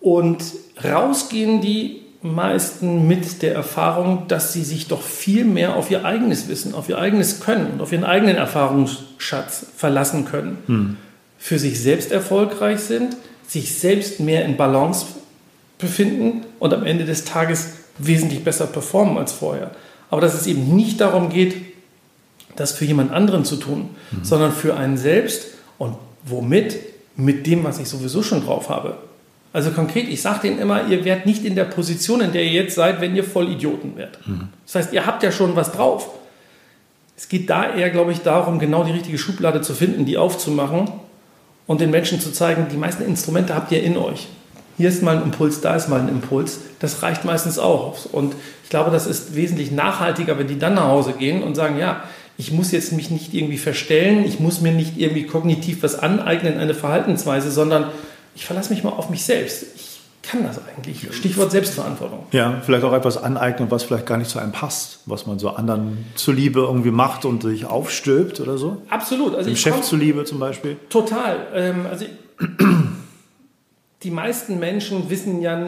Und 0.00 0.44
rausgehen 0.84 1.60
die 1.60 2.02
meisten 2.22 3.06
mit 3.06 3.42
der 3.42 3.54
Erfahrung, 3.54 4.28
dass 4.28 4.52
sie 4.52 4.62
sich 4.62 4.88
doch 4.88 5.02
viel 5.02 5.44
mehr 5.44 5.76
auf 5.76 5.90
ihr 5.90 6.04
eigenes 6.04 6.48
Wissen, 6.48 6.74
auf 6.74 6.88
ihr 6.88 6.98
eigenes 6.98 7.40
Können 7.40 7.72
und 7.72 7.80
auf 7.80 7.92
ihren 7.92 8.04
eigenen 8.04 8.36
Erfahrungsschatz 8.36 9.66
verlassen 9.76 10.24
können. 10.24 10.58
Hm. 10.66 10.96
Für 11.38 11.58
sich 11.58 11.80
selbst 11.80 12.12
erfolgreich 12.12 12.80
sind, 12.80 13.16
sich 13.46 13.78
selbst 13.78 14.20
mehr 14.20 14.44
in 14.44 14.56
Balance 14.56 15.06
befinden 15.78 16.44
und 16.58 16.72
am 16.72 16.84
Ende 16.84 17.04
des 17.04 17.24
Tages 17.24 17.74
wesentlich 17.98 18.44
besser 18.44 18.66
performen 18.66 19.18
als 19.18 19.32
vorher. 19.32 19.70
Aber 20.10 20.20
dass 20.20 20.34
es 20.34 20.46
eben 20.46 20.74
nicht 20.74 21.00
darum 21.00 21.28
geht, 21.30 21.56
das 22.56 22.72
für 22.72 22.84
jemand 22.84 23.12
anderen 23.12 23.44
zu 23.44 23.56
tun, 23.56 23.90
mhm. 24.10 24.24
sondern 24.24 24.52
für 24.52 24.76
einen 24.76 24.96
selbst 24.96 25.48
und 25.78 25.96
womit? 26.24 26.78
Mit 27.18 27.46
dem, 27.46 27.64
was 27.64 27.78
ich 27.78 27.88
sowieso 27.88 28.22
schon 28.22 28.44
drauf 28.44 28.68
habe. 28.68 28.98
Also 29.54 29.70
konkret, 29.70 30.06
ich 30.06 30.20
sage 30.20 30.40
denen 30.42 30.58
immer, 30.58 30.86
ihr 30.86 31.06
werdet 31.06 31.24
nicht 31.24 31.46
in 31.46 31.54
der 31.54 31.64
Position, 31.64 32.20
in 32.20 32.32
der 32.32 32.44
ihr 32.44 32.50
jetzt 32.50 32.74
seid, 32.74 33.00
wenn 33.00 33.16
ihr 33.16 33.24
voll 33.24 33.48
Idioten 33.50 33.96
werdet. 33.96 34.26
Mhm. 34.28 34.48
Das 34.66 34.74
heißt, 34.74 34.92
ihr 34.92 35.06
habt 35.06 35.22
ja 35.22 35.32
schon 35.32 35.56
was 35.56 35.72
drauf. 35.72 36.10
Es 37.16 37.30
geht 37.30 37.48
da 37.48 37.74
eher, 37.74 37.88
glaube 37.88 38.12
ich, 38.12 38.20
darum, 38.20 38.58
genau 38.58 38.84
die 38.84 38.92
richtige 38.92 39.16
Schublade 39.16 39.62
zu 39.62 39.72
finden, 39.72 40.04
die 40.04 40.18
aufzumachen 40.18 40.90
und 41.66 41.80
den 41.80 41.90
Menschen 41.90 42.20
zu 42.20 42.32
zeigen, 42.32 42.66
die 42.70 42.76
meisten 42.76 43.02
Instrumente 43.02 43.54
habt 43.54 43.72
ihr 43.72 43.82
in 43.82 43.96
euch. 43.96 44.28
Hier 44.76 44.88
ist 44.88 45.02
mal 45.02 45.16
ein 45.16 45.22
Impuls, 45.22 45.60
da 45.60 45.74
ist 45.74 45.88
mal 45.88 46.00
ein 46.00 46.08
Impuls. 46.08 46.60
Das 46.80 47.02
reicht 47.02 47.24
meistens 47.24 47.58
auch. 47.58 48.06
Und 48.12 48.34
ich 48.64 48.70
glaube, 48.70 48.90
das 48.90 49.06
ist 49.06 49.34
wesentlich 49.34 49.70
nachhaltiger, 49.70 50.38
wenn 50.38 50.48
die 50.48 50.58
dann 50.58 50.74
nach 50.74 50.88
Hause 50.88 51.12
gehen 51.12 51.42
und 51.42 51.54
sagen, 51.54 51.78
ja, 51.78 52.02
ich 52.38 52.52
muss 52.52 52.72
jetzt 52.72 52.92
mich 52.92 53.10
nicht 53.10 53.32
irgendwie 53.32 53.56
verstellen, 53.56 54.24
ich 54.24 54.40
muss 54.40 54.60
mir 54.60 54.72
nicht 54.72 54.98
irgendwie 54.98 55.24
kognitiv 55.24 55.82
was 55.82 55.98
aneignen, 55.98 56.58
eine 56.58 56.74
Verhaltensweise, 56.74 57.50
sondern 57.50 57.86
ich 58.34 58.44
verlasse 58.44 58.72
mich 58.74 58.84
mal 58.84 58.90
auf 58.90 59.08
mich 59.08 59.24
selbst. 59.24 59.64
Ich 59.74 60.00
kann 60.22 60.44
das 60.44 60.60
eigentlich. 60.66 61.06
Stichwort 61.12 61.50
Selbstverantwortung. 61.50 62.26
Ja, 62.32 62.60
vielleicht 62.64 62.84
auch 62.84 62.92
etwas 62.92 63.16
aneignen, 63.16 63.70
was 63.70 63.84
vielleicht 63.84 64.06
gar 64.06 64.18
nicht 64.18 64.28
zu 64.28 64.38
einem 64.38 64.52
passt, 64.52 65.00
was 65.06 65.26
man 65.26 65.38
so 65.38 65.50
anderen 65.50 66.04
zuliebe 66.16 66.60
irgendwie 66.60 66.90
macht 66.90 67.24
und 67.24 67.42
sich 67.42 67.64
aufstülpt 67.64 68.40
oder 68.40 68.58
so. 68.58 68.82
Absolut. 68.90 69.34
Also 69.34 69.48
Dem 69.48 69.56
Chef 69.56 69.80
zuliebe 69.82 70.24
zum 70.24 70.38
Beispiel. 70.38 70.76
Total. 70.90 71.36
Ähm, 71.54 71.86
also 71.90 72.04
die 74.06 74.12
meisten 74.12 74.60
Menschen 74.60 75.10
wissen 75.10 75.42
ja, 75.42 75.60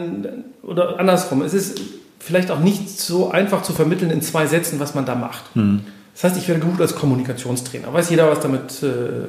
oder 0.63 0.97
andersrum, 0.97 1.41
es 1.41 1.53
ist 1.53 1.81
vielleicht 2.19 2.51
auch 2.51 2.59
nicht 2.59 2.89
so 2.89 3.31
einfach 3.31 3.63
zu 3.63 3.73
vermitteln 3.73 4.11
in 4.11 4.21
zwei 4.21 4.47
Sätzen, 4.47 4.79
was 4.79 4.95
man 4.95 5.05
da 5.05 5.13
macht. 5.13 5.43
Hm. 5.55 5.81
Das 6.13 6.23
heißt, 6.23 6.37
ich 6.37 6.47
werde 6.47 6.61
gebucht 6.61 6.79
als 6.79 6.95
Kommunikationstrainer. 6.95 7.93
Weiß 7.93 8.09
jeder, 8.09 8.31
was, 8.31 8.39
damit, 8.39 8.81
äh, 8.81 9.27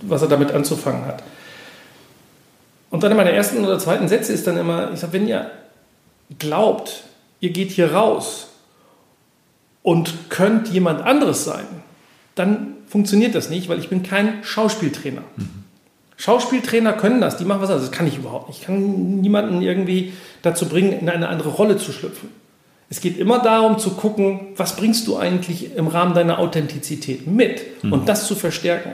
was 0.00 0.22
er 0.22 0.28
damit 0.28 0.50
anzufangen 0.52 1.04
hat. 1.04 1.22
Und 2.88 3.02
dann 3.02 3.10
in 3.10 3.18
meiner 3.18 3.32
ersten 3.32 3.62
oder 3.62 3.78
zweiten 3.78 4.08
Sätze 4.08 4.32
ist 4.32 4.46
dann 4.46 4.56
immer, 4.56 4.92
ich 4.94 5.00
sage, 5.00 5.12
wenn 5.12 5.28
ihr 5.28 5.50
glaubt, 6.38 7.04
ihr 7.40 7.50
geht 7.50 7.70
hier 7.70 7.92
raus 7.92 8.48
und 9.82 10.30
könnt 10.30 10.68
jemand 10.68 11.02
anderes 11.02 11.44
sein, 11.44 11.66
dann 12.34 12.76
funktioniert 12.86 13.34
das 13.34 13.50
nicht, 13.50 13.68
weil 13.68 13.78
ich 13.78 13.90
bin 13.90 14.02
kein 14.02 14.42
Schauspieltrainer. 14.42 15.22
Mhm. 15.36 15.59
Schauspieltrainer 16.20 16.92
können 16.92 17.22
das, 17.22 17.38
die 17.38 17.46
machen 17.46 17.62
was 17.62 17.70
anderes. 17.70 17.88
Das 17.88 17.98
kann 17.98 18.06
ich 18.06 18.18
überhaupt 18.18 18.48
nicht. 18.48 18.60
Ich 18.60 18.66
kann 18.66 19.22
niemanden 19.22 19.62
irgendwie 19.62 20.12
dazu 20.42 20.68
bringen, 20.68 20.92
in 20.92 21.08
eine 21.08 21.28
andere 21.28 21.48
Rolle 21.48 21.78
zu 21.78 21.92
schlüpfen. 21.92 22.28
Es 22.90 23.00
geht 23.00 23.16
immer 23.16 23.38
darum 23.38 23.78
zu 23.78 23.92
gucken, 23.92 24.48
was 24.54 24.76
bringst 24.76 25.06
du 25.06 25.16
eigentlich 25.16 25.74
im 25.76 25.86
Rahmen 25.86 26.12
deiner 26.12 26.38
Authentizität 26.38 27.26
mit 27.26 27.62
mhm. 27.82 27.94
und 27.94 28.08
das 28.10 28.26
zu 28.26 28.34
verstärken. 28.34 28.92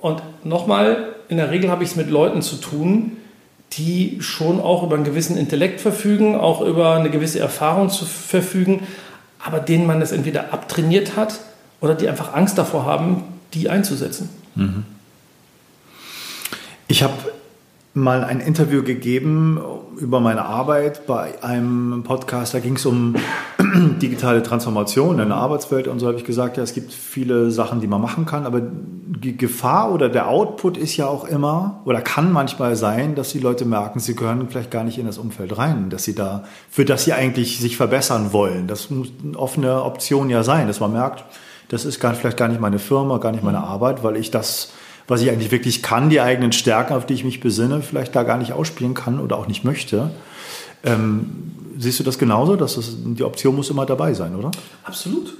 Und 0.00 0.22
nochmal, 0.42 1.14
in 1.28 1.36
der 1.36 1.52
Regel 1.52 1.70
habe 1.70 1.84
ich 1.84 1.90
es 1.90 1.96
mit 1.96 2.10
Leuten 2.10 2.42
zu 2.42 2.56
tun, 2.56 3.18
die 3.74 4.16
schon 4.18 4.60
auch 4.60 4.82
über 4.82 4.96
einen 4.96 5.04
gewissen 5.04 5.36
Intellekt 5.36 5.80
verfügen, 5.80 6.34
auch 6.34 6.62
über 6.62 6.96
eine 6.96 7.10
gewisse 7.10 7.38
Erfahrung 7.38 7.90
zu 7.90 8.04
verfügen, 8.06 8.88
aber 9.38 9.60
denen 9.60 9.86
man 9.86 10.00
das 10.00 10.10
entweder 10.10 10.52
abtrainiert 10.52 11.14
hat 11.14 11.38
oder 11.80 11.94
die 11.94 12.08
einfach 12.08 12.34
Angst 12.34 12.58
davor 12.58 12.86
haben, 12.86 13.22
die 13.54 13.68
einzusetzen. 13.68 14.30
Mhm. 14.56 14.84
Ich 16.90 17.04
habe 17.04 17.14
mal 17.94 18.24
ein 18.24 18.40
Interview 18.40 18.82
gegeben 18.82 19.60
über 19.98 20.18
meine 20.18 20.44
Arbeit 20.44 21.06
bei 21.06 21.40
einem 21.40 22.02
Podcast. 22.02 22.52
Da 22.52 22.58
ging 22.58 22.74
es 22.74 22.84
um 22.84 23.14
digitale 24.02 24.42
Transformation 24.42 25.20
in 25.20 25.28
der 25.28 25.36
Arbeitswelt 25.36 25.86
und 25.86 26.00
so 26.00 26.08
habe 26.08 26.18
ich 26.18 26.24
gesagt, 26.24 26.56
ja, 26.56 26.64
es 26.64 26.74
gibt 26.74 26.92
viele 26.92 27.52
Sachen, 27.52 27.80
die 27.80 27.86
man 27.86 28.00
machen 28.00 28.26
kann, 28.26 28.44
aber 28.44 28.60
die 28.60 29.36
Gefahr 29.36 29.92
oder 29.92 30.08
der 30.08 30.26
Output 30.26 30.76
ist 30.76 30.96
ja 30.96 31.06
auch 31.06 31.22
immer 31.22 31.80
oder 31.84 32.00
kann 32.00 32.32
manchmal 32.32 32.74
sein, 32.74 33.14
dass 33.14 33.30
die 33.30 33.38
Leute 33.38 33.66
merken, 33.66 34.00
sie 34.00 34.16
gehören 34.16 34.48
vielleicht 34.48 34.72
gar 34.72 34.82
nicht 34.82 34.98
in 34.98 35.06
das 35.06 35.18
Umfeld 35.18 35.56
rein, 35.58 35.90
dass 35.90 36.02
sie 36.02 36.16
da, 36.16 36.42
für 36.70 36.84
das 36.84 37.04
sie 37.04 37.12
eigentlich 37.12 37.60
sich 37.60 37.76
verbessern 37.76 38.32
wollen. 38.32 38.66
Das 38.66 38.90
muss 38.90 39.12
eine 39.22 39.38
offene 39.38 39.84
Option 39.84 40.28
ja 40.28 40.42
sein, 40.42 40.66
dass 40.66 40.80
man 40.80 40.90
merkt, 40.90 41.22
das 41.68 41.84
ist 41.84 42.00
gar, 42.00 42.14
vielleicht 42.14 42.36
gar 42.36 42.48
nicht 42.48 42.60
meine 42.60 42.80
Firma, 42.80 43.18
gar 43.18 43.30
nicht 43.30 43.44
meine 43.44 43.62
Arbeit, 43.62 44.02
weil 44.02 44.16
ich 44.16 44.32
das 44.32 44.72
was 45.10 45.22
ich 45.22 45.30
eigentlich 45.30 45.50
wirklich 45.50 45.82
kann, 45.82 46.08
die 46.08 46.20
eigenen 46.20 46.52
Stärken, 46.52 46.94
auf 46.94 47.04
die 47.04 47.14
ich 47.14 47.24
mich 47.24 47.40
besinne, 47.40 47.82
vielleicht 47.82 48.14
da 48.14 48.22
gar 48.22 48.38
nicht 48.38 48.52
ausspielen 48.52 48.94
kann 48.94 49.18
oder 49.18 49.36
auch 49.36 49.48
nicht 49.48 49.64
möchte. 49.64 50.12
Ähm, 50.84 51.52
siehst 51.76 51.98
du 51.98 52.04
das 52.04 52.16
genauso? 52.16 52.54
Dass 52.54 52.76
das, 52.76 52.94
die 52.96 53.24
Option 53.24 53.56
muss 53.56 53.70
immer 53.70 53.86
dabei 53.86 54.14
sein, 54.14 54.36
oder? 54.36 54.52
Absolut. 54.84 55.34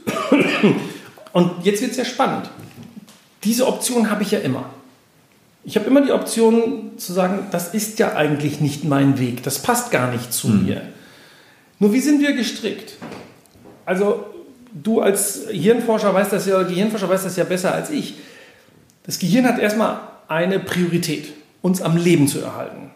Und 1.32 1.52
jetzt 1.62 1.80
wird 1.82 1.92
es 1.92 1.96
ja 1.98 2.04
spannend. 2.04 2.50
Diese 3.44 3.64
Option 3.68 4.10
habe 4.10 4.24
ich 4.24 4.32
ja 4.32 4.40
immer. 4.40 4.64
Ich 5.62 5.76
habe 5.76 5.86
immer 5.86 6.00
die 6.00 6.10
Option 6.10 6.98
zu 6.98 7.12
sagen, 7.12 7.46
das 7.52 7.72
ist 7.72 8.00
ja 8.00 8.16
eigentlich 8.16 8.60
nicht 8.60 8.82
mein 8.84 9.20
Weg, 9.20 9.44
das 9.44 9.60
passt 9.60 9.92
gar 9.92 10.10
nicht 10.10 10.32
zu 10.32 10.48
hm. 10.48 10.66
mir. 10.66 10.82
Nur 11.78 11.92
wie 11.92 12.00
sind 12.00 12.20
wir 12.20 12.32
gestrickt? 12.32 12.94
Also 13.86 14.26
du 14.72 15.00
als 15.00 15.46
Hirnforscher 15.48 16.12
weißt 16.12 16.32
das 16.32 16.46
ja, 16.46 16.60
Gehirnforscher 16.62 17.08
weißt 17.08 17.24
das 17.24 17.36
ja 17.36 17.44
besser 17.44 17.72
als 17.72 17.90
ich. 17.90 18.14
Das 19.04 19.18
Gehirn 19.18 19.46
hat 19.46 19.58
erstmal 19.58 20.00
eine 20.28 20.60
Priorität, 20.60 21.32
uns 21.62 21.82
am 21.82 21.96
Leben 21.96 22.28
zu 22.28 22.40
erhalten. 22.40 22.90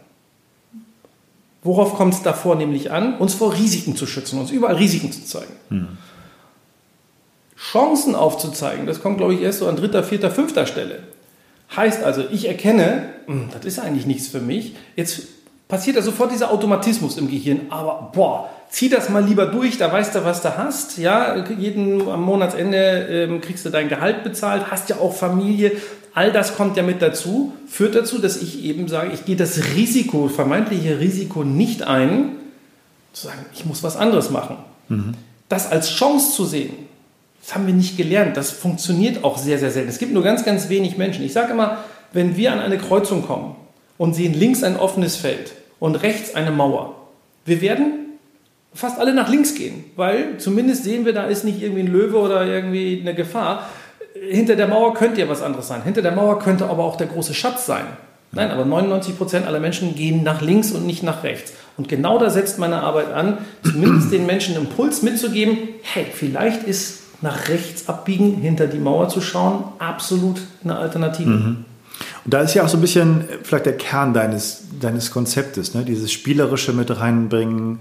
Worauf 1.62 1.94
kommt 1.94 2.14
es 2.14 2.22
davor 2.22 2.56
nämlich 2.56 2.90
an? 2.90 3.16
Uns 3.18 3.34
vor 3.34 3.54
Risiken 3.54 3.96
zu 3.96 4.06
schützen, 4.06 4.38
uns 4.38 4.50
überall 4.50 4.76
Risiken 4.76 5.10
zu 5.10 5.24
zeigen. 5.24 5.52
Hm. 5.70 5.88
Chancen 7.56 8.14
aufzuzeigen, 8.14 8.86
das 8.86 9.00
kommt, 9.00 9.16
glaube 9.16 9.34
ich, 9.34 9.40
erst 9.40 9.60
so 9.60 9.68
an 9.68 9.76
dritter, 9.76 10.04
vierter, 10.04 10.30
fünfter 10.30 10.66
Stelle. 10.66 11.02
Heißt 11.74 12.02
also, 12.02 12.22
ich 12.30 12.46
erkenne, 12.46 13.08
hm, 13.26 13.48
das 13.52 13.64
ist 13.64 13.78
eigentlich 13.78 14.06
nichts 14.06 14.28
für 14.28 14.40
mich. 14.40 14.76
Jetzt 14.96 15.22
passiert 15.66 15.96
da 15.96 16.02
sofort 16.02 16.30
dieser 16.30 16.50
Automatismus 16.50 17.16
im 17.16 17.30
Gehirn. 17.30 17.62
Aber 17.70 18.10
boah, 18.14 18.50
zieh 18.74 18.88
das 18.88 19.08
mal 19.08 19.24
lieber 19.24 19.46
durch, 19.46 19.78
da 19.78 19.92
weißt 19.92 20.16
du, 20.16 20.24
was 20.24 20.42
du 20.42 20.56
hast. 20.56 20.98
Ja, 20.98 21.44
jeden 21.58 22.08
am 22.08 22.22
Monatsende 22.22 23.06
ähm, 23.08 23.40
kriegst 23.40 23.64
du 23.64 23.70
dein 23.70 23.88
Gehalt 23.88 24.24
bezahlt, 24.24 24.68
hast 24.68 24.88
ja 24.88 24.96
auch 24.96 25.14
Familie. 25.14 25.70
All 26.12 26.32
das 26.32 26.56
kommt 26.56 26.76
ja 26.76 26.82
mit 26.82 27.00
dazu, 27.00 27.52
führt 27.68 27.94
dazu, 27.94 28.18
dass 28.18 28.36
ich 28.36 28.64
eben 28.64 28.88
sage, 28.88 29.12
ich 29.14 29.24
gehe 29.24 29.36
das 29.36 29.76
Risiko, 29.76 30.26
vermeintliche 30.26 30.98
Risiko 30.98 31.44
nicht 31.44 31.84
ein, 31.84 32.32
zu 33.12 33.28
sagen, 33.28 33.46
ich 33.54 33.64
muss 33.64 33.84
was 33.84 33.96
anderes 33.96 34.30
machen. 34.30 34.56
Mhm. 34.88 35.14
Das 35.48 35.70
als 35.70 35.90
Chance 35.90 36.34
zu 36.34 36.44
sehen, 36.44 36.74
das 37.40 37.54
haben 37.54 37.68
wir 37.68 37.74
nicht 37.74 37.96
gelernt. 37.96 38.36
Das 38.36 38.50
funktioniert 38.50 39.22
auch 39.22 39.38
sehr, 39.38 39.60
sehr 39.60 39.70
selten. 39.70 39.88
Es 39.88 39.98
gibt 39.98 40.12
nur 40.12 40.24
ganz, 40.24 40.44
ganz 40.44 40.68
wenig 40.68 40.98
Menschen. 40.98 41.24
Ich 41.24 41.32
sage 41.32 41.52
immer, 41.52 41.84
wenn 42.12 42.36
wir 42.36 42.52
an 42.52 42.58
eine 42.58 42.78
Kreuzung 42.78 43.24
kommen 43.24 43.54
und 43.98 44.14
sehen 44.14 44.34
links 44.34 44.64
ein 44.64 44.76
offenes 44.76 45.14
Feld 45.14 45.52
und 45.78 45.94
rechts 45.94 46.34
eine 46.34 46.50
Mauer, 46.50 46.96
wir 47.44 47.60
werden 47.60 48.03
fast 48.74 48.98
alle 48.98 49.14
nach 49.14 49.30
links 49.30 49.54
gehen, 49.54 49.84
weil 49.96 50.38
zumindest 50.38 50.84
sehen 50.84 51.04
wir, 51.04 51.12
da 51.12 51.24
ist 51.24 51.44
nicht 51.44 51.62
irgendwie 51.62 51.82
ein 51.82 51.92
Löwe 51.92 52.18
oder 52.18 52.44
irgendwie 52.44 52.98
eine 53.00 53.14
Gefahr 53.14 53.66
hinter 54.30 54.56
der 54.56 54.68
Mauer 54.68 54.94
könnte 54.94 55.20
ja 55.20 55.28
was 55.28 55.42
anderes 55.42 55.68
sein. 55.68 55.82
Hinter 55.82 56.02
der 56.02 56.12
Mauer 56.12 56.38
könnte 56.38 56.68
aber 56.68 56.84
auch 56.84 56.96
der 56.96 57.06
große 57.06 57.34
Schatz 57.34 57.66
sein. 57.66 57.84
Nein, 58.32 58.50
aber 58.50 58.64
99 58.64 59.16
Prozent 59.16 59.46
aller 59.46 59.60
Menschen 59.60 59.94
gehen 59.94 60.24
nach 60.24 60.40
links 60.40 60.72
und 60.72 60.86
nicht 60.86 61.02
nach 61.02 61.22
rechts. 61.22 61.52
Und 61.76 61.88
genau 61.88 62.18
da 62.18 62.30
setzt 62.30 62.58
meine 62.58 62.82
Arbeit 62.82 63.12
an, 63.12 63.38
zumindest 63.62 64.12
den 64.12 64.26
Menschen 64.26 64.56
Impuls 64.56 65.02
mitzugeben, 65.02 65.56
hey, 65.82 66.06
vielleicht 66.12 66.64
ist 66.64 67.00
nach 67.20 67.48
rechts 67.48 67.88
abbiegen, 67.88 68.36
hinter 68.36 68.66
die 68.66 68.78
Mauer 68.78 69.08
zu 69.08 69.20
schauen, 69.20 69.64
absolut 69.78 70.40
eine 70.64 70.76
Alternative. 70.76 71.30
Mhm. 71.30 71.64
Und 72.24 72.34
da 72.34 72.40
ist 72.40 72.54
ja 72.54 72.64
auch 72.64 72.68
so 72.68 72.76
ein 72.76 72.80
bisschen 72.80 73.24
vielleicht 73.44 73.66
der 73.66 73.76
Kern 73.76 74.14
deines, 74.14 74.64
deines 74.80 75.12
Konzeptes, 75.12 75.74
ne? 75.74 75.84
dieses 75.84 76.10
Spielerische 76.10 76.72
mit 76.72 76.98
reinbringen, 76.98 77.80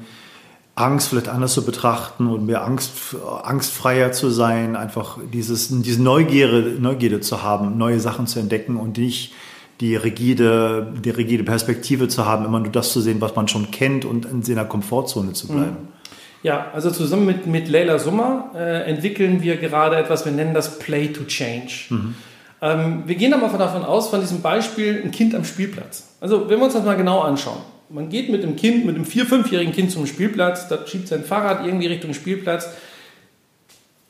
Angst 0.75 1.09
vielleicht 1.09 1.29
anders 1.29 1.53
zu 1.53 1.65
betrachten 1.65 2.27
und 2.27 2.45
mehr 2.45 2.63
Angst, 2.65 3.15
angstfreier 3.43 4.11
zu 4.11 4.29
sein, 4.29 4.75
einfach 4.75 5.19
dieses, 5.31 5.69
diese 5.69 6.01
Neugierde, 6.01 6.77
Neugierde 6.79 7.19
zu 7.19 7.43
haben, 7.43 7.77
neue 7.77 7.99
Sachen 7.99 8.25
zu 8.25 8.39
entdecken 8.39 8.77
und 8.77 8.97
nicht 8.97 9.33
die 9.81 9.95
rigide, 9.95 10.93
die 11.03 11.11
rigide 11.11 11.43
Perspektive 11.43 12.07
zu 12.07 12.25
haben, 12.25 12.45
immer 12.45 12.59
nur 12.59 12.71
das 12.71 12.91
zu 12.91 13.01
sehen, 13.01 13.21
was 13.21 13.35
man 13.35 13.47
schon 13.47 13.69
kennt 13.69 14.05
und 14.05 14.25
in 14.25 14.41
seiner 14.41 14.65
Komfortzone 14.65 15.33
zu 15.33 15.47
bleiben. 15.47 15.71
Mhm. 15.71 15.87
Ja, 16.41 16.67
also 16.73 16.91
zusammen 16.91 17.25
mit, 17.25 17.47
mit 17.47 17.69
Leila 17.69 17.99
Summer 17.99 18.51
äh, 18.55 18.89
entwickeln 18.89 19.41
wir 19.43 19.57
gerade 19.57 19.95
etwas, 19.95 20.25
wir 20.25 20.31
nennen 20.31 20.53
das 20.53 20.79
Play 20.79 21.07
to 21.07 21.23
Change. 21.23 21.85
Mhm. 21.89 22.15
Ähm, 22.61 23.03
wir 23.05 23.15
gehen 23.15 23.33
aber 23.33 23.55
davon 23.57 23.83
aus, 23.83 24.09
von 24.09 24.21
diesem 24.21 24.41
Beispiel 24.41 25.01
ein 25.03 25.11
Kind 25.11 25.35
am 25.35 25.45
Spielplatz. 25.45 26.15
Also 26.19 26.49
wenn 26.49 26.59
wir 26.59 26.65
uns 26.65 26.73
das 26.73 26.83
mal 26.83 26.97
genau 26.97 27.21
anschauen. 27.21 27.61
Man 27.89 28.09
geht 28.09 28.29
mit 28.29 28.43
dem 28.43 28.55
Kind, 28.55 28.85
mit 28.85 28.95
dem 28.95 29.05
vier-, 29.05 29.25
fünfjährigen 29.25 29.73
Kind 29.73 29.91
zum 29.91 30.07
Spielplatz, 30.07 30.67
da 30.67 30.85
schiebt 30.87 31.07
sein 31.07 31.23
Fahrrad 31.23 31.65
irgendwie 31.65 31.87
Richtung 31.87 32.13
Spielplatz. 32.13 32.69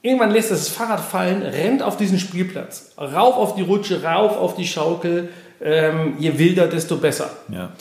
Irgendwann 0.02 0.32
lässt 0.32 0.52
das 0.52 0.70
Fahrrad 0.70 1.00
fallen, 1.00 1.42
rennt 1.42 1.82
auf 1.82 1.98
diesen 1.98 2.20
Spielplatz, 2.20 2.92
rauf 2.98 3.36
auf 3.36 3.56
die 3.56 3.62
Rutsche, 3.62 4.04
rauf 4.04 4.38
auf 4.38 4.56
die 4.56 4.68
Schaukel, 4.68 5.30
ähm, 5.62 6.16
je 6.20 6.38
wilder, 6.38 6.68
desto 6.68 6.98
besser. 6.98 7.32
Ja. 7.50 7.72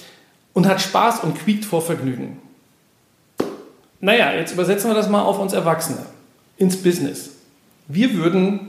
Und 0.53 0.66
hat 0.66 0.80
Spaß 0.80 1.24
und 1.24 1.38
quiekt 1.38 1.64
vor 1.64 1.82
Vergnügen. 1.82 2.40
Naja, 4.01 4.32
jetzt 4.34 4.53
übersetzen 4.53 4.90
wir 4.90 4.95
das 4.95 5.09
mal 5.09 5.22
auf 5.22 5.38
uns 5.38 5.53
Erwachsene, 5.53 6.05
ins 6.57 6.76
Business. 6.76 7.30
Wir 7.88 8.14
würden 8.14 8.68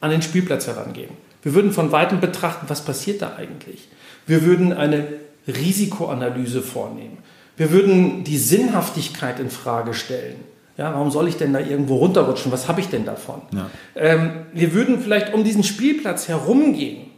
an 0.00 0.10
den 0.10 0.22
Spielplatz 0.22 0.66
herangehen. 0.66 1.10
Wir 1.42 1.54
würden 1.54 1.72
von 1.72 1.92
weitem 1.92 2.20
betrachten, 2.20 2.66
was 2.68 2.84
passiert 2.84 3.22
da 3.22 3.36
eigentlich. 3.36 3.88
Wir 4.26 4.44
würden 4.44 4.72
eine 4.72 5.06
Risikoanalyse 5.46 6.62
vornehmen. 6.62 7.18
Wir 7.56 7.70
würden 7.70 8.24
die 8.24 8.38
Sinnhaftigkeit 8.38 9.38
in 9.40 9.50
Frage 9.50 9.94
stellen. 9.94 10.36
Ja, 10.76 10.92
warum 10.92 11.10
soll 11.10 11.28
ich 11.28 11.36
denn 11.36 11.52
da 11.52 11.60
irgendwo 11.60 11.96
runterrutschen? 11.96 12.50
Was 12.50 12.66
habe 12.66 12.80
ich 12.80 12.88
denn 12.88 13.04
davon? 13.04 13.42
Ja. 13.52 13.70
Ähm, 13.94 14.46
wir 14.52 14.74
würden 14.74 15.00
vielleicht 15.00 15.32
um 15.32 15.44
diesen 15.44 15.62
Spielplatz 15.62 16.26
herumgehen 16.26 17.14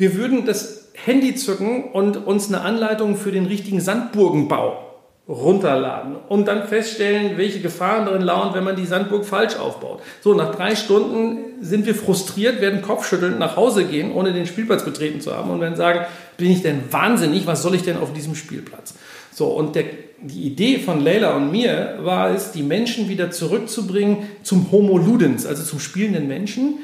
wir 0.00 0.14
würden 0.14 0.46
das 0.46 0.88
Handy 0.94 1.34
zücken 1.34 1.84
und 1.92 2.16
uns 2.26 2.48
eine 2.48 2.62
Anleitung 2.62 3.16
für 3.16 3.32
den 3.32 3.44
richtigen 3.44 3.82
Sandburgenbau 3.82 4.89
runterladen 5.30 6.16
und 6.28 6.48
dann 6.48 6.66
feststellen, 6.66 7.36
welche 7.36 7.60
Gefahren 7.60 8.06
darin 8.06 8.22
lauern, 8.22 8.52
wenn 8.52 8.64
man 8.64 8.74
die 8.74 8.84
Sandburg 8.84 9.24
falsch 9.24 9.54
aufbaut. 9.56 10.02
So, 10.20 10.34
nach 10.34 10.52
drei 10.54 10.74
Stunden 10.74 11.38
sind 11.60 11.86
wir 11.86 11.94
frustriert, 11.94 12.60
werden 12.60 12.82
kopfschüttelnd 12.82 13.38
nach 13.38 13.56
Hause 13.56 13.84
gehen, 13.84 14.12
ohne 14.12 14.32
den 14.32 14.46
Spielplatz 14.46 14.84
betreten 14.84 15.20
zu 15.20 15.34
haben 15.34 15.50
und 15.50 15.60
werden 15.60 15.76
sagen, 15.76 16.00
bin 16.36 16.50
ich 16.50 16.62
denn 16.62 16.82
wahnsinnig, 16.90 17.46
was 17.46 17.62
soll 17.62 17.76
ich 17.76 17.82
denn 17.82 17.96
auf 17.96 18.12
diesem 18.12 18.34
Spielplatz? 18.34 18.94
So, 19.32 19.46
und 19.46 19.76
der, 19.76 19.84
die 20.20 20.42
Idee 20.42 20.80
von 20.80 21.04
Leila 21.04 21.36
und 21.36 21.52
mir 21.52 21.98
war 22.00 22.30
es, 22.30 22.50
die 22.50 22.64
Menschen 22.64 23.08
wieder 23.08 23.30
zurückzubringen 23.30 24.28
zum 24.42 24.72
Homo 24.72 24.98
Ludens, 24.98 25.46
also 25.46 25.62
zum 25.62 25.78
spielenden 25.78 26.26
Menschen, 26.26 26.78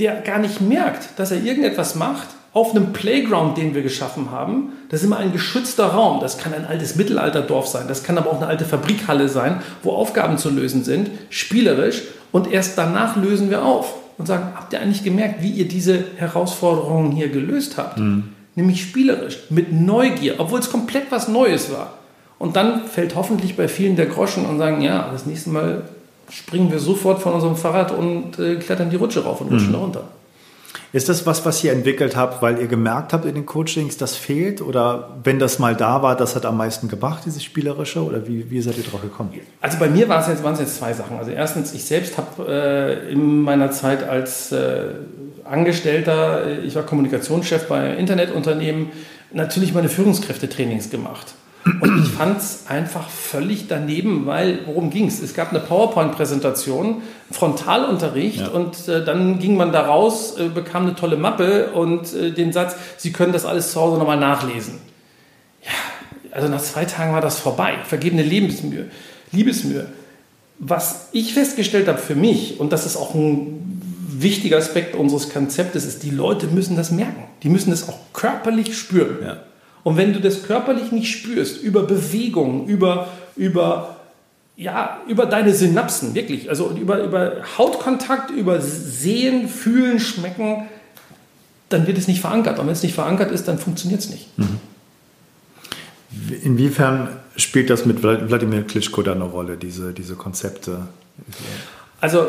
der 0.00 0.20
gar 0.22 0.40
nicht 0.40 0.60
merkt, 0.60 1.16
dass 1.16 1.30
er 1.30 1.44
irgendetwas 1.44 1.94
macht, 1.94 2.26
auf 2.54 2.70
einem 2.70 2.92
Playground, 2.92 3.58
den 3.58 3.74
wir 3.74 3.82
geschaffen 3.82 4.30
haben. 4.30 4.72
Das 4.88 5.00
ist 5.00 5.06
immer 5.06 5.18
ein 5.18 5.32
geschützter 5.32 5.86
Raum. 5.86 6.20
Das 6.20 6.38
kann 6.38 6.54
ein 6.54 6.64
altes 6.64 6.94
Mittelalterdorf 6.94 7.66
sein. 7.66 7.86
Das 7.88 8.04
kann 8.04 8.16
aber 8.16 8.30
auch 8.30 8.36
eine 8.36 8.46
alte 8.46 8.64
Fabrikhalle 8.64 9.28
sein, 9.28 9.60
wo 9.82 9.92
Aufgaben 9.92 10.38
zu 10.38 10.50
lösen 10.50 10.84
sind, 10.84 11.10
spielerisch. 11.30 12.02
Und 12.30 12.50
erst 12.50 12.78
danach 12.78 13.16
lösen 13.16 13.50
wir 13.50 13.64
auf 13.64 13.94
und 14.18 14.26
sagen, 14.26 14.52
habt 14.54 14.72
ihr 14.72 14.80
eigentlich 14.80 15.02
gemerkt, 15.02 15.42
wie 15.42 15.50
ihr 15.50 15.66
diese 15.66 16.04
Herausforderungen 16.16 17.10
hier 17.10 17.28
gelöst 17.28 17.76
habt? 17.76 17.98
Mhm. 17.98 18.30
Nämlich 18.54 18.82
spielerisch, 18.82 19.38
mit 19.50 19.72
Neugier, 19.72 20.36
obwohl 20.38 20.60
es 20.60 20.70
komplett 20.70 21.10
was 21.10 21.26
Neues 21.26 21.72
war. 21.72 21.94
Und 22.38 22.54
dann 22.54 22.86
fällt 22.86 23.16
hoffentlich 23.16 23.56
bei 23.56 23.66
vielen 23.66 23.96
der 23.96 24.06
Groschen 24.06 24.46
und 24.46 24.58
sagen, 24.58 24.80
ja, 24.80 25.08
das 25.10 25.26
nächste 25.26 25.50
Mal 25.50 25.82
springen 26.30 26.70
wir 26.70 26.78
sofort 26.78 27.20
von 27.20 27.32
unserem 27.32 27.56
Fahrrad 27.56 27.90
und 27.90 28.38
äh, 28.38 28.56
klettern 28.56 28.90
die 28.90 28.96
Rutsche 28.96 29.24
rauf 29.24 29.40
und 29.40 29.50
rutschen 29.50 29.70
mhm. 29.70 29.76
runter. 29.76 30.04
Ist 30.92 31.08
das 31.08 31.26
was, 31.26 31.44
was 31.44 31.62
ihr 31.64 31.72
entwickelt 31.72 32.16
habt, 32.16 32.42
weil 32.42 32.58
ihr 32.58 32.66
gemerkt 32.66 33.12
habt 33.12 33.24
in 33.24 33.34
den 33.34 33.46
Coachings, 33.46 33.96
das 33.96 34.16
fehlt? 34.16 34.60
Oder 34.60 35.16
wenn 35.24 35.38
das 35.38 35.58
mal 35.58 35.74
da 35.74 36.02
war, 36.02 36.16
das 36.16 36.36
hat 36.36 36.46
am 36.46 36.56
meisten 36.56 36.88
gebracht, 36.88 37.24
dieses 37.26 37.42
Spielerische? 37.42 38.04
Oder 38.04 38.26
wie, 38.26 38.50
wie 38.50 38.60
seid 38.60 38.78
ihr 38.78 38.84
drauf 38.84 39.02
gekommen? 39.02 39.30
Also 39.60 39.78
bei 39.78 39.88
mir 39.88 40.08
waren 40.08 40.20
es 40.20 40.28
jetzt, 40.28 40.60
jetzt 40.60 40.76
zwei 40.76 40.92
Sachen. 40.92 41.18
Also 41.18 41.30
erstens, 41.30 41.72
ich 41.74 41.84
selbst 41.84 42.16
habe 42.16 42.46
äh, 42.48 43.12
in 43.12 43.42
meiner 43.42 43.70
Zeit 43.70 44.08
als 44.08 44.52
äh, 44.52 44.90
Angestellter, 45.44 46.46
äh, 46.46 46.60
ich 46.60 46.74
war 46.74 46.84
Kommunikationschef 46.84 47.66
bei 47.68 47.94
Internetunternehmen, 47.94 48.90
natürlich 49.32 49.74
meine 49.74 49.88
Führungskräftetrainings 49.88 50.90
gemacht. 50.90 51.34
Und 51.80 52.04
ich 52.04 52.10
fand 52.10 52.38
es 52.38 52.64
einfach 52.68 53.08
völlig 53.08 53.68
daneben, 53.68 54.26
weil 54.26 54.60
worum 54.66 54.90
ging 54.90 55.06
es? 55.06 55.22
Es 55.22 55.32
gab 55.32 55.50
eine 55.50 55.60
PowerPoint-Präsentation, 55.60 57.02
Frontalunterricht 57.30 58.40
ja. 58.40 58.48
und 58.48 58.86
äh, 58.86 59.02
dann 59.02 59.38
ging 59.38 59.56
man 59.56 59.72
da 59.72 59.86
raus, 59.86 60.36
äh, 60.38 60.48
bekam 60.48 60.82
eine 60.82 60.94
tolle 60.94 61.16
Mappe 61.16 61.70
und 61.72 62.12
äh, 62.12 62.32
den 62.32 62.52
Satz, 62.52 62.76
Sie 62.98 63.12
können 63.12 63.32
das 63.32 63.46
alles 63.46 63.72
zu 63.72 63.80
Hause 63.80 63.98
nochmal 63.98 64.18
nachlesen. 64.18 64.74
Ja, 65.62 65.70
also 66.32 66.48
nach 66.48 66.60
zwei 66.60 66.84
Tagen 66.84 67.14
war 67.14 67.22
das 67.22 67.38
vorbei. 67.38 67.76
Vergebene 67.84 68.22
Lebensmühe, 68.22 68.90
Liebesmühe. 69.32 69.86
Was 70.58 71.08
ich 71.12 71.32
festgestellt 71.32 71.88
habe 71.88 71.98
für 71.98 72.14
mich, 72.14 72.60
und 72.60 72.72
das 72.72 72.84
ist 72.84 72.96
auch 72.96 73.14
ein 73.14 73.80
wichtiger 74.06 74.58
Aspekt 74.58 74.94
unseres 74.94 75.32
Konzeptes, 75.32 75.86
ist, 75.86 76.02
die 76.02 76.10
Leute 76.10 76.46
müssen 76.46 76.76
das 76.76 76.90
merken. 76.90 77.24
Die 77.42 77.48
müssen 77.48 77.70
das 77.70 77.88
auch 77.88 77.98
körperlich 78.12 78.76
spüren. 78.76 79.16
Ja. 79.22 79.36
Und 79.84 79.98
wenn 79.98 80.12
du 80.14 80.20
das 80.20 80.42
körperlich 80.42 80.90
nicht 80.90 81.12
spürst, 81.12 81.62
über 81.62 81.82
Bewegung, 81.82 82.66
über, 82.66 83.08
über, 83.36 83.96
ja, 84.56 85.00
über 85.06 85.26
deine 85.26 85.54
Synapsen, 85.54 86.14
wirklich, 86.14 86.48
also 86.48 86.70
über, 86.70 87.04
über 87.04 87.42
Hautkontakt, 87.58 88.30
über 88.30 88.60
Sehen, 88.60 89.48
Fühlen, 89.48 90.00
Schmecken, 90.00 90.68
dann 91.68 91.86
wird 91.86 91.98
es 91.98 92.08
nicht 92.08 92.20
verankert. 92.20 92.58
Und 92.58 92.66
wenn 92.66 92.72
es 92.72 92.82
nicht 92.82 92.94
verankert 92.94 93.30
ist, 93.30 93.46
dann 93.46 93.58
funktioniert 93.58 94.00
es 94.00 94.10
nicht. 94.10 94.38
Mhm. 94.38 94.58
Inwiefern 96.42 97.08
spielt 97.36 97.68
das 97.68 97.84
mit 97.84 98.02
Wladimir 98.02 98.62
Klitschko 98.62 99.02
da 99.02 99.12
eine 99.12 99.24
Rolle, 99.24 99.56
diese, 99.56 99.92
diese 99.92 100.14
Konzepte? 100.14 100.88
Also 102.04 102.26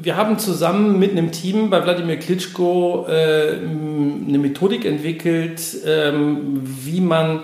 wir 0.00 0.16
haben 0.16 0.38
zusammen 0.38 0.98
mit 0.98 1.10
einem 1.10 1.32
Team 1.32 1.68
bei 1.68 1.84
Wladimir 1.84 2.16
Klitschko 2.16 3.04
äh, 3.10 3.58
eine 3.58 4.38
Methodik 4.38 4.86
entwickelt, 4.86 5.60
ähm, 5.84 6.62
wie 6.62 7.02
man 7.02 7.40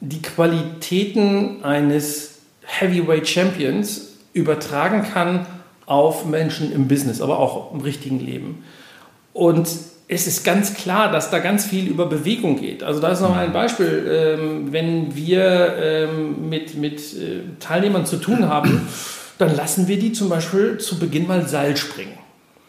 die 0.00 0.20
Qualitäten 0.20 1.64
eines 1.64 2.40
Heavyweight 2.64 3.26
Champions 3.26 4.18
übertragen 4.34 5.04
kann 5.10 5.46
auf 5.86 6.26
Menschen 6.26 6.70
im 6.70 6.86
Business, 6.86 7.22
aber 7.22 7.38
auch 7.38 7.72
im 7.72 7.80
richtigen 7.80 8.20
Leben. 8.20 8.62
Und 9.32 9.70
es 10.08 10.26
ist 10.26 10.44
ganz 10.44 10.74
klar, 10.74 11.10
dass 11.10 11.30
da 11.30 11.38
ganz 11.38 11.64
viel 11.64 11.86
über 11.88 12.04
Bewegung 12.04 12.60
geht. 12.60 12.82
Also 12.82 13.00
da 13.00 13.08
ist 13.08 13.22
noch 13.22 13.34
ein 13.34 13.54
Beispiel, 13.54 14.36
ähm, 14.38 14.70
wenn 14.70 15.16
wir 15.16 15.76
ähm, 15.80 16.50
mit, 16.50 16.76
mit 16.76 16.98
äh, 17.14 17.40
Teilnehmern 17.58 18.04
zu 18.04 18.18
tun 18.18 18.50
haben, 18.50 18.86
dann 19.38 19.54
lassen 19.54 19.88
wir 19.88 19.98
die 19.98 20.12
zum 20.12 20.28
Beispiel 20.28 20.78
zu 20.78 20.98
Beginn 20.98 21.26
mal 21.26 21.48
Seil 21.48 21.76
springen. 21.76 22.18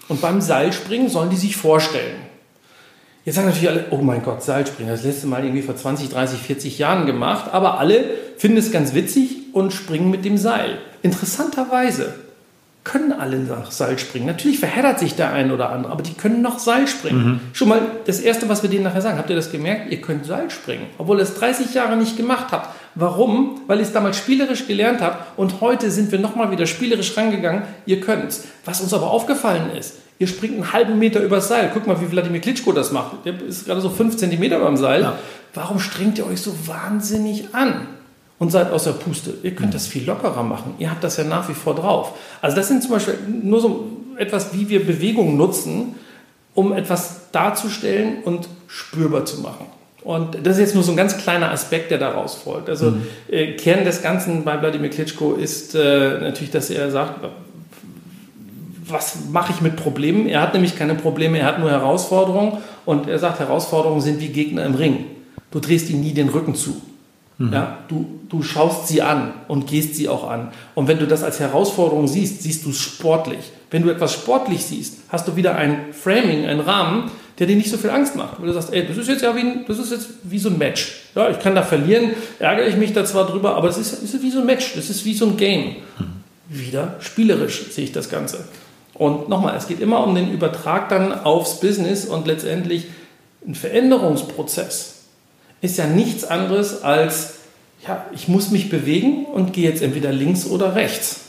Und 0.08 0.22
beim 0.22 0.42
Seilspringen 0.42 1.10
sollen 1.10 1.30
die 1.30 1.38
sich 1.38 1.56
vorstellen. 1.56 2.18
Jetzt 3.26 3.36
sagen 3.36 3.48
natürlich 3.48 3.70
alle, 3.70 3.86
oh 3.92 3.98
mein 3.98 4.22
Gott, 4.22 4.44
Seilspringen, 4.44 4.92
das 4.92 5.04
letzte 5.04 5.28
Mal 5.28 5.46
irgendwie 5.46 5.62
vor 5.62 5.78
20, 5.78 6.10
30, 6.10 6.40
40 6.40 6.78
Jahren 6.78 7.06
gemacht, 7.06 7.54
aber 7.54 7.80
alle 7.80 8.04
finden 8.38 8.58
es 8.58 8.72
ganz 8.72 8.94
witzig 8.94 9.38
und 9.54 9.72
springen 9.72 10.12
mit 10.12 10.26
dem 10.26 10.38
Seil. 10.38 10.78
Interessanterweise 11.04 12.16
können 12.84 13.14
alle 13.14 13.40
nach 13.40 13.72
Seil 13.72 13.98
springen. 13.98 14.26
Natürlich 14.26 14.60
verheddert 14.60 15.00
sich 15.00 15.16
der 15.16 15.32
ein 15.32 15.52
oder 15.52 15.70
andere, 15.70 15.94
aber 15.94 16.04
die 16.04 16.16
können 16.16 16.42
noch 16.42 16.60
Seil 16.60 16.88
springen. 16.88 17.26
Mhm. 17.26 17.40
Schon 17.54 17.70
mal 17.70 17.82
das 18.06 18.20
Erste, 18.20 18.50
was 18.50 18.62
wir 18.62 18.70
denen 18.70 18.84
nachher 18.84 19.02
sagen, 19.02 19.18
habt 19.18 19.30
ihr 19.30 19.38
das 19.38 19.54
gemerkt? 19.54 19.90
Ihr 19.90 20.02
könnt 20.02 20.26
Seil 20.26 20.50
springen, 20.50 20.88
obwohl 20.98 21.18
ihr 21.20 21.24
es 21.24 21.36
30 21.36 21.74
Jahre 21.74 21.96
nicht 21.96 22.18
gemacht 22.18 22.48
habt. 22.52 22.76
Warum? 22.96 23.62
Weil 23.68 23.80
ich 23.80 23.88
es 23.88 23.94
damals 23.94 24.18
spielerisch 24.18 24.68
gelernt 24.68 25.02
habe 25.02 25.18
und 25.36 25.62
heute 25.62 25.90
sind 25.90 26.12
wir 26.12 26.20
nochmal 26.20 26.52
wieder 26.52 26.68
spielerisch 26.68 27.18
rangegangen. 27.18 27.64
Ihr 27.86 28.02
könnt 28.02 28.30
es. 28.30 28.44
Was 28.66 28.82
uns 28.82 28.94
aber 28.94 29.10
aufgefallen 29.10 29.72
ist, 29.76 29.96
ihr 30.20 30.28
springt 30.28 30.54
einen 30.54 30.74
halben 30.74 31.00
Meter 31.00 31.22
übers 31.22 31.48
Seil. 31.48 31.72
Guck 31.74 31.88
mal, 31.88 32.00
wie 32.02 32.12
Wladimir 32.12 32.42
Klitschko 32.42 32.72
das 32.72 32.92
macht. 32.92 33.26
Der 33.26 33.42
ist 33.42 33.66
gerade 33.66 33.82
so 33.82 33.90
fünf 33.90 34.18
Zentimeter 34.18 34.60
beim 34.60 34.78
Seil. 34.78 35.02
Ja. 35.02 35.18
Warum 35.54 35.80
strengt 35.80 36.18
ihr 36.18 36.28
euch 36.28 36.42
so 36.42 36.54
wahnsinnig 36.68 37.54
an? 37.54 37.88
Und 38.40 38.52
seid 38.52 38.72
aus 38.72 38.84
der 38.84 38.92
Puste. 38.92 39.36
Ihr 39.42 39.56
könnt 39.56 39.74
das 39.74 39.88
viel 39.88 40.06
lockerer 40.06 40.44
machen. 40.44 40.74
Ihr 40.78 40.92
habt 40.92 41.04
das 41.04 41.18
ja 41.18 41.24
nach 41.24 41.48
wie 41.48 41.54
vor 41.54 41.76
drauf. 41.76 42.14
Also 42.42 42.56
das 42.58 42.68
sind 42.68 42.84
zum 42.84 42.92
Beispiel 42.92 43.18
nur 43.42 43.62
so 43.62 43.88
etwas, 44.18 44.54
wie 44.54 44.68
wir 44.70 44.86
Bewegung 44.86 45.38
nutzen, 45.38 45.96
um 46.54 46.74
etwas 46.74 47.32
darzustellen 47.32 48.22
und 48.24 48.50
spürbar 48.68 49.26
zu 49.26 49.42
machen. 49.42 49.68
Und 50.04 50.38
das 50.44 50.58
ist 50.58 50.60
jetzt 50.60 50.76
nur 50.76 50.84
so 50.84 50.92
ein 50.92 50.98
ganz 50.98 51.18
kleiner 51.18 51.52
Aspekt, 51.52 51.92
der 51.92 51.98
daraus 51.98 52.36
folgt. 52.36 52.70
Also 52.70 52.92
mhm. 52.92 53.04
äh, 53.30 53.54
Kern 53.54 53.86
des 53.86 54.02
Ganzen 54.02 54.44
bei 54.44 54.60
Wladimir 54.60 54.90
Klitschko 54.90 55.34
ist 55.34 55.76
äh, 55.76 56.20
natürlich, 56.20 56.52
dass 56.52 56.70
er 56.70 56.92
sagt, 56.92 57.22
was 58.86 59.30
mache 59.32 59.54
ich 59.54 59.62
mit 59.62 59.78
Problemen? 59.78 60.28
Er 60.28 60.42
hat 60.42 60.54
nämlich 60.54 60.78
keine 60.78 60.96
Probleme, 60.96 61.40
er 61.40 61.46
hat 61.46 61.60
nur 61.60 61.72
Herausforderungen. 61.72 62.58
Und 62.86 63.08
er 63.08 63.20
sagt, 63.20 63.40
Herausforderungen 63.40 64.02
sind 64.02 64.20
wie 64.20 64.28
Gegner 64.28 64.66
im 64.66 64.76
Ring. 64.76 65.06
Du 65.52 65.60
drehst 65.60 65.90
ihnen 65.90 66.02
nie 66.02 66.14
den 66.14 66.30
Rücken 66.30 66.56
zu. 66.56 66.82
Mhm. 67.38 67.54
Ja, 67.54 67.78
du, 67.88 68.20
du 68.30 68.44
schaust 68.44 68.88
sie 68.88 69.02
an 69.02 69.34
und 69.48 69.68
gehst 69.68 69.96
sie 69.96 70.10
auch 70.10 70.30
an. 70.30 70.50
Und 70.76 70.88
wenn 70.88 71.00
du 71.00 71.08
das 71.08 71.24
als 71.24 71.40
Herausforderung 71.40 72.08
siehst, 72.08 72.44
siehst 72.44 72.66
du 72.66 72.72
es 72.72 72.80
sportlich. 72.80 73.52
Wenn 73.72 73.84
du 73.84 73.90
etwas 73.90 74.14
sportlich 74.14 74.66
siehst, 74.66 74.98
hast 75.10 75.28
du 75.28 75.36
wieder 75.36 75.56
ein 75.56 75.94
Framing, 75.94 76.46
einen 76.46 76.60
Rahmen, 76.60 77.10
der 77.40 77.48
dir 77.48 77.56
nicht 77.56 77.70
so 77.70 77.78
viel 77.78 77.90
Angst 77.90 78.16
macht. 78.16 78.40
Weil 78.40 78.48
du 78.48 78.54
sagst, 78.54 78.74
ey, 78.74 78.86
das 78.86 78.98
ist 78.98 79.08
jetzt 79.08 79.24
ja 79.24 79.36
wie, 79.36 79.42
ein, 79.42 79.66
das 79.68 79.80
ist 79.80 79.92
jetzt 79.92 80.10
wie 80.24 80.40
so 80.40 80.50
ein 80.50 80.58
Match. 80.58 81.04
Ja, 81.16 81.30
ich 81.30 81.40
kann 81.40 81.56
da 81.56 81.64
verlieren, 81.64 82.12
ärgere 82.40 82.68
ich 82.68 82.78
mich 82.78 82.94
da 82.94 83.06
zwar 83.06 83.28
drüber, 83.28 83.56
aber 83.56 83.70
es 83.70 83.78
ist, 83.78 83.94
ist 84.04 84.22
wie 84.22 84.32
so 84.32 84.40
ein 84.40 84.46
Match, 84.46 84.74
das 84.76 84.90
ist 84.90 85.06
wie 85.06 85.14
so 85.14 85.26
ein 85.26 85.38
Game. 85.38 85.76
Mhm. 85.98 86.14
Wieder 86.50 86.98
spielerisch 87.00 87.72
sehe 87.72 87.86
ich 87.86 87.92
das 87.92 88.10
Ganze. 88.10 88.46
Und 88.94 89.28
nochmal, 89.30 89.56
es 89.58 89.68
geht 89.68 89.80
immer 89.80 90.06
um 90.06 90.14
den 90.14 90.32
Übertrag 90.32 90.90
dann 90.90 91.14
aufs 91.14 91.60
Business 91.60 92.06
und 92.06 92.28
letztendlich 92.28 92.88
ein 93.46 93.56
Veränderungsprozess 93.56 94.94
ist 95.62 95.78
ja 95.78 95.88
nichts 95.88 96.26
anderes 96.26 96.84
als, 96.84 97.36
ja, 97.88 98.06
ich 98.14 98.28
muss 98.28 98.52
mich 98.52 98.70
bewegen 98.70 99.26
und 99.26 99.54
gehe 99.54 99.68
jetzt 99.68 99.82
entweder 99.82 100.12
links 100.12 100.46
oder 100.46 100.76
rechts. 100.76 101.22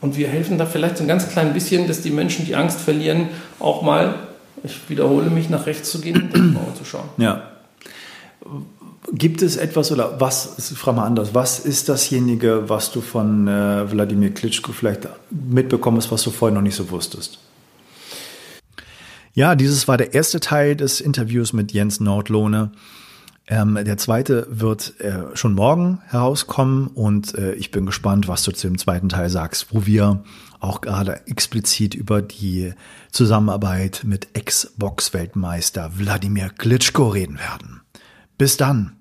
Und 0.00 0.16
wir 0.16 0.28
helfen 0.28 0.58
da 0.58 0.66
vielleicht 0.66 0.98
so 0.98 1.04
ein 1.04 1.08
ganz 1.08 1.28
klein 1.28 1.54
bisschen, 1.54 1.88
dass 1.88 2.02
die 2.02 2.10
Menschen 2.10 2.46
die 2.46 2.54
Angst 2.54 2.80
verlieren, 2.80 3.28
auch 3.58 3.82
mal, 3.82 4.25
ich 4.66 4.88
wiederhole 4.88 5.30
mich, 5.30 5.48
nach 5.48 5.66
rechts 5.66 5.90
zu 5.90 6.00
gehen 6.00 6.30
und 6.32 6.54
nach 6.54 6.74
zu 6.74 6.84
schauen. 6.84 7.08
Ja. 7.18 7.50
Gibt 9.12 9.42
es 9.42 9.56
etwas 9.56 9.92
oder 9.92 10.20
was, 10.20 10.70
ich 10.70 10.86
mal 10.86 11.04
anders, 11.04 11.32
was 11.32 11.60
ist 11.60 11.88
dasjenige, 11.88 12.68
was 12.68 12.90
du 12.90 13.00
von 13.00 13.46
äh, 13.46 13.90
Wladimir 13.90 14.34
Klitschko 14.34 14.72
vielleicht 14.72 15.08
mitbekommst, 15.30 16.10
was 16.10 16.22
du 16.22 16.30
vorher 16.30 16.54
noch 16.54 16.62
nicht 16.62 16.74
so 16.74 16.90
wusstest? 16.90 17.38
Ja, 19.32 19.54
dieses 19.54 19.86
war 19.86 19.96
der 19.96 20.14
erste 20.14 20.40
Teil 20.40 20.76
des 20.76 21.00
Interviews 21.00 21.52
mit 21.52 21.72
Jens 21.72 22.00
Nordlohne. 22.00 22.72
Ähm, 23.48 23.78
der 23.80 23.96
zweite 23.96 24.46
wird 24.50 24.98
äh, 24.98 25.36
schon 25.36 25.54
morgen 25.54 26.00
herauskommen 26.06 26.88
und 26.88 27.36
äh, 27.36 27.52
ich 27.52 27.70
bin 27.70 27.86
gespannt, 27.86 28.26
was 28.26 28.42
du 28.42 28.50
zu 28.50 28.66
dem 28.66 28.76
zweiten 28.76 29.08
Teil 29.08 29.30
sagst, 29.30 29.68
wo 29.70 29.86
wir 29.86 30.24
auch 30.66 30.80
gerade 30.80 31.26
explizit 31.26 31.94
über 31.94 32.22
die 32.22 32.74
Zusammenarbeit 33.10 34.02
mit 34.04 34.28
Ex-Box-Weltmeister 34.34 35.98
Wladimir 35.98 36.50
Klitschko 36.50 37.08
reden 37.08 37.38
werden. 37.38 37.80
Bis 38.36 38.56
dann. 38.56 38.95